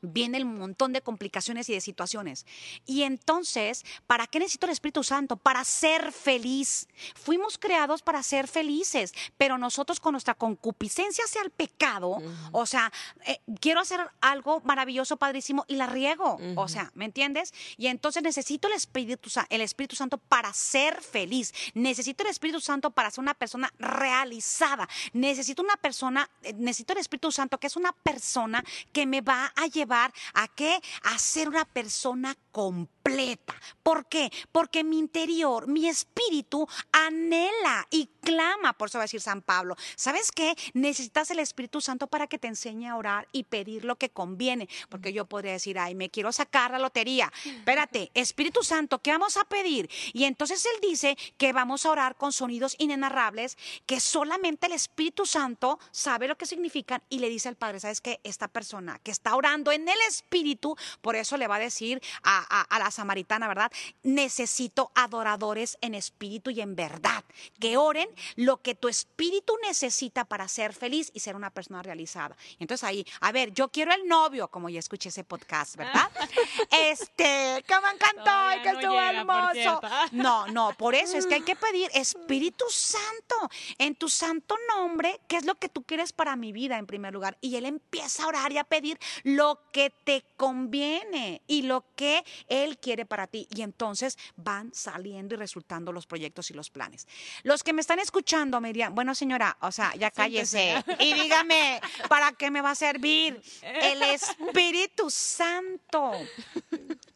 Viene 0.00 0.42
un 0.42 0.58
montón 0.58 0.92
de 0.92 1.02
complicaciones 1.02 1.68
y 1.68 1.74
de 1.74 1.80
situaciones. 1.80 2.46
Y 2.86 3.02
entonces, 3.02 3.84
¿para 4.06 4.26
qué 4.26 4.38
necesito 4.38 4.66
el 4.66 4.72
Espíritu 4.72 5.04
Santo? 5.04 5.36
Para 5.36 5.64
ser 5.64 6.12
feliz. 6.12 6.88
Fuimos 7.14 7.58
creados 7.58 8.02
para 8.02 8.22
ser 8.22 8.48
felices, 8.48 9.12
pero 9.36 9.58
nosotros 9.58 10.00
con 10.00 10.12
nuestra 10.12 10.34
concupiscencia 10.34 11.24
hacia 11.24 11.42
el 11.42 11.50
pecado, 11.50 12.18
o 12.50 12.66
sea, 12.66 12.92
eh, 13.26 13.40
quiero 13.60 13.80
hacer 13.80 14.00
algo 14.20 14.60
maravilloso, 14.64 15.16
padrísimo, 15.16 15.64
y 15.68 15.76
la 15.76 15.86
riego. 15.86 16.38
O 16.56 16.68
sea, 16.68 16.90
¿me 16.94 17.04
entiendes? 17.04 17.52
Y 17.76 17.86
entonces 17.86 18.22
necesito 18.22 18.68
el 18.68 18.74
Espíritu, 18.74 19.30
el 19.48 19.60
Espíritu 19.60 19.96
Santo 19.96 20.18
para 20.18 20.52
ser 20.52 21.00
feliz. 21.00 21.52
Necesito 21.74 22.24
el 22.24 22.30
Espíritu 22.30 22.60
Santo 22.60 22.90
para 22.90 23.10
ser 23.10 23.22
una 23.22 23.34
persona 23.34 23.72
realizada. 23.78 24.88
Necesito 25.12 25.62
una 25.62 25.76
persona, 25.76 26.28
eh, 26.42 26.52
necesito 26.54 26.92
el 26.92 26.98
Espíritu 26.98 27.30
Santo 27.30 27.58
que 27.58 27.66
es 27.68 27.76
una 27.76 27.92
persona 27.92 28.64
que 28.92 29.06
me 29.06 29.20
va 29.20 29.51
a 29.56 29.66
llevar 29.66 30.12
a 30.34 30.48
qué? 30.48 30.80
A 31.02 31.18
ser 31.18 31.48
una 31.48 31.64
persona 31.64 32.34
completa. 32.52 33.54
¿Por 33.82 34.06
qué? 34.06 34.30
Porque 34.52 34.84
mi 34.84 34.98
interior, 34.98 35.66
mi 35.66 35.88
espíritu 35.88 36.68
anhela 36.92 37.86
y 37.90 38.08
clama, 38.22 38.74
por 38.74 38.88
eso 38.88 38.98
va 38.98 39.02
a 39.02 39.06
decir 39.06 39.20
San 39.20 39.42
Pablo. 39.42 39.76
¿Sabes 39.96 40.30
qué? 40.30 40.54
Necesitas 40.74 41.30
el 41.30 41.40
Espíritu 41.40 41.80
Santo 41.80 42.06
para 42.06 42.26
que 42.26 42.38
te 42.38 42.48
enseñe 42.48 42.86
a 42.88 42.96
orar 42.96 43.26
y 43.32 43.44
pedir 43.44 43.84
lo 43.84 43.96
que 43.96 44.10
conviene. 44.10 44.68
Porque 44.88 45.12
yo 45.12 45.24
podría 45.24 45.52
decir, 45.52 45.78
ay, 45.78 45.94
me 45.94 46.10
quiero 46.10 46.30
sacar 46.30 46.70
la 46.70 46.78
lotería. 46.78 47.32
Espérate, 47.44 48.10
Espíritu 48.14 48.62
Santo, 48.62 49.00
¿qué 49.00 49.10
vamos 49.10 49.36
a 49.36 49.44
pedir? 49.44 49.90
Y 50.12 50.24
entonces 50.24 50.64
él 50.64 50.88
dice 50.88 51.16
que 51.36 51.52
vamos 51.52 51.84
a 51.84 51.90
orar 51.90 52.16
con 52.16 52.32
sonidos 52.32 52.76
inenarrables, 52.78 53.56
que 53.86 53.98
solamente 53.98 54.66
el 54.66 54.72
Espíritu 54.72 55.26
Santo 55.26 55.78
sabe 55.90 56.28
lo 56.28 56.36
que 56.36 56.46
significan 56.46 57.02
y 57.08 57.18
le 57.18 57.28
dice 57.28 57.48
al 57.48 57.56
Padre, 57.56 57.80
¿sabes 57.80 58.00
qué? 58.00 58.20
Esta 58.22 58.48
persona 58.48 59.00
que 59.02 59.10
está 59.10 59.34
orando 59.34 59.72
en 59.72 59.88
el 59.88 59.98
Espíritu, 60.08 60.76
por 61.00 61.16
eso 61.16 61.36
le 61.36 61.48
va 61.48 61.56
a 61.56 61.60
decir 61.60 62.00
a, 62.22 62.41
a 62.48 62.78
la 62.78 62.90
samaritana, 62.90 63.48
¿verdad? 63.48 63.72
Necesito 64.02 64.90
adoradores 64.94 65.78
en 65.80 65.94
espíritu 65.94 66.50
y 66.50 66.60
en 66.60 66.76
verdad, 66.76 67.24
que 67.60 67.76
oren 67.76 68.08
lo 68.36 68.62
que 68.62 68.74
tu 68.74 68.88
espíritu 68.88 69.56
necesita 69.62 70.24
para 70.24 70.48
ser 70.48 70.72
feliz 70.72 71.10
y 71.14 71.20
ser 71.20 71.36
una 71.36 71.50
persona 71.50 71.82
realizada. 71.82 72.36
Entonces 72.58 72.84
ahí, 72.84 73.06
a 73.20 73.32
ver, 73.32 73.52
yo 73.52 73.68
quiero 73.68 73.92
el 73.92 74.06
novio, 74.06 74.48
como 74.48 74.68
ya 74.68 74.78
escuché 74.78 75.08
ese 75.08 75.24
podcast, 75.24 75.76
¿verdad? 75.76 76.10
este, 76.70 77.64
que 77.66 77.74
me 77.80 77.90
encantó 77.90 78.58
y 78.58 78.62
que 78.62 78.68
estuvo 78.70 79.00
hermoso. 79.00 79.80
No, 80.12 80.46
no, 80.48 80.72
por 80.76 80.94
eso 80.94 81.16
es 81.16 81.26
que 81.26 81.36
hay 81.36 81.42
que 81.42 81.56
pedir 81.56 81.90
Espíritu 81.94 82.64
Santo 82.68 83.50
en 83.78 83.94
tu 83.94 84.08
santo 84.08 84.56
nombre, 84.68 85.20
¿qué 85.28 85.36
es 85.36 85.44
lo 85.44 85.54
que 85.54 85.68
tú 85.68 85.82
quieres 85.82 86.12
para 86.12 86.36
mi 86.36 86.52
vida 86.52 86.78
en 86.78 86.86
primer 86.86 87.12
lugar? 87.12 87.38
Y 87.40 87.56
él 87.56 87.66
empieza 87.66 88.24
a 88.24 88.28
orar 88.28 88.52
y 88.52 88.58
a 88.58 88.64
pedir 88.64 88.98
lo 89.22 89.60
que 89.72 89.90
te 89.90 90.24
conviene 90.36 91.42
y 91.46 91.62
lo 91.62 91.84
que 91.96 92.24
él 92.48 92.78
quiere 92.78 93.06
para 93.06 93.26
ti. 93.26 93.46
Y 93.54 93.62
entonces 93.62 94.18
van 94.36 94.72
saliendo 94.74 95.34
y 95.34 95.38
resultando 95.38 95.92
los 95.92 96.06
proyectos 96.06 96.50
y 96.50 96.54
los 96.54 96.70
planes. 96.70 97.06
Los 97.42 97.62
que 97.62 97.72
me 97.72 97.80
están 97.80 97.98
escuchando 97.98 98.60
me 98.60 98.68
dirían, 98.68 98.94
bueno 98.94 99.14
señora, 99.14 99.56
o 99.60 99.72
sea, 99.72 99.94
ya 99.96 100.10
cállese 100.10 100.82
y 100.98 101.14
dígame, 101.14 101.80
¿para 102.08 102.32
qué 102.32 102.50
me 102.50 102.60
va 102.60 102.70
a 102.70 102.74
servir 102.74 103.40
el 103.62 104.02
Espíritu 104.02 105.10
Santo? 105.10 106.12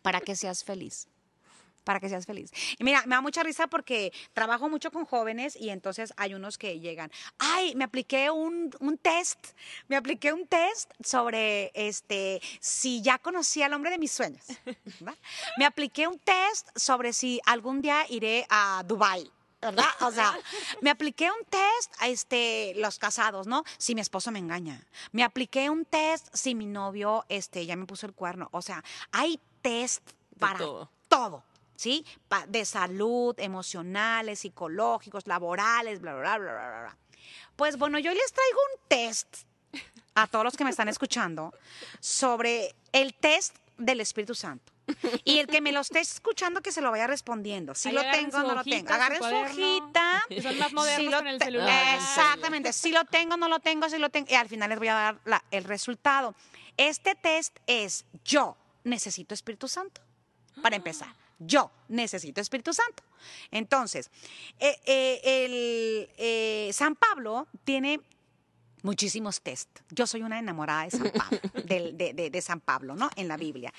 Para 0.02 0.20
que 0.20 0.36
seas 0.36 0.64
feliz 0.64 1.08
para 1.86 2.00
que 2.00 2.08
seas 2.08 2.26
feliz. 2.26 2.50
Y 2.78 2.84
mira, 2.84 3.02
me 3.06 3.14
da 3.14 3.20
mucha 3.20 3.44
risa 3.44 3.68
porque 3.68 4.12
trabajo 4.34 4.68
mucho 4.68 4.90
con 4.90 5.06
jóvenes 5.06 5.54
y 5.54 5.70
entonces 5.70 6.12
hay 6.16 6.34
unos 6.34 6.58
que 6.58 6.80
llegan, 6.80 7.12
ay, 7.38 7.76
me 7.76 7.84
apliqué 7.84 8.28
un, 8.28 8.70
test, 9.00 9.38
me 9.86 9.96
apliqué 9.96 10.32
un 10.32 10.48
test 10.48 10.90
sobre 11.02 11.70
este, 11.74 12.42
si 12.60 13.02
ya 13.02 13.18
conocí 13.18 13.62
al 13.62 13.72
hombre 13.72 13.92
de 13.92 13.98
mis 13.98 14.10
sueños. 14.10 14.44
Me 15.56 15.64
apliqué 15.64 16.08
un 16.08 16.18
test 16.18 16.68
sobre 16.76 17.12
si 17.12 17.40
algún 17.46 17.80
día 17.80 18.04
iré 18.10 18.46
a 18.50 18.82
Dubai. 18.84 19.30
¿verdad? 19.60 19.86
O 20.00 20.10
sea, 20.10 20.36
me 20.80 20.90
apliqué 20.90 21.30
un 21.30 21.44
test 21.46 21.94
a 21.98 22.08
este, 22.08 22.74
los 22.76 22.98
casados, 22.98 23.46
¿no? 23.46 23.64
Si 23.78 23.94
mi 23.94 24.00
esposo 24.00 24.30
me 24.30 24.38
engaña. 24.38 24.84
Me 25.12 25.24
apliqué 25.24 25.70
un 25.70 25.84
test 25.84 26.28
si 26.34 26.54
mi 26.54 26.66
novio 26.66 27.24
este, 27.28 27.64
ya 27.64 27.74
me 27.76 27.86
puso 27.86 28.06
el 28.06 28.12
cuerno. 28.12 28.48
O 28.52 28.60
sea, 28.60 28.84
hay 29.12 29.40
test 29.62 30.02
para 30.38 30.58
todo. 31.08 31.44
¿Sí? 31.76 32.04
de 32.48 32.64
salud, 32.64 33.34
emocionales, 33.38 34.40
psicológicos, 34.40 35.26
laborales, 35.26 36.00
bla, 36.00 36.14
bla, 36.14 36.38
bla, 36.38 36.52
bla, 36.52 36.80
bla. 36.80 36.96
Pues 37.54 37.76
bueno, 37.76 37.98
yo 37.98 38.12
les 38.12 38.32
traigo 38.32 38.58
un 38.74 38.88
test 38.88 39.36
a 40.14 40.26
todos 40.26 40.44
los 40.44 40.56
que 40.56 40.64
me 40.64 40.70
están 40.70 40.88
escuchando 40.88 41.52
sobre 42.00 42.74
el 42.92 43.14
test 43.14 43.56
del 43.76 44.00
Espíritu 44.00 44.34
Santo. 44.34 44.72
Y 45.24 45.40
el 45.40 45.46
que 45.46 45.60
me 45.60 45.72
lo 45.72 45.80
esté 45.80 46.00
escuchando, 46.00 46.62
que 46.62 46.70
se 46.70 46.80
lo 46.80 46.90
vaya 46.90 47.06
respondiendo. 47.06 47.74
Si 47.74 47.90
lo 47.90 48.02
tengo, 48.02 48.38
no 48.40 48.54
lo 48.54 48.62
tengo. 48.62 48.92
Agarren 48.92 49.18
su, 49.18 49.34
hojita. 49.34 50.24
Son 50.42 50.58
más 50.58 50.72
modernos 50.72 51.14
con 51.14 51.26
el 51.26 51.40
celular. 51.40 51.96
Exactamente. 51.96 52.72
Si 52.72 52.92
lo 52.92 53.04
tengo, 53.04 53.36
no 53.36 53.48
lo 53.48 53.58
tengo, 53.58 53.88
si 53.88 53.98
lo 53.98 54.10
tengo. 54.10 54.28
Y 54.30 54.34
al 54.34 54.48
final 54.48 54.70
les 54.70 54.78
voy 54.78 54.88
a 54.88 54.94
dar 54.94 55.20
la, 55.24 55.44
el 55.50 55.64
resultado. 55.64 56.34
Este 56.76 57.14
test 57.14 57.56
es 57.66 58.04
yo 58.24 58.56
necesito 58.84 59.34
Espíritu 59.34 59.66
Santo. 59.66 60.00
Para 60.62 60.76
empezar. 60.76 61.08
Yo 61.38 61.70
necesito 61.88 62.40
Espíritu 62.40 62.72
Santo. 62.72 63.02
Entonces, 63.50 64.10
eh, 64.58 64.76
eh, 64.86 65.20
el, 65.24 66.10
eh, 66.16 66.70
San 66.72 66.96
Pablo 66.96 67.48
tiene 67.64 68.00
muchísimos 68.86 69.42
test. 69.42 69.68
Yo 69.90 70.06
soy 70.06 70.22
una 70.22 70.38
enamorada 70.38 70.84
de 70.84 70.90
San 70.92 71.10
Pablo, 71.10 71.40
de, 71.64 72.40
San 72.40 72.60
Pablo, 72.60 72.94
¿no? 72.94 73.10
En 73.16 73.28
la 73.28 73.36
Biblia, 73.36 73.74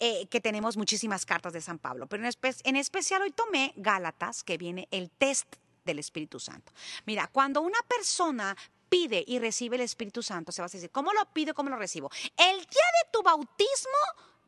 eh, 0.00 0.26
que 0.28 0.40
tenemos 0.40 0.76
muchísimas 0.76 1.24
cartas 1.26 1.52
de 1.52 1.60
San 1.60 1.78
Pablo, 1.78 2.06
pero 2.08 2.24
en, 2.24 2.76
especial 2.76 3.22
hoy 3.22 3.30
tomé 3.30 3.72
Gálatas, 3.76 4.42
que 4.42 4.56
viene 4.56 4.88
el 4.90 5.10
test 5.10 5.56
del 5.84 5.98
Espíritu 6.00 6.40
Santo. 6.40 6.72
Mira, 7.04 7.28
cuando 7.28 7.60
una 7.60 7.78
persona 7.86 8.56
pide 8.88 9.22
y 9.26 9.38
recibe 9.38 9.76
el 9.76 9.82
Espíritu 9.82 10.22
Santo, 10.22 10.50
se 10.52 10.62
va 10.62 10.66
a 10.66 10.70
decir, 10.70 10.90
¿cómo 10.90 11.12
lo 11.12 11.24
pido, 11.32 11.54
cómo 11.54 11.70
lo 11.70 11.76
recibo? 11.76 12.10
El 12.36 12.56
día 12.56 12.66
de 12.66 13.10
tu 13.12 13.22
bautismo, 13.22 14.00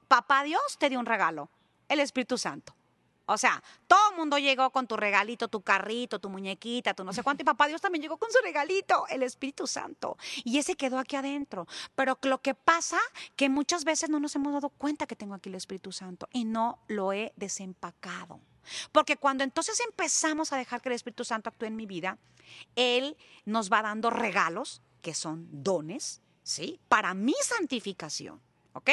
papá 0.09 0.43
Dios 0.43 0.79
te 0.79 0.89
dio 0.89 0.99
un 0.99 1.07
regalo, 1.07 1.51
el 1.89 2.01
Espíritu 2.01 2.39
Santo. 2.39 2.75
O 3.31 3.37
sea, 3.37 3.63
todo 3.87 4.11
el 4.11 4.17
mundo 4.17 4.39
llegó 4.39 4.71
con 4.71 4.87
tu 4.87 4.97
regalito, 4.97 5.49
tu 5.49 5.61
carrito, 5.61 6.19
tu 6.19 6.31
muñequita, 6.31 6.95
tu 6.95 7.05
no 7.05 7.13
sé 7.13 7.23
cuánto. 7.23 7.43
Y 7.43 7.45
papá 7.45 7.67
Dios 7.67 7.83
también 7.83 8.01
llegó 8.01 8.17
con 8.17 8.33
su 8.33 8.39
regalito, 8.43 9.07
el 9.09 9.23
Espíritu 9.23 9.67
Santo. 9.67 10.17
Y 10.45 10.57
ese 10.57 10.77
quedó 10.77 10.99
aquí 10.99 11.15
adentro. 11.15 11.67
Pero 11.95 12.19
lo 12.23 12.41
que 12.41 12.55
pasa 12.55 12.99
que 13.37 13.51
muchas 13.51 13.85
veces 13.85 14.09
no 14.09 14.19
nos 14.19 14.35
hemos 14.35 14.55
dado 14.55 14.71
cuenta 14.71 15.07
que 15.07 15.15
tengo 15.15 15.35
aquí 15.35 15.51
el 15.51 15.57
Espíritu 15.57 15.93
Santo 15.93 16.27
y 16.33 16.47
no 16.47 16.79
lo 16.89 17.13
he 17.13 17.35
desempacado. 17.37 18.41
Porque 18.93 19.19
cuando 19.19 19.45
entonces 19.45 19.79
empezamos 19.81 20.55
a 20.55 20.57
dejar 20.57 20.81
que 20.81 20.89
el 20.89 20.95
Espíritu 20.95 21.25
Santo 21.25 21.51
actúe 21.51 21.67
en 21.67 21.77
mi 21.77 21.85
vida, 21.85 22.17
Él 22.77 23.19
nos 23.45 23.71
va 23.71 23.83
dando 23.83 24.09
regalos, 24.09 24.81
que 25.03 25.13
son 25.13 25.47
dones, 25.51 26.23
¿sí? 26.43 26.81
Para 26.89 27.13
mi 27.13 27.35
santificación, 27.43 28.41
¿ok? 28.73 28.91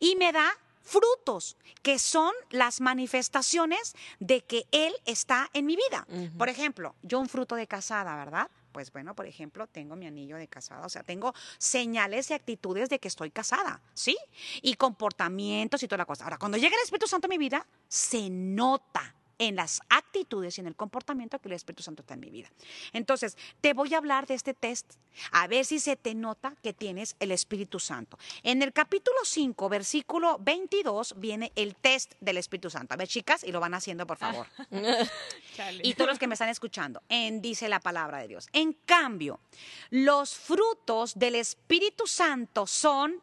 Y 0.00 0.16
me 0.16 0.32
da 0.32 0.54
frutos, 0.84 1.56
que 1.82 1.98
son 1.98 2.32
las 2.50 2.80
manifestaciones 2.80 3.94
de 4.20 4.42
que 4.42 4.66
Él 4.70 4.94
está 5.06 5.50
en 5.52 5.66
mi 5.66 5.76
vida. 5.76 6.06
Por 6.38 6.48
ejemplo, 6.48 6.94
yo 7.02 7.18
un 7.18 7.28
fruto 7.28 7.56
de 7.56 7.66
casada, 7.66 8.14
¿verdad? 8.16 8.50
Pues 8.72 8.92
bueno, 8.92 9.14
por 9.14 9.26
ejemplo, 9.26 9.66
tengo 9.66 9.96
mi 9.96 10.06
anillo 10.06 10.36
de 10.36 10.48
casada, 10.48 10.84
o 10.84 10.88
sea, 10.88 11.04
tengo 11.04 11.32
señales 11.58 12.30
y 12.30 12.34
actitudes 12.34 12.88
de 12.88 12.98
que 12.98 13.08
estoy 13.08 13.30
casada, 13.30 13.80
¿sí? 13.94 14.16
Y 14.62 14.74
comportamientos 14.74 15.82
y 15.82 15.88
toda 15.88 15.98
la 15.98 16.06
cosa. 16.06 16.24
Ahora, 16.24 16.38
cuando 16.38 16.58
llega 16.58 16.74
el 16.74 16.82
Espíritu 16.82 17.06
Santo 17.06 17.26
a 17.26 17.30
mi 17.30 17.38
vida, 17.38 17.66
se 17.88 18.28
nota 18.30 19.13
en 19.38 19.56
las 19.56 19.80
actitudes 19.88 20.58
y 20.58 20.60
en 20.60 20.66
el 20.66 20.76
comportamiento 20.76 21.38
que 21.38 21.48
el 21.48 21.54
Espíritu 21.54 21.82
Santo 21.82 22.02
está 22.02 22.14
en 22.14 22.20
mi 22.20 22.30
vida. 22.30 22.50
Entonces, 22.92 23.36
te 23.60 23.72
voy 23.72 23.94
a 23.94 23.98
hablar 23.98 24.26
de 24.26 24.34
este 24.34 24.54
test, 24.54 24.94
a 25.32 25.46
ver 25.46 25.64
si 25.64 25.80
se 25.80 25.96
te 25.96 26.14
nota 26.14 26.54
que 26.62 26.72
tienes 26.72 27.16
el 27.20 27.30
Espíritu 27.30 27.80
Santo. 27.80 28.18
En 28.42 28.62
el 28.62 28.72
capítulo 28.72 29.18
5, 29.24 29.68
versículo 29.68 30.38
22, 30.40 31.14
viene 31.18 31.52
el 31.56 31.76
test 31.76 32.14
del 32.20 32.36
Espíritu 32.36 32.70
Santo. 32.70 32.94
A 32.94 32.96
ver, 32.96 33.08
chicas, 33.08 33.44
y 33.44 33.52
lo 33.52 33.60
van 33.60 33.74
haciendo, 33.74 34.06
por 34.06 34.18
favor. 34.18 34.46
y 35.82 35.94
todos 35.94 36.10
los 36.10 36.18
que 36.18 36.26
me 36.26 36.34
están 36.34 36.48
escuchando, 36.48 37.02
en 37.08 37.40
dice 37.40 37.68
la 37.68 37.80
palabra 37.80 38.18
de 38.18 38.28
Dios. 38.28 38.48
En 38.52 38.72
cambio, 38.72 39.40
los 39.90 40.34
frutos 40.34 41.18
del 41.18 41.36
Espíritu 41.36 42.06
Santo 42.06 42.66
son 42.66 43.20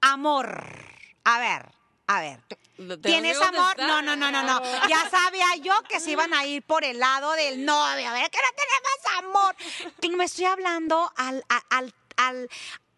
amor. 0.00 0.64
A 1.24 1.38
ver, 1.38 1.72
a 2.06 2.20
ver. 2.20 2.40
¿Tienes 3.02 3.40
amor? 3.40 3.76
No, 3.78 4.02
no, 4.02 4.16
no, 4.16 4.30
no, 4.30 4.42
no. 4.42 4.62
Ya 4.88 5.08
sabía 5.08 5.56
yo 5.62 5.74
que 5.88 6.00
se 6.00 6.10
iban 6.10 6.34
a 6.34 6.44
ir 6.46 6.62
por 6.62 6.84
el 6.84 6.98
lado 6.98 7.32
del 7.32 7.64
novio. 7.64 8.08
A 8.08 8.12
ver, 8.12 8.30
que 8.30 8.38
no 8.38 9.22
tenemos 9.22 9.34
amor. 9.34 10.16
Me 10.16 10.24
estoy 10.24 10.46
hablando 10.46 11.10
al, 11.16 11.44
al, 11.70 11.94
al, 12.16 12.48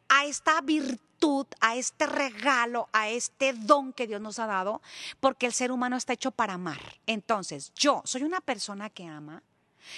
a 0.08 0.24
esta 0.24 0.60
virtud, 0.62 1.46
a 1.60 1.76
este 1.76 2.06
regalo, 2.06 2.88
a 2.92 3.08
este 3.08 3.52
don 3.52 3.92
que 3.92 4.06
Dios 4.06 4.20
nos 4.20 4.38
ha 4.38 4.46
dado, 4.46 4.80
porque 5.20 5.46
el 5.46 5.52
ser 5.52 5.70
humano 5.72 5.96
está 5.96 6.14
hecho 6.14 6.30
para 6.30 6.54
amar. 6.54 6.98
Entonces, 7.06 7.72
yo 7.74 8.02
soy 8.04 8.22
una 8.22 8.40
persona 8.40 8.90
que 8.90 9.06
ama. 9.06 9.42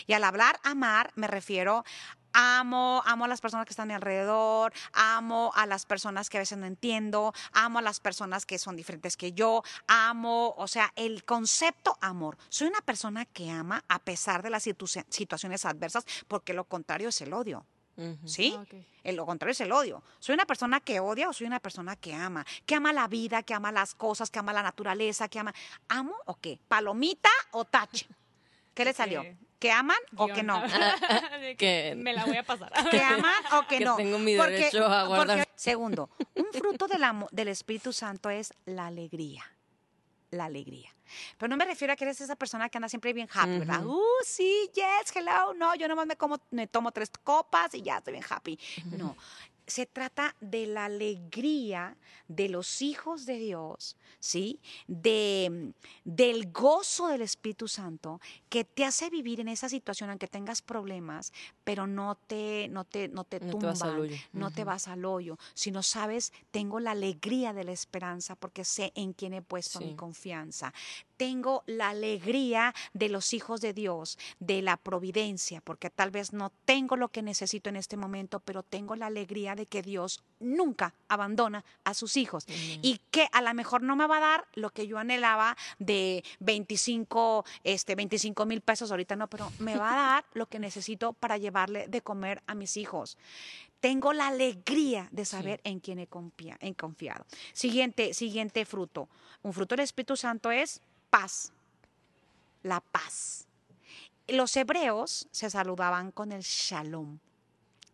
Y 0.07 0.13
al 0.13 0.25
hablar 0.25 0.61
amar 0.65 1.13
me 1.15 1.27
refiero 1.27 1.85
amo, 2.39 3.03
amo 3.05 3.25
a 3.25 3.29
las 3.29 3.41
personas 3.41 3.67
que 3.67 3.71
están 3.71 3.85
a 3.85 3.89
mi 3.89 3.95
alrededor, 3.95 4.73
amo 4.93 5.51
a 5.57 5.67
las 5.67 5.85
personas 5.87 6.31
que 6.31 6.37
a 6.39 6.41
veces 6.41 6.57
no 6.57 6.67
entiendo, 6.67 7.33
amo 7.53 7.81
a 7.81 7.83
las 7.83 7.99
personas 7.99 8.47
que 8.47 8.59
son 8.59 8.77
diferentes 8.77 9.17
que 9.17 9.33
yo, 9.33 9.65
amo, 9.89 10.55
o 10.57 10.69
sea, 10.69 10.93
el 10.95 11.25
concepto 11.25 11.99
amor. 12.01 12.39
Soy 12.49 12.69
una 12.69 12.81
persona 12.81 13.25
que 13.25 13.51
ama 13.51 13.85
a 13.89 13.99
pesar 13.99 14.43
de 14.43 14.51
las 14.51 14.63
situaciones 15.09 15.65
adversas, 15.65 16.05
porque 16.29 16.55
lo 16.55 16.65
contrario 16.65 17.09
es 17.09 17.21
el 17.21 17.33
odio. 17.33 17.67
¿Sí? 18.25 18.57
Ah, 18.57 19.11
lo 19.11 19.27
contrario 19.27 19.51
es 19.51 19.61
el 19.61 19.73
odio. 19.73 20.05
¿Soy 20.21 20.35
una 20.35 20.47
persona 20.47 20.79
que 20.79 21.01
odia 21.01 21.29
o 21.29 21.33
soy 21.33 21.49
una 21.49 21.59
persona 21.59 21.97
que 21.97 22.15
ama? 22.15 22.47
Que 22.65 22.77
ama 22.77 22.93
la 22.93 23.09
vida, 23.09 23.43
que 23.43 23.55
ama 23.55 23.73
las 23.73 23.97
cosas, 23.97 24.31
que 24.31 24.39
ama 24.39 24.53
la 24.53 24.63
naturaleza, 24.63 25.27
que 25.27 25.41
ama. 25.41 25.53
¿Amo 25.89 26.15
o 26.27 26.37
qué? 26.37 26.61
¿Palomita 26.69 27.31
o 27.51 27.65
tache? 27.65 28.07
¿Qué 28.75 28.85
le 28.85 28.93
salió? 28.93 29.25
¿Que 29.59 29.73
aman 29.73 29.99
o 30.17 30.29
que 30.29 30.43
no? 30.43 30.63
que 31.59 31.95
me 31.97 32.13
la 32.13 32.25
voy 32.25 32.37
a 32.37 32.43
pasar. 32.45 32.73
¿Que 32.91 33.01
aman 33.01 33.45
o 33.53 33.67
que, 33.67 33.79
que 33.79 33.85
no? 33.85 33.97
Tengo 33.97 34.19
mi 34.19 34.35
derecho 34.35 34.87
a 34.87 35.05
guardar. 35.05 35.49
segundo, 35.57 36.11
un 36.37 36.47
fruto 36.53 36.87
del, 36.87 37.03
del 37.33 37.49
Espíritu 37.49 37.93
Santo 37.93 38.31
es 38.31 38.53
la 38.67 38.87
alegría. 38.87 39.45
la 40.31 40.45
alegría. 40.45 40.95
Pero 41.39 41.49
no 41.49 41.57
me 41.57 41.65
refiero 41.65 41.93
a 41.93 41.97
que 41.97 42.05
eres 42.05 42.21
esa 42.21 42.37
persona 42.37 42.69
que 42.69 42.79
anda 42.79 42.89
siempre 42.89 43.13
bien 43.13 43.29
happy, 43.33 43.59
¿verdad? 43.61 43.85
Uh, 43.85 44.03
sí, 44.25 44.71
yes, 44.75 45.15
hello. 45.17 45.55
No, 45.55 45.75
yo 45.75 45.89
nomás 45.89 46.07
me, 46.07 46.17
como, 46.17 46.39
me 46.51 46.67
tomo 46.67 46.93
tres 46.93 47.11
copas 47.25 47.75
y 47.75 47.83
ya 47.83 47.99
estoy 47.99 48.13
bien 48.13 48.25
happy. 48.29 48.59
No, 48.97 49.17
se 49.69 49.87
trata 49.87 50.35
de 50.41 50.67
la 50.67 50.87
alegría 50.87 51.97
de 52.27 52.49
los 52.49 52.83
hijos 52.83 53.27
de 53.27 53.39
Dios, 53.39 53.97
¿sí? 54.19 54.61
De, 54.87 55.73
del 56.05 56.51
gozo 56.51 57.09
del 57.09 57.23
Espíritu 57.23 57.69
Santo 57.69 58.21
que 58.49 58.65
te 58.65 58.85
hace 58.85 59.11
vivir 59.11 59.41
en 59.41 59.49
esa 59.49 59.69
situación, 59.69 60.11
aunque 60.11 60.27
tengas 60.27 60.63
problemas, 60.63 61.33
pero 61.65 61.87
no 61.87 62.17
te, 62.17 62.69
no 62.69 62.85
te, 62.85 63.09
no 63.09 63.25
te 63.25 63.41
tumban, 63.41 64.11
no 64.33 64.51
te 64.51 64.65
vas 64.65 64.89
al 64.89 65.05
hoyo, 65.05 65.39
sino 65.55 65.83
sabes, 65.83 66.33
tengo 66.51 66.81
la 66.81 66.93
alegría 66.93 67.53
de 67.53 67.65
la 67.65 67.73
esperanza 67.73 68.35
porque 68.37 68.65
sé 68.65 68.93
en 68.95 69.13
quién 69.13 69.35
he 69.35 69.43
puesto 69.43 69.81
mi 69.81 69.95
confianza 69.95 70.73
tengo 71.19 71.65
la 71.67 71.91
alegría 71.91 72.75
de 72.95 73.11
los 73.11 73.35
hijos 73.35 73.61
de 73.61 73.75
Dios, 73.75 74.19
de 74.39 74.63
la 74.63 74.79
providencia, 74.79 75.61
porque 75.61 75.91
tal 75.91 76.11
vez 76.11 76.33
no 76.33 76.51
tengo 76.65 76.97
lo 76.97 77.09
que 77.09 77.23
necesito 77.23 77.69
en 77.69 77.77
este 77.77 77.99
momento, 77.99 78.41
pero 78.41 78.63
tengo 78.63 78.97
la 78.97 79.07
alegría 79.07 79.55
de 79.55 79.67
que 79.67 79.83
Dios 79.83 80.23
nunca 80.41 80.95
abandona 81.09 81.65
a 81.85 81.93
sus 81.93 82.17
hijos 82.17 82.47
y 82.49 83.01
que 83.11 83.29
a 83.33 83.43
lo 83.43 83.53
mejor 83.53 83.83
no 83.83 83.97
me 83.97 84.07
va 84.07 84.19
a 84.19 84.21
dar 84.21 84.45
lo 84.55 84.71
que 84.71 84.87
yo 84.87 84.99
anhelaba 84.99 85.57
de 85.79 86.25
25, 86.39 87.45
este, 87.65 87.97
25 87.97 88.47
mil 88.47 88.61
pesos 88.61 88.91
ahorita 88.91 89.17
no, 89.17 89.29
pero 89.29 89.51
me 89.59 89.77
va 89.77 89.93
a 89.93 90.15
dar 90.15 90.25
lo 90.33 90.47
que 90.47 90.61
necesito 90.61 91.13
para 91.13 91.37
llevarle 91.37 91.89
de 91.89 92.01
comer 92.01 92.43
a 92.47 92.55
mis 92.55 92.77
hijos 92.77 93.19
tengo 93.81 94.13
la 94.13 94.29
alegría 94.29 95.09
de 95.13 95.25
saber 95.25 95.61
en 95.65 95.79
quién 95.81 96.01
he, 96.01 96.09
he 96.61 96.75
confiado. 96.75 97.25
Siguiente, 97.53 98.13
siguiente 98.13 98.65
fruto. 98.65 99.09
Un 99.43 99.53
fruto 99.53 99.77
del 99.77 99.85
Espíritu 99.85 100.17
Santo 100.17 100.51
es 100.51 100.83
paz. 101.11 101.53
La 102.63 102.81
paz. 102.81 103.47
Los 104.29 104.57
hebreos 104.57 105.27
se 105.31 105.49
saludaban 105.49 106.13
con 106.13 106.33
el 106.33 106.43
shalom. 106.43 107.19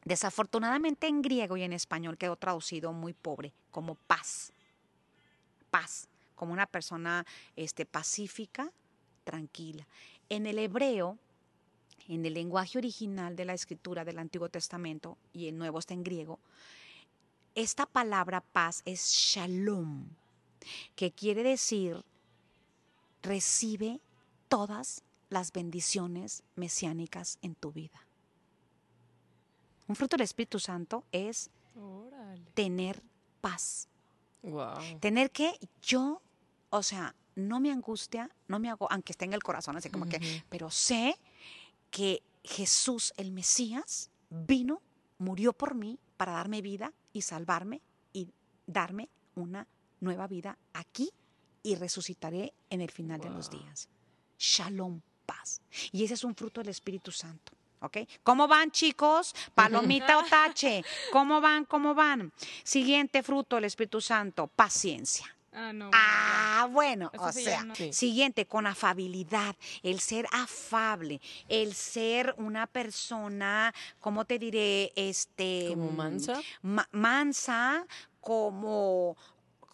Desafortunadamente 0.04 1.06
en 1.06 1.22
griego 1.22 1.56
y 1.56 1.62
en 1.62 1.72
español 1.72 2.18
quedó 2.18 2.36
traducido 2.36 2.92
muy 2.92 3.12
pobre, 3.12 3.52
como 3.70 3.94
paz. 3.94 4.52
Paz, 5.70 6.08
como 6.34 6.52
una 6.52 6.66
persona 6.66 7.24
este, 7.56 7.86
pacífica, 7.86 8.70
tranquila. 9.24 9.86
En 10.28 10.46
el 10.46 10.58
hebreo, 10.58 11.18
en 12.08 12.26
el 12.26 12.34
lenguaje 12.34 12.78
original 12.78 13.36
de 13.36 13.44
la 13.44 13.54
escritura 13.54 14.04
del 14.04 14.18
Antiguo 14.18 14.48
Testamento, 14.48 15.16
y 15.32 15.48
el 15.48 15.56
Nuevo 15.56 15.78
está 15.78 15.94
en 15.94 16.04
griego, 16.04 16.38
esta 17.54 17.86
palabra 17.86 18.40
paz 18.40 18.82
es 18.84 19.06
shalom, 19.08 20.08
que 20.96 21.12
quiere 21.12 21.42
decir 21.42 22.04
recibe 23.24 24.00
todas 24.48 25.02
las 25.30 25.52
bendiciones 25.52 26.44
mesiánicas 26.54 27.38
en 27.42 27.54
tu 27.54 27.72
vida. 27.72 28.06
Un 29.88 29.96
fruto 29.96 30.16
del 30.16 30.24
Espíritu 30.24 30.58
Santo 30.60 31.04
es 31.10 31.50
tener 32.54 33.02
paz. 33.40 33.88
Tener 35.00 35.30
que 35.30 35.58
yo, 35.82 36.20
o 36.70 36.82
sea, 36.82 37.14
no 37.34 37.60
me 37.60 37.72
angustia, 37.72 38.30
no 38.46 38.58
me 38.58 38.70
hago, 38.70 38.90
aunque 38.92 39.12
esté 39.12 39.24
en 39.24 39.32
el 39.32 39.42
corazón, 39.42 39.76
así 39.76 39.90
como 39.90 40.06
que, 40.06 40.44
pero 40.48 40.70
sé 40.70 41.18
que 41.90 42.22
Jesús, 42.44 43.12
el 43.16 43.32
Mesías, 43.32 44.10
vino, 44.30 44.82
murió 45.18 45.52
por 45.52 45.74
mí 45.74 45.98
para 46.16 46.32
darme 46.32 46.62
vida 46.62 46.92
y 47.12 47.22
salvarme 47.22 47.80
y 48.12 48.30
darme 48.66 49.08
una 49.34 49.66
nueva 50.00 50.26
vida 50.26 50.58
aquí 50.74 51.10
y 51.64 51.74
resucitaré 51.74 52.54
en 52.70 52.80
el 52.80 52.92
final 52.92 53.20
de 53.20 53.30
los 53.30 53.50
días. 53.50 53.88
Shalom, 54.38 55.00
paz. 55.26 55.60
Y 55.90 56.04
ese 56.04 56.14
es 56.14 56.22
un 56.22 56.36
fruto 56.36 56.60
del 56.60 56.68
Espíritu 56.68 57.10
Santo. 57.10 57.52
¿Ok? 57.80 57.98
¿Cómo 58.22 58.46
van, 58.46 58.70
chicos? 58.70 59.34
Palomita 59.54 60.18
o 60.20 60.24
tache. 60.24 60.84
¿Cómo 61.10 61.40
van? 61.40 61.64
¿Cómo 61.64 61.94
van? 61.94 62.32
Siguiente 62.62 63.22
fruto 63.22 63.56
del 63.56 63.64
Espíritu 63.64 64.00
Santo, 64.00 64.46
paciencia. 64.46 65.26
Ah, 65.56 65.72
no, 65.72 65.90
ah 65.92 66.68
bueno, 66.72 67.12
o 67.16 67.30
sea, 67.30 67.64
siguiente, 67.92 68.44
con 68.44 68.66
afabilidad, 68.66 69.54
el 69.84 70.00
ser 70.00 70.26
afable, 70.32 71.20
el 71.48 71.74
ser 71.74 72.34
una 72.38 72.66
persona, 72.66 73.72
¿cómo 74.00 74.24
te 74.24 74.40
diré? 74.40 74.92
Este, 74.96 75.68
como 75.68 75.92
mansa. 75.92 76.40
mansa, 76.90 77.86
como 78.20 79.16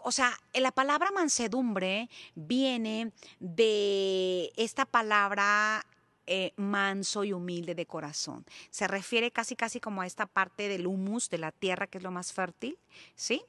o 0.05 0.13
sea, 0.13 0.39
la 0.55 0.73
palabra 0.73 1.11
mansedumbre 1.11 2.09
viene 2.35 3.13
de 3.39 4.53
esta 4.57 4.85
palabra 4.85 5.85
eh, 6.27 6.53
manso 6.57 7.25
y 7.25 7.33
humilde 7.33 7.75
de 7.75 7.87
corazón. 7.87 8.45
Se 8.71 8.87
refiere 8.87 9.33
casi 9.33 9.57
casi 9.57 9.81
como 9.81 10.03
a 10.03 10.07
esta 10.07 10.27
parte 10.27 10.69
del 10.69 10.87
humus 10.87 11.29
de 11.29 11.39
la 11.39 11.51
tierra 11.51 11.89
que 11.89 11.99
es 11.99 12.05
lo 12.05 12.13
más 12.13 12.33
fértil, 12.33 12.79
¿sí? 13.17 13.43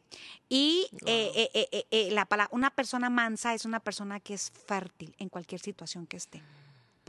Y 0.49 0.89
eh, 1.05 1.49
eh, 1.91 2.09
la 2.11 2.27
una 2.51 2.71
persona 2.71 3.09
mansa 3.09 3.53
es 3.53 3.65
una 3.65 3.79
persona 3.79 4.19
que 4.19 4.33
es 4.33 4.51
fértil 4.65 5.13
en 5.19 5.29
cualquier 5.29 5.61
situación 5.61 6.07
que 6.07 6.17
esté 6.17 6.41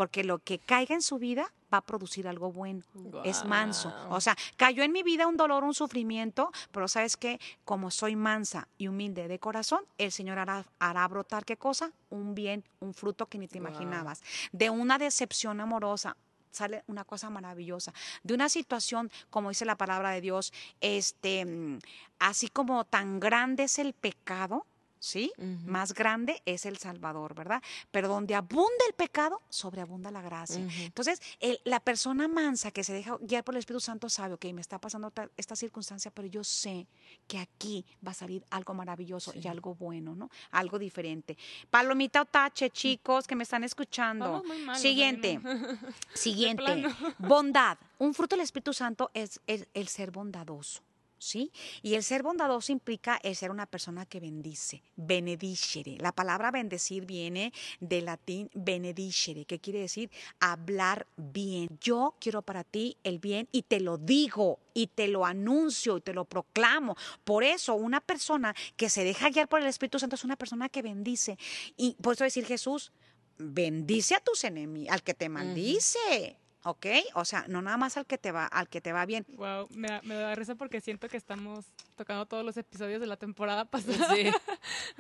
porque 0.03 0.25
lo 0.25 0.41
que 0.41 0.59
caiga 0.59 0.97
en 0.97 1.01
su 1.01 1.21
vida 1.21 1.53
va 1.73 1.79
a 1.79 1.81
producir 1.81 2.27
algo 2.27 2.51
bueno. 2.51 2.83
Es 3.23 3.45
manso. 3.45 3.95
O 4.11 4.21
sea, 4.21 4.37
cayó 4.57 4.83
en 4.83 4.91
mi 4.91 5.05
vida 5.05 5.29
un 5.29 5.37
dolor, 5.37 5.63
un 5.63 5.75
sufrimiento, 5.75 6.51
pero 6.73 6.89
sabes 6.89 7.17
que 7.17 7.39
como 7.65 7.93
soy 7.93 8.17
mansa 8.17 8.67
y 8.79 8.89
humilde 8.89 9.29
de 9.29 9.39
corazón, 9.39 9.85
el 9.99 10.11
Señor 10.11 10.41
hará, 10.41 10.67
hará 10.81 11.07
brotar 11.07 11.45
qué 11.45 11.57
cosa? 11.57 11.93
Un 12.11 12.35
bien, 12.35 12.65
un 12.81 12.95
fruto 12.95 13.27
que 13.27 13.39
ni 13.39 13.47
te 13.47 13.59
imaginabas. 13.59 14.25
De 14.51 14.71
una 14.71 14.99
decepción 14.99 15.61
amorosa, 15.61 16.17
sale 16.51 16.83
una 16.89 17.05
cosa 17.05 17.31
maravillosa. 17.31 17.95
De 18.25 18.35
una 18.35 18.49
situación, 18.49 19.09
como 19.31 19.51
dice 19.51 19.65
la 19.65 19.77
palabra 19.77 20.11
de 20.11 20.21
Dios, 20.21 20.53
este, 20.81 21.45
mm, 21.45 21.79
así 22.19 22.49
como 22.49 22.83
tan 22.87 23.21
grande 23.21 23.63
es 23.63 23.79
el 23.79 23.93
pecado, 23.93 24.67
¿sí? 25.03 25.33
Más 25.67 25.93
grande 25.95 26.41
es 26.47 26.65
el 26.65 26.79
Salvador, 26.79 27.35
¿verdad? 27.35 27.61
Pero 27.91 28.07
donde 28.07 28.37
abunda 28.37 28.85
el 28.87 28.95
pecado, 28.95 29.43
sobreabunda 29.49 30.13
la 30.13 30.23
gracia. 30.23 30.65
Entonces, 30.79 31.21
la 31.65 31.81
persona 31.81 32.29
mansa 32.29 32.71
que 32.71 32.85
se 32.85 32.93
deja 32.93 33.19
guiar 33.21 33.43
por 33.43 33.57
el 33.57 33.59
Espíritu 33.59 33.81
Santo 33.81 34.09
sabe, 34.09 34.35
ok, 34.35 34.45
me 34.55 34.61
está 34.61 34.79
pasando 34.79 35.13
esta 35.37 35.57
circunstancia, 35.57 36.13
pero 36.13 36.29
yo 36.29 36.45
sé 36.45 36.87
que 37.27 37.39
aquí 37.39 37.85
va 38.07 38.13
a 38.13 38.15
salir 38.15 38.45
algo 38.51 38.75
maravilloso 38.75 39.33
y 39.35 39.49
algo 39.49 39.75
bueno, 39.75 40.15
¿no? 40.15 40.31
Algo 40.53 40.79
diferente. 40.79 41.37
Palomita 41.69 42.23
o 42.23 42.25
tache, 42.25 42.71
chicos, 42.71 43.27
que 43.27 43.35
me 43.35 43.43
están 43.43 43.65
escuchando. 43.65 44.45
siguiente, 44.77 45.41
siguiente. 46.15 46.85
Bondad. 47.19 47.77
Un 47.99 48.15
fruto 48.15 48.37
del 48.37 48.45
Espíritu 48.45 48.73
Santo 48.73 49.11
es 49.15 49.41
el 49.47 49.89
ser 49.89 50.13
bondadoso. 50.13 50.81
¿Sí? 51.23 51.53
Y 51.83 51.95
el 51.95 52.03
ser 52.03 52.23
bondadoso 52.23 52.73
implica 52.73 53.19
el 53.23 53.37
ser 53.37 53.51
una 53.51 53.67
persona 53.67 54.07
que 54.07 54.21
bendice, 54.21 54.83
benedicere. 54.97 55.97
La 55.99 56.13
palabra 56.13 56.51
bendecir 56.51 57.07
viene 57.07 57.53
del 57.81 58.07
latín 58.07 58.51
benedicere, 58.55 59.45
que 59.45 59.61
quiere 59.61 59.81
decir 59.81 60.11
hablar 60.41 61.07
bien. 61.17 61.79
Yo 61.81 62.17
quiero 62.21 62.43
para 62.43 62.65
ti 62.65 62.97
el 63.05 63.19
bien 63.19 63.49
y 63.53 63.63
te 63.63 63.81
lo 63.81 63.99
digo 63.99 64.59
y 64.75 64.89
te 64.89 65.07
lo 65.09 65.25
anuncio 65.25 65.97
y 65.97 66.01
te 66.01 66.13
lo 66.13 66.25
proclamo. 66.25 66.97
Por 67.25 67.45
eso 67.45 67.75
una 67.75 68.01
persona 68.01 68.55
que 68.77 68.91
se 68.91 69.05
deja 69.05 69.31
guiar 69.31 69.49
por 69.49 69.61
el 69.61 69.67
Espíritu 69.67 69.99
Santo 69.99 70.17
es 70.17 70.25
una 70.25 70.37
persona 70.37 70.69
que 70.69 70.83
bendice. 70.83 71.39
Y 71.77 71.97
por 72.03 72.15
eso 72.15 72.25
decir 72.25 72.45
Jesús, 72.45 72.93
bendice 73.39 74.17
a 74.17 74.21
tus 74.21 74.43
enemigos, 74.45 74.93
al 74.93 75.03
que 75.03 75.15
te 75.15 75.29
maldice. 75.29 76.42
¿Ok? 76.65 76.87
O 77.15 77.25
sea, 77.25 77.45
no 77.49 77.63
nada 77.63 77.77
más 77.77 77.97
al 77.97 78.07
que 78.07 78.19
te 78.19 78.33
va, 78.33 78.47
al 78.47 78.69
que 78.69 78.81
te 78.81 78.93
va 78.93 79.05
bien. 79.07 79.27
Wow, 79.37 79.69
me 79.71 79.89
da, 79.89 80.01
me 80.03 80.15
da 80.15 80.35
risa 80.35 80.55
porque 80.55 80.81
siento 80.81 81.09
que 81.09 81.17
estamos 81.17 81.67
tocando 81.97 82.27
todos 82.27 82.45
los 82.45 82.57
episodios 82.57 83.01
de 83.01 83.07
la 83.07 83.17
temporada 83.17 83.65
pasada. 83.71 84.15
Sí. 84.15 84.31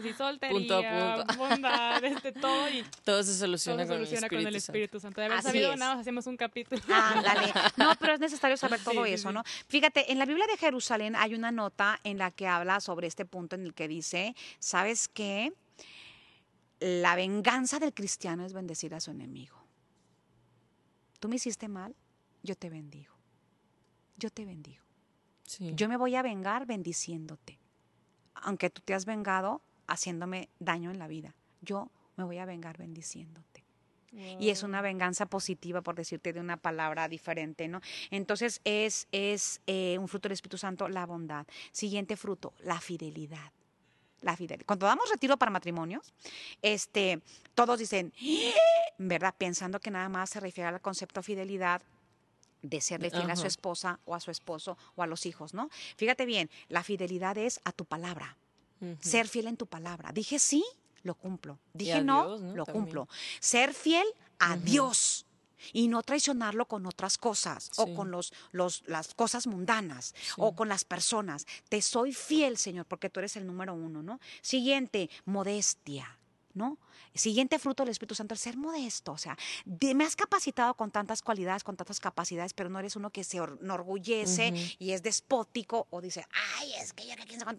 sí 0.02 0.12
soltería, 0.12 1.24
bondad, 1.36 2.02
este, 2.04 2.32
todo 2.32 2.68
y 2.68 2.84
todo 3.04 3.22
se 3.22 3.34
soluciona, 3.34 3.86
con, 3.86 4.00
el 4.00 4.28
con, 4.28 4.46
el 4.46 4.56
Espíritu 4.56 5.00
Santo. 5.00 5.20
De 5.20 5.26
haber 5.26 5.42
sabido 5.42 5.76
nada, 5.76 6.00
hacemos 6.00 6.26
un 6.26 6.36
capítulo. 6.36 6.82
Ándale. 6.92 7.52
No, 7.76 7.92
pero 7.98 8.14
es 8.14 8.20
necesario 8.20 8.56
saber 8.56 8.80
todo 8.82 9.04
eso, 9.04 9.32
¿no? 9.32 9.42
Fíjate, 9.68 10.12
en 10.12 10.18
la 10.18 10.26
Biblia 10.26 10.46
de 10.46 10.56
Jerusalén 10.56 11.16
hay 11.16 11.34
una 11.34 11.50
nota 11.50 12.00
en 12.04 12.18
la 12.18 12.30
que 12.30 12.46
habla 12.46 12.80
sobre 12.80 13.06
este 13.06 13.24
punto 13.24 13.56
en 13.56 13.64
el 13.64 13.74
que 13.74 13.88
dice, 13.88 14.34
¿sabes 14.58 15.08
qué? 15.08 15.52
La 16.80 17.16
venganza 17.16 17.78
del 17.78 17.94
cristiano 17.94 18.44
es 18.44 18.52
bendecir 18.52 18.94
a 18.94 19.00
su 19.00 19.10
enemigo 19.10 19.61
tú 21.22 21.28
me 21.28 21.36
hiciste 21.36 21.68
mal, 21.68 21.94
yo 22.42 22.56
te 22.56 22.68
bendigo. 22.68 23.14
Yo 24.16 24.28
te 24.30 24.44
bendigo. 24.44 24.82
Yo 25.76 25.88
me 25.88 25.96
voy 25.96 26.16
a 26.16 26.22
vengar 26.22 26.66
bendiciéndote. 26.66 27.60
Aunque 28.34 28.70
tú 28.70 28.82
te 28.84 28.92
has 28.92 29.04
vengado 29.04 29.62
haciéndome 29.86 30.48
daño 30.58 30.90
en 30.90 30.98
la 30.98 31.06
vida, 31.06 31.36
yo 31.60 31.92
me 32.16 32.24
voy 32.24 32.38
a 32.38 32.44
vengar 32.44 32.76
bendiciéndote. 32.76 33.64
Y 34.10 34.50
es 34.50 34.64
una 34.64 34.82
venganza 34.82 35.26
positiva, 35.26 35.80
por 35.80 35.94
decirte 35.94 36.32
de 36.32 36.40
una 36.40 36.56
palabra 36.56 37.08
diferente, 37.08 37.68
¿no? 37.68 37.80
Entonces 38.10 38.60
es, 38.64 39.06
es 39.12 39.60
eh, 39.68 39.98
un 39.98 40.08
fruto 40.08 40.28
del 40.28 40.34
Espíritu 40.34 40.58
Santo, 40.58 40.88
la 40.88 41.06
bondad. 41.06 41.46
Siguiente 41.70 42.16
fruto, 42.16 42.52
la 42.64 42.80
fidelidad. 42.80 43.52
La 44.22 44.36
fidelidad. 44.36 44.66
Cuando 44.66 44.86
damos 44.86 45.10
retiro 45.10 45.36
para 45.36 45.50
matrimonios, 45.50 46.12
este, 46.62 47.20
todos 47.54 47.78
dicen, 47.78 48.12
¡Eh!", 48.20 48.52
¿verdad? 48.98 49.34
Pensando 49.36 49.80
que 49.80 49.90
nada 49.90 50.08
más 50.08 50.30
se 50.30 50.40
refiere 50.40 50.68
al 50.68 50.80
concepto 50.80 51.22
fidelidad 51.22 51.82
de 52.62 52.80
serle 52.80 53.10
fiel 53.10 53.28
a 53.28 53.36
su 53.36 53.46
esposa 53.46 53.98
o 54.04 54.14
a 54.14 54.20
su 54.20 54.30
esposo 54.30 54.78
o 54.94 55.02
a 55.02 55.06
los 55.06 55.26
hijos, 55.26 55.52
¿no? 55.52 55.68
Fíjate 55.96 56.24
bien, 56.24 56.48
la 56.68 56.84
fidelidad 56.84 57.36
es 57.36 57.60
a 57.64 57.72
tu 57.72 57.84
palabra, 57.84 58.36
ser 59.00 59.28
fiel 59.28 59.48
en 59.48 59.56
tu 59.56 59.66
palabra. 59.66 60.12
Dije 60.12 60.38
sí, 60.38 60.64
lo 61.02 61.14
cumplo. 61.14 61.58
Dije 61.72 62.02
no, 62.02 62.38
lo 62.38 62.64
cumplo. 62.64 63.08
Ser 63.40 63.74
fiel 63.74 64.06
a 64.38 64.56
Dios 64.56 65.26
y 65.72 65.88
no 65.88 66.02
traicionarlo 66.02 66.66
con 66.66 66.86
otras 66.86 67.18
cosas 67.18 67.70
o 67.76 67.94
con 67.94 68.10
los, 68.10 68.32
los, 68.52 68.82
las 68.86 69.14
cosas 69.14 69.46
mundanas 69.46 70.14
o 70.36 70.54
con 70.54 70.68
las 70.68 70.84
personas. 70.84 71.46
Te 71.68 71.82
soy 71.82 72.12
fiel, 72.12 72.56
Señor, 72.56 72.86
porque 72.86 73.10
tú 73.10 73.20
eres 73.20 73.36
el 73.36 73.46
número 73.46 73.74
uno, 73.74 74.02
¿no? 74.02 74.20
Siguiente, 74.40 75.10
modestia. 75.24 76.18
¿no? 76.54 76.78
Siguiente 77.14 77.58
fruto 77.58 77.82
del 77.82 77.90
Espíritu 77.90 78.14
Santo, 78.14 78.34
el 78.34 78.38
ser 78.38 78.56
modesto. 78.56 79.12
O 79.12 79.18
sea, 79.18 79.36
me 79.64 80.04
has 80.04 80.16
capacitado 80.16 80.74
con 80.74 80.90
tantas 80.90 81.22
cualidades, 81.22 81.64
con 81.64 81.76
tantas 81.76 82.00
capacidades, 82.00 82.54
pero 82.54 82.68
no 82.70 82.78
eres 82.78 82.96
uno 82.96 83.10
que 83.10 83.24
se 83.24 83.38
enorgullece 83.38 84.76
y 84.78 84.92
es 84.92 85.02
despótico 85.02 85.86
o 85.90 86.00
dice, 86.00 86.26
ay, 86.58 86.72
es 86.74 86.92
que 86.92 87.06
ya 87.06 87.16
que 87.16 87.24
quién 87.24 87.40
sabe 87.40 87.56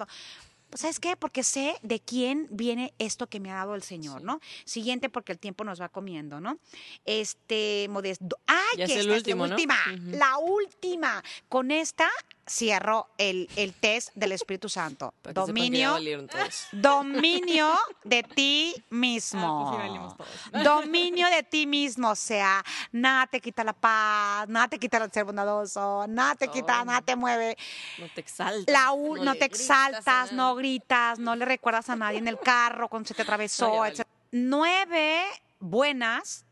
cuánto. 0.73 0.81
¿sabes 0.81 0.99
qué? 0.99 1.15
Porque 1.15 1.43
sé 1.43 1.75
de 1.81 1.99
quién 1.99 2.47
viene 2.51 2.93
esto 2.99 3.27
que 3.27 3.39
me 3.39 3.51
ha 3.51 3.55
dado 3.55 3.75
el 3.75 3.83
Señor, 3.83 4.23
¿no? 4.23 4.39
Siguiente, 4.65 5.09
porque 5.09 5.31
el 5.31 5.39
tiempo 5.39 5.63
nos 5.63 5.81
va 5.81 5.89
comiendo, 5.89 6.39
¿no? 6.39 6.59
Este, 7.05 7.87
modesto. 7.89 8.37
¡Ay, 8.47 8.85
que 8.85 8.99
es 8.99 9.05
la 9.05 9.15
última! 9.35 9.77
La 10.11 10.37
última. 10.37 11.23
Con 11.49 11.71
esta 11.71 12.09
cierro 12.47 13.07
el, 13.17 13.49
el 13.55 13.73
test 13.73 14.09
del 14.15 14.33
Espíritu 14.33 14.67
Santo. 14.69 15.13
dominio, 15.33 15.97
dominio 16.71 17.73
de 18.03 18.23
ti 18.23 18.75
mismo. 18.89 19.77
Ah, 19.79 20.15
pues 20.17 20.63
dominio 20.63 21.27
de 21.29 21.43
ti 21.43 21.65
mismo. 21.65 22.11
O 22.11 22.15
sea, 22.15 22.63
nada 22.91 23.27
te 23.27 23.39
quita 23.39 23.63
la 23.63 23.73
paz, 23.73 24.47
nada 24.49 24.67
te 24.67 24.79
quita 24.79 24.97
el 24.97 25.11
ser 25.11 25.25
bondadoso, 25.25 26.05
nada 26.07 26.35
te 26.35 26.47
quita, 26.47 26.83
nada 26.83 27.01
te 27.01 27.15
mueve. 27.15 27.57
No 27.99 28.07
te 28.13 28.21
exaltas. 28.21 28.75
no, 29.21 29.35
te 29.35 29.45
exaltas, 29.45 30.31
no 30.33 30.55
gritas, 30.55 31.19
no 31.19 31.35
le 31.35 31.45
recuerdas 31.45 31.89
a 31.89 31.95
nadie 31.95 32.17
en 32.17 32.27
el 32.27 32.39
carro 32.39 32.89
cuando 32.89 33.07
se 33.07 33.13
te 33.13 33.21
atravesó, 33.21 33.85
etc. 33.85 34.05
Nueve 34.31 35.23
buenas, 35.59 36.45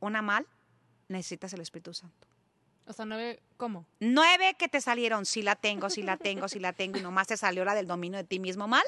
una 0.00 0.20
mal, 0.20 0.46
necesitas 1.08 1.52
el 1.52 1.60
Espíritu 1.60 1.94
Santo. 1.94 2.29
O 2.90 2.92
sea, 2.92 3.04
nueve, 3.04 3.40
¿cómo? 3.56 3.86
Nueve 4.00 4.54
que 4.58 4.68
te 4.68 4.80
salieron, 4.80 5.24
sí 5.24 5.42
la 5.42 5.56
tengo, 5.56 5.90
sí 5.90 6.02
la 6.02 6.16
tengo, 6.16 6.48
sí 6.48 6.58
la 6.58 6.72
tengo, 6.72 6.98
y 6.98 7.02
nomás 7.02 7.28
te 7.28 7.36
salió 7.36 7.64
la 7.64 7.74
del 7.74 7.86
dominio 7.86 8.18
de 8.18 8.24
ti 8.24 8.38
mismo 8.40 8.66
mal 8.68 8.84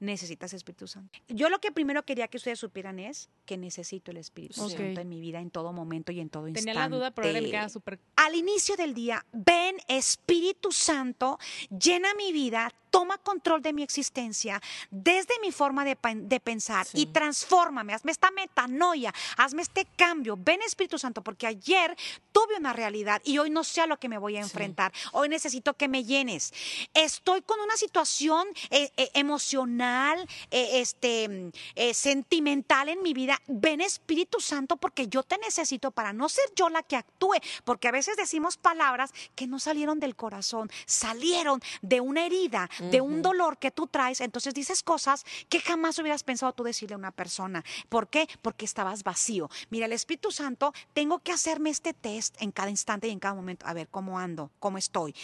necesitas 0.00 0.52
Espíritu 0.52 0.86
Santo. 0.86 1.18
Yo 1.28 1.48
lo 1.48 1.58
que 1.60 1.72
primero 1.72 2.04
quería 2.04 2.28
que 2.28 2.36
ustedes 2.36 2.58
supieran 2.58 2.98
es 2.98 3.28
que 3.44 3.56
necesito 3.56 4.10
el 4.10 4.18
Espíritu 4.18 4.68
Santo 4.68 5.00
en 5.00 5.08
mi 5.08 5.20
vida 5.20 5.40
en 5.40 5.50
todo 5.50 5.72
momento 5.72 6.12
y 6.12 6.20
en 6.20 6.28
todo 6.28 6.48
instante. 6.48 6.70
Tenía 6.70 6.88
la 6.88 6.88
duda, 6.88 7.10
pero 7.10 7.32
me 7.32 7.50
queda 7.50 7.68
súper... 7.68 7.98
Al 8.16 8.34
inicio 8.34 8.76
del 8.76 8.94
día, 8.94 9.24
ven 9.32 9.76
Espíritu 9.88 10.72
Santo, 10.72 11.38
llena 11.70 12.14
mi 12.14 12.32
vida, 12.32 12.72
toma 12.90 13.18
control 13.18 13.62
de 13.62 13.72
mi 13.72 13.82
existencia 13.82 14.60
desde 14.90 15.38
mi 15.40 15.52
forma 15.52 15.84
de, 15.84 15.96
pensar 16.40 16.86
y 16.92 17.06
transfórmame, 17.06 17.94
hazme 17.94 18.12
esta 18.12 18.30
metanoia, 18.30 19.12
hazme 19.36 19.62
este 19.62 19.86
cambio. 19.96 20.36
Ven 20.38 20.62
Espíritu 20.62 20.98
Santo, 20.98 21.22
porque 21.22 21.46
ayer 21.46 21.96
tuve 22.32 22.56
una 22.58 22.72
realidad 22.72 23.20
y 23.24 23.38
hoy 23.38 23.50
no 23.50 23.64
sé 23.64 23.80
a 23.80 23.86
lo 23.86 23.98
que 23.98 24.08
me 24.08 24.18
voy 24.18 24.36
a 24.36 24.40
enfrentar. 24.40 24.92
Hoy 25.12 25.28
necesito 25.28 25.74
que 25.74 25.88
me 25.88 26.04
llenes. 26.04 26.52
Estoy 26.94 27.42
con 27.42 27.60
una 27.60 27.76
situación 27.76 28.46
eh, 28.70 28.90
eh, 28.96 29.10
emocional, 29.14 30.26
eh, 30.50 30.80
este, 30.80 31.52
sentimental 31.92 32.88
en 32.88 33.02
mi 33.02 33.14
vida. 33.14 33.40
Ven 33.46 33.80
Espíritu 33.80 34.40
Santo, 34.40 34.76
porque 34.76 35.08
yo 35.08 35.22
te 35.22 35.38
necesito 35.38 35.90
para 35.90 36.12
no 36.12 36.28
ser 36.28 36.44
yo 36.54 36.68
la 36.68 36.82
que 36.82 36.96
actúe, 36.96 37.36
porque 37.64 37.88
a 37.88 37.92
veces 37.92 38.16
decimos 38.16 38.56
palabras 38.56 39.12
que 39.34 39.46
no 39.46 39.58
salieron 39.58 40.00
del 40.00 40.16
corazón, 40.16 40.70
salieron 40.86 41.60
de 41.82 42.00
una 42.00 42.26
herida, 42.26 42.68
de 42.78 43.00
un 43.00 43.22
dolor 43.22 43.58
que 43.58 43.70
tú 43.70 43.86
traes, 43.86 44.20
entonces 44.20 44.54
dices 44.54 44.82
cosas 44.82 45.24
que 45.48 45.60
jamás 45.60 45.98
hubieras 45.98 46.22
pensado 46.22 46.52
tú 46.52 46.64
decirle 46.64 46.94
a 46.94 46.98
una 46.98 47.10
persona. 47.10 47.64
¿Por 47.88 48.08
qué? 48.08 48.28
Porque 48.42 48.64
estabas 48.64 49.02
vacío. 49.02 49.50
Mira, 49.70 49.86
el 49.86 49.92
Espíritu 49.92 50.30
Santo, 50.30 50.72
tengo 50.92 51.18
que 51.20 51.32
hacerme 51.32 51.70
este 51.70 51.94
test 51.94 52.40
en 52.40 52.52
cada 52.52 52.70
instante 52.70 53.08
y 53.08 53.10
en 53.10 53.18
cada 53.18 53.34
momento, 53.34 53.66
a 53.66 53.74
ver 53.74 53.88
cómo 53.88 54.18
ando, 54.18 54.50
cómo 54.58 54.78
estoy. 54.78 55.14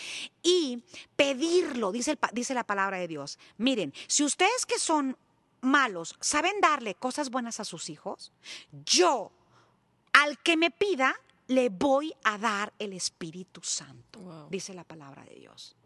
Y 0.43 0.83
pedirlo, 1.17 1.93
dice, 1.93 2.19
dice 2.33 2.55
la 2.55 2.65
palabra 2.65 2.99
de 2.99 3.09
Dios. 3.09 3.39
Miren, 3.57 3.93
si 4.07 4.25
ustedes 4.25 4.67
que 4.67 4.79
son 4.79 5.17
malos 5.61 6.15
saben 6.21 6.61
darle 6.61 6.95
cosas 6.95 7.31
buenas 7.31 7.59
a 7.59 7.65
sus 7.65 7.89
hijos, 7.89 8.33
yo, 8.85 9.33
al 10.13 10.39
que 10.39 10.57
me 10.57 10.71
pida, 10.71 11.17
le 11.49 11.69
voy 11.69 12.15
a 12.25 12.39
dar 12.39 12.73
el 12.79 12.93
Espíritu 12.93 13.61
Santo, 13.63 14.49
dice 14.51 14.75
la 14.75 14.85
palabra 14.85 15.25
de 15.25 15.35
Dios. 15.35 15.77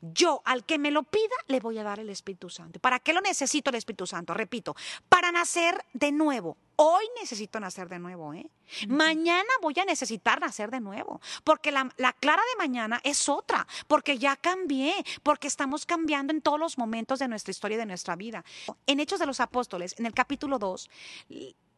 Yo, 0.00 0.42
al 0.44 0.64
que 0.64 0.78
me 0.78 0.90
lo 0.90 1.04
pida, 1.04 1.36
le 1.46 1.60
voy 1.60 1.78
a 1.78 1.84
dar 1.84 2.00
el 2.00 2.10
Espíritu 2.10 2.50
Santo. 2.50 2.80
¿Para 2.80 2.98
qué 2.98 3.12
lo 3.12 3.20
necesito 3.20 3.70
el 3.70 3.76
Espíritu 3.76 4.06
Santo? 4.06 4.34
Repito, 4.34 4.74
para 5.08 5.30
nacer 5.30 5.84
de 5.92 6.10
nuevo. 6.10 6.56
Hoy 6.76 7.04
necesito 7.20 7.60
nacer 7.60 7.88
de 7.88 8.00
nuevo, 8.00 8.34
¿eh? 8.34 8.50
Mañana 8.88 9.48
voy 9.60 9.74
a 9.78 9.84
necesitar 9.84 10.40
nacer 10.40 10.70
de 10.70 10.80
nuevo, 10.80 11.20
porque 11.44 11.70
la, 11.70 11.88
la, 11.96 12.12
Clara 12.12 12.42
de 12.42 12.58
mañana 12.58 13.00
es 13.04 13.28
otra, 13.28 13.68
porque 13.86 14.18
ya 14.18 14.34
cambié, 14.34 14.94
porque 15.22 15.46
estamos 15.46 15.86
cambiando 15.86 16.32
en 16.32 16.40
todos 16.40 16.58
los 16.58 16.78
momentos 16.78 17.20
de 17.20 17.28
nuestra 17.28 17.52
historia 17.52 17.76
y 17.76 17.78
de 17.78 17.86
nuestra 17.86 18.16
vida. 18.16 18.44
En 18.86 18.98
Hechos 18.98 19.20
de 19.20 19.26
los 19.26 19.38
Apóstoles, 19.38 19.94
en 19.98 20.06
el 20.06 20.14
capítulo 20.14 20.58
2, 20.58 20.90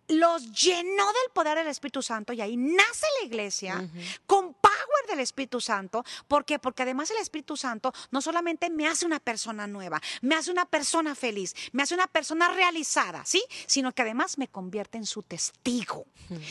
los 0.09 0.53
llenó 0.53 1.07
del 1.07 1.33
poder 1.33 1.59
del 1.59 1.69
Espíritu 1.69 2.03
Santo 2.03 2.33
y 2.33 2.41
ahí 2.41 2.57
nace 2.57 3.07
la 3.21 3.27
iglesia 3.27 3.89
con 4.27 4.55
power 4.95 5.11
del 5.11 5.21
Espíritu 5.21 5.61
Santo. 5.61 6.05
¿Por 6.29 6.45
qué? 6.45 6.59
Porque 6.59 6.83
además 6.83 7.11
el 7.11 7.19
Espíritu 7.19 7.57
Santo 7.57 7.93
no 8.11 8.21
solamente 8.21 8.71
me 8.71 8.87
hace 8.87 9.07
una 9.07 9.21
persona 9.21 9.67
nueva, 9.67 10.01
me 10.23 10.35
hace 10.35 10.51
una 10.51 10.65
persona 10.65 11.15
feliz, 11.15 11.55
me 11.73 11.83
hace 11.83 11.95
una 11.95 12.07
persona 12.07 12.49
realizada, 12.49 13.25
¿sí? 13.25 13.43
Sino 13.67 13.93
que 13.93 14.03
además 14.03 14.39
me 14.39 14.49
convierte 14.49 14.99
en 14.99 15.07
su 15.07 15.23
testigo. 15.23 16.07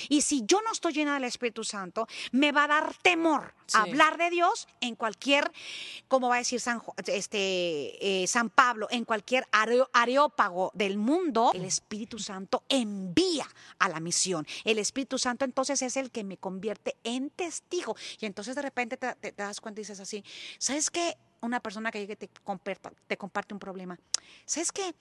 Y 0.10 0.22
si 0.22 0.44
yo 0.46 0.62
no 0.62 0.72
estoy 0.72 0.94
llena 0.94 1.16
del 1.16 1.24
Espíritu 1.24 1.64
Santo, 1.64 2.08
me 2.32 2.52
va 2.52 2.66
a 2.66 2.68
dar 2.68 2.94
temor 3.02 3.54
hablar 3.74 4.18
de 4.18 4.30
Dios 4.30 4.68
en 4.82 4.96
cualquier, 4.96 5.52
como 6.08 6.30
va 6.30 6.36
a 6.36 6.38
decir 6.40 6.60
San, 6.60 6.82
este, 7.08 8.24
eh, 8.24 8.28
San 8.28 8.50
Pablo, 8.50 8.88
en 8.92 9.06
cualquier 9.06 9.48
areópago 9.52 10.72
del 10.74 10.98
mundo, 10.98 11.52
el 11.54 11.66
Espíritu 11.66 12.20
Santo 12.20 12.64
envía 12.70 13.48
a 13.80 13.90
la 13.90 14.00
misión. 14.00 14.46
El 14.64 14.78
Espíritu 14.78 15.18
Santo 15.18 15.46
entonces 15.46 15.82
es 15.82 15.98
el 15.98 16.12
que 16.12 16.24
me 16.24 16.38
convierte 16.38 16.96
en 17.04 17.30
testigo. 17.30 17.96
Y 18.20 18.26
entonces 18.34 18.56
de 18.56 18.64
repente 18.64 18.98
te, 18.98 19.32
das 19.34 19.62
cuenta 19.62 19.80
y 19.80 19.84
dices 19.84 20.00
así, 20.00 20.24
¿sabes 20.58 20.90
qué? 20.90 21.16
Una 21.42 21.60
persona 21.60 21.92
que 21.92 22.00
llegue 22.00 22.16
te 22.16 22.28
te 23.08 23.16
comparte 23.16 23.54
un 23.54 23.60
problema. 23.60 23.96
¿Sabes 24.48 24.72
qué? 24.72 24.96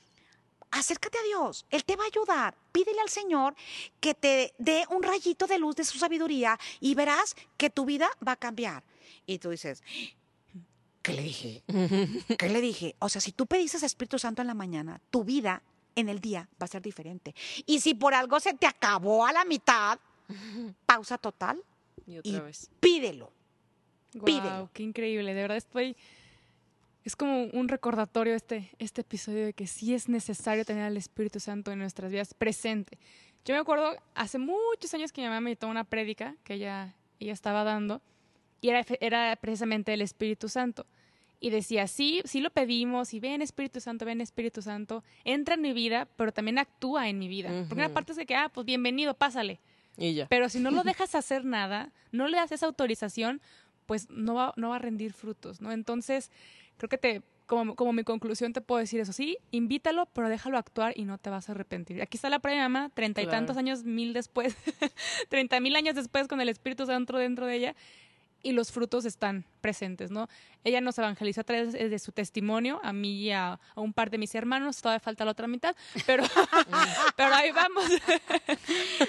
acércate 0.70 1.18
a 1.18 1.22
Dios, 1.22 1.64
Él 1.70 1.84
te 1.84 1.96
va 1.96 2.04
a 2.04 2.08
ayudar. 2.08 2.54
Pídele 2.72 3.00
al 3.00 3.08
Señor 3.08 3.54
que 4.00 4.12
te 4.12 4.52
dé 4.58 4.84
un 4.90 5.02
rayito 5.02 5.46
de 5.46 5.58
luz 5.58 5.76
de 5.76 5.84
su 5.84 5.98
sabiduría 5.98 6.58
y 6.80 6.94
verás 6.94 7.36
que 7.56 7.70
tu 7.70 7.86
vida 7.86 8.10
va 8.26 8.32
a 8.32 8.36
cambiar. 8.36 8.82
Y 9.24 9.38
tú 9.38 9.48
dices, 9.50 9.82
¿qué 11.00 11.14
le 11.14 11.22
dije? 11.22 11.62
¿Qué 12.38 12.48
le 12.50 12.60
dije? 12.60 12.96
O 12.98 13.08
sea, 13.08 13.20
si 13.22 13.32
tú 13.32 13.46
pediste 13.46 13.84
Espíritu 13.84 14.18
Santo 14.18 14.42
en 14.42 14.48
la 14.48 14.54
mañana, 14.54 15.00
tu 15.10 15.24
vida 15.24 15.62
en 15.94 16.08
el 16.08 16.20
día 16.20 16.48
va 16.60 16.64
a 16.64 16.68
ser 16.68 16.82
diferente. 16.82 17.34
Y 17.64 17.80
si 17.80 17.94
por 17.94 18.12
algo 18.12 18.40
se 18.40 18.52
te 18.54 18.66
acabó 18.66 19.26
a 19.26 19.32
la 19.32 19.44
mitad, 19.44 19.98
pausa 20.86 21.18
total 21.18 21.62
y, 22.06 22.18
otra 22.18 22.40
vez. 22.42 22.70
pídelo. 22.80 23.32
Wow, 24.14 24.68
qué 24.72 24.82
increíble. 24.82 25.34
De 25.34 25.40
verdad 25.42 25.56
estoy 25.56 25.96
es 27.04 27.16
como 27.16 27.44
un 27.44 27.68
recordatorio 27.68 28.34
este, 28.34 28.70
este 28.78 29.00
episodio 29.00 29.46
de 29.46 29.52
que 29.52 29.66
sí 29.66 29.94
es 29.94 30.08
necesario 30.08 30.64
tener 30.64 30.84
al 30.84 30.96
Espíritu 30.96 31.40
Santo 31.40 31.72
en 31.72 31.78
nuestras 31.78 32.12
vidas 32.12 32.34
presente. 32.34 32.98
Yo 33.44 33.54
me 33.54 33.60
acuerdo 33.60 33.96
hace 34.14 34.38
muchos 34.38 34.94
años 34.94 35.10
que 35.12 35.20
mi 35.20 35.26
mamá 35.26 35.40
me 35.40 35.58
una 35.62 35.84
prédica 35.84 36.36
que 36.44 36.54
ella, 36.54 36.94
ella 37.18 37.32
estaba 37.32 37.64
dando 37.64 38.00
y 38.60 38.68
era, 38.68 38.84
era 39.00 39.36
precisamente 39.36 39.92
el 39.92 40.00
Espíritu 40.00 40.48
Santo. 40.48 40.86
Y 41.40 41.50
decía, 41.50 41.88
sí, 41.88 42.22
sí 42.24 42.40
lo 42.40 42.50
pedimos, 42.50 43.12
y 43.14 43.18
ven 43.18 43.42
Espíritu 43.42 43.80
Santo, 43.80 44.04
ven 44.04 44.20
Espíritu 44.20 44.62
Santo, 44.62 45.02
entra 45.24 45.56
en 45.56 45.60
mi 45.60 45.72
vida, 45.72 46.06
pero 46.14 46.30
también 46.30 46.56
actúa 46.56 47.08
en 47.08 47.18
mi 47.18 47.26
vida. 47.26 47.48
Porque 47.68 47.84
una 47.84 47.92
parte 47.92 48.12
es 48.12 48.18
de 48.18 48.26
que, 48.26 48.36
ah, 48.36 48.48
pues 48.48 48.64
bienvenido, 48.64 49.14
pásale. 49.14 49.58
Y 49.96 50.14
ya. 50.14 50.26
Pero 50.28 50.48
si 50.48 50.60
no 50.60 50.70
lo 50.70 50.82
dejas 50.82 51.14
hacer 51.14 51.44
nada, 51.44 51.92
no 52.12 52.28
le 52.28 52.36
das 52.36 52.52
esa 52.52 52.66
autorización, 52.66 53.40
pues 53.86 54.08
no 54.10 54.34
va, 54.34 54.54
no 54.56 54.70
va 54.70 54.76
a 54.76 54.78
rendir 54.78 55.12
frutos, 55.12 55.60
¿no? 55.60 55.72
Entonces, 55.72 56.30
creo 56.78 56.88
que 56.88 56.98
te, 56.98 57.22
como, 57.46 57.76
como 57.76 57.92
mi 57.92 58.04
conclusión 58.04 58.52
te 58.52 58.60
puedo 58.60 58.78
decir 58.78 59.00
eso, 59.00 59.12
sí, 59.12 59.38
invítalo, 59.50 60.06
pero 60.14 60.28
déjalo 60.28 60.56
actuar 60.56 60.94
y 60.96 61.04
no 61.04 61.18
te 61.18 61.30
vas 61.30 61.48
a 61.48 61.52
arrepentir. 61.52 62.00
Aquí 62.00 62.16
está 62.16 62.30
la 62.30 62.38
prueba 62.38 62.62
mamá, 62.62 62.90
treinta 62.94 63.20
y 63.22 63.26
tantos 63.26 63.56
años, 63.56 63.84
mil 63.84 64.12
después, 64.12 64.56
treinta 65.28 65.60
mil 65.60 65.76
años 65.76 65.94
después 65.94 66.28
con 66.28 66.40
el 66.40 66.48
Espíritu 66.48 66.86
Santo 66.86 67.16
dentro 67.18 67.46
de 67.46 67.56
ella. 67.56 67.76
Y 68.42 68.52
los 68.52 68.72
frutos 68.72 69.04
están 69.04 69.44
presentes, 69.60 70.10
¿no? 70.10 70.28
Ella 70.64 70.80
nos 70.80 70.98
evangelizó 70.98 71.40
a 71.40 71.44
través 71.44 71.72
de 71.72 71.98
su 71.98 72.12
testimonio, 72.12 72.80
a 72.82 72.92
mí 72.92 73.22
y 73.22 73.30
a, 73.32 73.58
un 73.74 73.92
par 73.92 74.10
de 74.10 74.18
mis 74.18 74.34
hermanos, 74.34 74.80
todavía 74.80 75.00
falta 75.00 75.24
la 75.24 75.32
otra 75.32 75.46
mitad, 75.46 75.74
pero, 76.06 76.24
pero 77.16 77.34
ahí 77.34 77.50
vamos. 77.52 77.84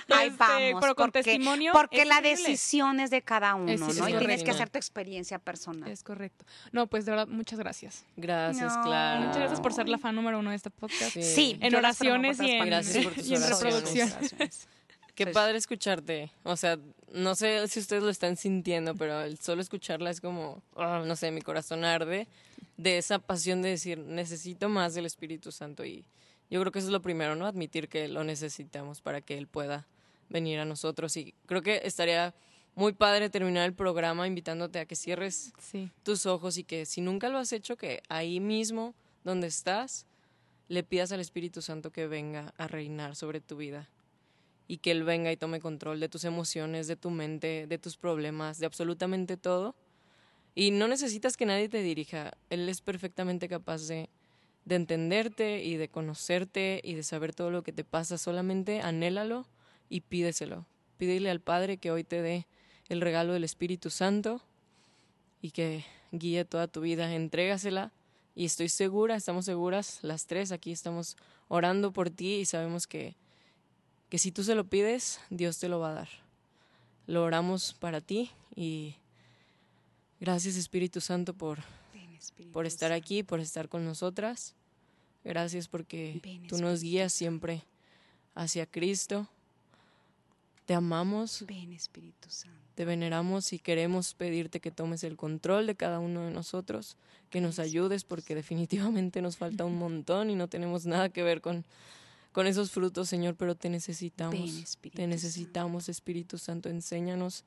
ahí 0.10 0.28
este, 0.28 0.38
vamos. 0.38 0.82
Pero 0.82 0.96
con 0.96 1.12
porque, 1.12 1.24
testimonio. 1.24 1.74
Porque 1.74 2.06
la 2.06 2.22
decisión 2.22 3.00
es 3.00 3.10
de 3.10 3.22
cada 3.22 3.56
uno, 3.56 3.76
¿no? 3.76 4.10
y 4.10 4.18
tienes 4.18 4.44
que 4.44 4.52
hacer 4.52 4.70
tu 4.70 4.78
experiencia 4.78 5.40
personal. 5.40 5.90
Es 5.90 6.04
correcto. 6.04 6.46
No, 6.72 6.88
pues 6.88 7.06
de 7.06 7.12
verdad, 7.12 7.28
muchas 7.28 7.60
gracias. 7.60 8.06
Gracias, 8.16 8.78
claro. 8.78 9.22
Muchas 9.22 9.38
gracias 9.38 9.62
por 9.62 9.74
ser 9.74 9.90
la 9.90 9.98
fan 9.98 10.16
número 10.16 10.40
uno 10.40 10.52
de 10.52 10.56
este 10.56 10.70
podcast. 10.70 11.18
Sí. 11.20 11.58
En 11.60 11.76
oraciones 11.76 12.40
y 12.40 12.52
en, 12.52 12.68
y 13.24 13.36
en 13.36 13.50
reproducción. 13.50 14.12
Qué 15.16 15.28
padre 15.28 15.57
escucharte. 15.57 16.32
O 16.43 16.55
sea, 16.55 16.80
no 17.11 17.36
sé 17.36 17.68
si 17.68 17.80
ustedes 17.80 18.01
lo 18.01 18.09
están 18.09 18.36
sintiendo, 18.36 18.95
pero 18.95 19.22
el 19.22 19.38
solo 19.38 19.61
escucharla 19.61 20.09
es 20.09 20.20
como, 20.20 20.64
ah, 20.76 21.03
no 21.05 21.16
sé, 21.16 21.30
mi 21.32 21.41
corazón 21.41 21.86
arde 21.86 22.28
de 22.78 22.97
esa 22.97 23.20
pasión 23.20 23.61
de 23.61 23.70
decir, 23.70 23.99
necesito 23.99 24.70
más 24.70 24.95
del 24.95 25.05
Espíritu 25.05 25.51
Santo. 25.51 25.86
Y 25.86 26.05
yo 26.49 26.59
creo 26.59 26.72
que 26.72 26.80
eso 26.80 26.88
es 26.88 26.91
lo 26.91 27.01
primero, 27.01 27.36
¿no? 27.36 27.45
Admitir 27.45 27.89
que 27.89 28.07
lo 28.07 28.24
necesitamos 28.24 29.01
para 29.01 29.22
que 29.22 29.38
Él 29.38 29.45
pueda 29.47 29.86
venir 30.30 30.59
a 30.59 30.66
nosotros. 30.66 31.16
Y 31.16 31.36
creo 31.45 31.61
que 31.61 31.82
estaría 31.84 32.34
muy 32.74 32.93
padre 32.93 33.30
terminar 33.30 33.66
el 33.66 33.74
programa 33.74 34.26
invitándote 34.26 34.80
a 34.80 34.86
que 34.86 34.95
cierres 34.95 35.53
tus 36.01 36.26
ojos 36.26 36.57
y 36.57 36.64
que 36.64 36.88
si 36.88 37.01
nunca 37.01 37.30
lo 37.30 37.38
has 37.38 37.53
hecho, 37.53 37.78
que 37.78 38.01
ahí 38.09 38.39
mismo 38.39 38.95
donde 39.24 39.45
estás, 39.45 40.07
le 40.70 40.82
pidas 40.82 41.11
al 41.11 41.20
Espíritu 41.20 41.61
Santo 41.61 41.91
que 41.91 42.07
venga 42.07 42.51
a 42.57 42.68
reinar 42.68 43.16
sobre 43.16 43.39
tu 43.39 43.57
vida 43.57 43.88
y 44.68 44.78
que 44.78 44.91
Él 44.91 45.03
venga 45.03 45.32
y 45.32 45.38
tome 45.38 45.59
control 45.59 45.99
de 45.99 46.09
tus 46.09 46.24
emociones, 46.24 46.88
de 46.88 46.95
tu 46.95 47.09
mente, 47.09 47.68
de 47.68 47.78
tus 47.78 47.97
problemas, 47.97 48.59
de 48.59 48.66
absolutamente 48.66 49.38
todo. 49.38 49.76
Y 50.55 50.72
no 50.72 50.88
necesitas 50.88 51.38
que 51.38 51.45
nadie 51.45 51.70
te 51.70 51.82
dirija. 51.82 52.32
Él 52.49 52.70
es 52.70 52.82
perfectamente 52.82 53.47
capaz 53.47 53.88
de, 53.88 54.09
de 54.66 54.76
entenderte 54.76 55.64
y 55.64 55.78
de 55.78 55.89
conocerte 55.89 56.80
y 56.84 56.93
de 56.93 57.03
saber 57.03 57.34
todo 57.34 57.49
lo 57.49 57.64
que 57.64 57.74
te 57.74 57.84
pasa. 57.84 58.18
Solamente 58.18 58.82
anhélalo 58.82 59.47
y 59.89 60.01
pídeselo. 60.01 60.66
Pídele 60.97 61.30
al 61.30 61.41
Padre 61.41 61.78
que 61.78 61.91
hoy 61.91 62.03
te 62.03 62.22
dé 62.22 62.47
el 62.89 63.01
regalo 63.01 63.34
del 63.34 63.43
Espíritu 63.43 63.89
Santo 63.89 64.41
y 65.41 65.51
que 65.51 65.86
guíe 66.11 66.45
toda 66.45 66.68
tu 66.68 66.82
vida. 66.82 67.14
Entrégasela 67.14 67.91
y 68.36 68.45
estoy 68.45 68.70
segura, 68.70 69.16
estamos 69.16 69.45
seguras, 69.45 69.99
las 70.01 70.26
tres 70.26 70.51
aquí 70.51 70.72
estamos 70.72 71.18
orando 71.47 71.91
por 71.91 72.09
ti 72.09 72.36
y 72.36 72.45
sabemos 72.45 72.88
que 72.88 73.16
que 74.14 74.20
si 74.20 74.32
tú 74.32 74.43
se 74.43 74.53
lo 74.53 74.64
pides, 74.64 75.20
Dios 75.32 75.57
te 75.57 75.68
lo 75.68 75.80
va 75.80 75.89
a 75.89 75.93
dar. 75.93 76.09
Lo 77.07 77.24
oramos 77.24 77.74
para 77.74 77.99
ti 77.99 78.30
y 78.55 78.93
gracias 80.20 80.55
Espíritu 80.55 81.01
Santo 81.01 81.34
por, 81.34 81.57
por 82.51 82.68
estar 82.68 82.91
aquí, 82.91 83.24
por 83.24 83.39
estar 83.39 83.70
con 83.70 83.86
nosotras. 83.86 84.53
Gracias 85.24 85.68
porque 85.68 86.22
tú 86.47 86.59
nos 86.59 86.84
guías 86.84 87.11
siempre 87.11 87.64
hacia 88.36 88.68
Cristo. 88.68 89.28
Te 90.68 90.76
amamos. 90.76 91.43
Ven, 91.47 91.74
Espíritu 91.74 92.30
Santo. 92.30 92.55
Te 92.76 92.86
veneramos 92.86 93.51
y 93.51 93.57
queremos 93.57 94.14
pedirte 94.14 94.59
que 94.59 94.70
tomes 94.70 95.03
el 95.03 95.18
control 95.18 95.66
de 95.66 95.74
cada 95.74 95.97
uno 95.97 96.26
de 96.26 96.32
nosotros, 96.32 96.97
que 97.32 97.41
nos 97.41 97.57
ayudes 97.57 98.03
porque 98.03 98.36
definitivamente 98.36 99.24
nos 99.24 99.38
falta 99.38 99.66
un 99.66 99.80
montón 99.80 100.30
y 100.30 100.36
no 100.36 100.49
tenemos 100.49 100.86
nada 100.86 101.09
que 101.09 101.24
ver 101.24 101.41
con, 101.41 101.66
con 102.34 102.48
esos 102.48 102.72
frutos, 102.72 103.08
Señor, 103.08 103.36
pero 103.36 103.56
te 103.56 103.70
necesitamos. 103.70 104.78
te 104.94 105.08
necesitamos, 105.08 105.88
Espíritu 105.88 106.38
Santo. 106.38 106.68
Enséñanos 106.68 107.46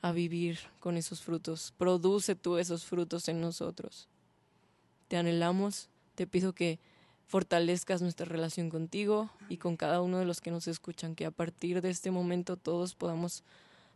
a 0.00 0.12
vivir 0.12 0.58
con 0.78 0.96
esos 0.96 1.20
frutos. 1.20 1.74
Produce 1.76 2.36
tú 2.36 2.56
esos 2.56 2.84
frutos 2.84 3.28
en 3.28 3.40
nosotros. 3.40 4.08
Te 5.08 5.16
anhelamos. 5.16 5.90
Te 6.14 6.26
pido 6.26 6.54
que 6.54 6.78
fortalezcas 7.26 8.02
nuestra 8.02 8.26
relación 8.26 8.70
contigo 8.70 9.30
y 9.48 9.56
con 9.56 9.76
cada 9.76 10.00
uno 10.00 10.18
de 10.18 10.24
los 10.24 10.40
que 10.40 10.50
nos 10.50 10.68
escuchan, 10.68 11.14
que 11.14 11.26
a 11.26 11.30
partir 11.30 11.80
de 11.80 11.90
este 11.90 12.10
momento 12.10 12.56
todos 12.56 12.94
podamos 12.94 13.42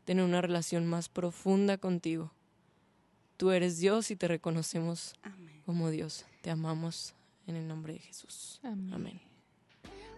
tener 0.04 0.24
una 0.24 0.40
relación 0.40 0.86
más 0.86 1.08
profunda 1.08 1.78
contigo. 1.78 2.32
Tú 3.36 3.50
eres 3.50 3.78
Dios 3.78 4.10
y 4.10 4.16
te 4.16 4.28
reconocemos 4.28 5.14
como 5.66 5.90
Dios. 5.90 6.24
Te 6.42 6.50
amamos 6.50 7.14
en 7.46 7.56
el 7.56 7.66
nombre 7.66 7.94
de 7.94 7.98
Jesús. 8.00 8.60
Amén 8.62 9.33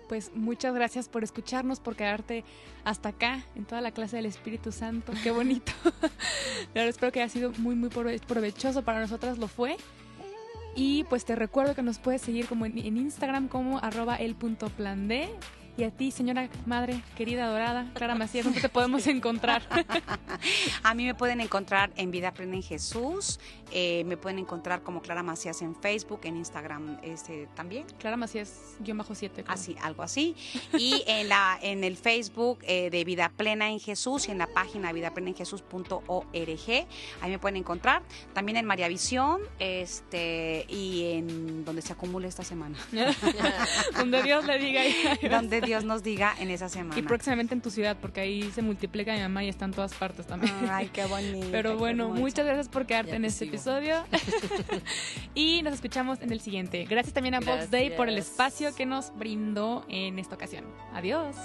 pues 0.08 0.30
muchas 0.34 0.74
gracias 0.74 1.08
por 1.08 1.24
escucharnos, 1.24 1.80
por 1.80 1.96
quedarte 1.96 2.44
hasta 2.84 3.10
acá 3.10 3.44
en 3.54 3.64
toda 3.64 3.80
la 3.80 3.90
clase 3.90 4.16
del 4.16 4.26
Espíritu 4.26 4.72
Santo. 4.72 5.12
Qué 5.22 5.30
bonito. 5.30 5.72
espero 6.74 7.12
que 7.12 7.22
haya 7.22 7.32
sido 7.32 7.52
muy, 7.58 7.74
muy 7.74 7.88
provechoso. 7.88 8.82
Para 8.82 9.00
nosotras 9.00 9.38
lo 9.38 9.48
fue. 9.48 9.76
Y 10.74 11.04
pues 11.04 11.24
te 11.24 11.34
recuerdo 11.34 11.74
que 11.74 11.82
nos 11.82 11.98
puedes 11.98 12.20
seguir 12.20 12.46
como 12.46 12.66
en, 12.66 12.76
Instagram 12.78 13.48
como 13.48 13.78
arroba 13.78 14.16
el 14.16 14.34
punto 14.34 14.68
plan 14.68 15.08
D 15.08 15.30
y 15.76 15.84
a 15.84 15.90
ti, 15.90 16.10
señora 16.10 16.48
madre 16.64 17.02
querida, 17.16 17.46
adorada, 17.46 17.90
Clara 17.94 18.14
Macías, 18.14 18.44
¿dónde 18.44 18.60
te 18.60 18.68
podemos 18.68 19.06
encontrar? 19.06 19.62
a 20.82 20.94
mí 20.94 21.04
me 21.04 21.14
pueden 21.14 21.40
encontrar 21.40 21.90
en 21.96 22.10
Vida 22.10 22.28
Aprende 22.28 22.56
en 22.56 22.62
Jesús, 22.62 23.38
eh, 23.72 24.04
me 24.04 24.16
pueden 24.16 24.38
encontrar 24.38 24.82
como 24.82 25.02
Clara 25.02 25.22
Macías 25.22 25.60
en 25.60 25.74
Facebook, 25.74 26.20
en 26.24 26.36
Instagram 26.36 26.98
este, 27.02 27.48
también. 27.54 27.84
Clara 27.98 28.16
Macías, 28.16 28.76
guion 28.80 28.98
bajo 28.98 29.14
7. 29.14 29.44
Así, 29.48 29.76
algo 29.82 30.02
así. 30.02 30.36
Y 30.78 31.02
en, 31.06 31.28
la, 31.28 31.58
en 31.60 31.84
el 31.84 31.96
Facebook 31.96 32.60
eh, 32.62 32.90
de 32.90 33.04
Vida 33.04 33.30
Plena 33.36 33.68
en 33.68 33.80
Jesús 33.80 34.28
y 34.28 34.30
en 34.30 34.38
la 34.38 34.46
página 34.46 34.92
vidaplenaenjesús.org, 34.92 36.86
ahí 37.20 37.30
me 37.30 37.38
pueden 37.38 37.56
encontrar. 37.56 38.02
También 38.34 38.56
en 38.56 38.66
María 38.66 38.88
Visión 38.88 39.40
este, 39.58 40.64
y 40.68 41.12
en 41.14 41.64
donde 41.64 41.82
se 41.82 41.92
acumule 41.92 42.28
esta 42.28 42.44
semana. 42.44 42.78
donde 43.96 44.22
Dios 44.22 44.46
le 44.46 44.58
diga. 44.58 44.82
donde 45.30 45.60
Dios 45.66 45.84
nos 45.84 46.02
diga 46.02 46.34
en 46.38 46.50
esa 46.50 46.68
semana. 46.68 46.98
Y 46.98 47.02
próximamente 47.02 47.54
en 47.54 47.60
tu 47.60 47.70
ciudad, 47.70 47.96
porque 48.00 48.20
ahí 48.20 48.50
se 48.52 48.62
multiplica 48.62 49.12
mi 49.12 49.20
mamá 49.20 49.44
y 49.44 49.48
está 49.48 49.64
en 49.64 49.72
todas 49.72 49.92
partes 49.94 50.26
también. 50.26 50.54
Ay, 50.70 50.88
qué 50.92 51.04
bonito. 51.06 51.48
Pero 51.50 51.76
bueno, 51.76 52.08
muchas 52.08 52.46
gracias 52.46 52.68
por 52.68 52.86
quedarte 52.86 53.16
en 53.16 53.24
este 53.24 53.44
episodio. 53.46 54.04
y 55.34 55.62
nos 55.62 55.74
escuchamos 55.74 56.20
en 56.22 56.32
el 56.32 56.40
siguiente. 56.40 56.84
Gracias 56.88 57.12
también 57.12 57.34
a 57.34 57.40
Box 57.40 57.70
Day 57.70 57.90
por 57.90 58.08
el 58.08 58.18
espacio 58.18 58.74
que 58.74 58.86
nos 58.86 59.16
brindó 59.16 59.84
en 59.88 60.18
esta 60.18 60.36
ocasión. 60.36 60.64
Adiós. 60.94 61.36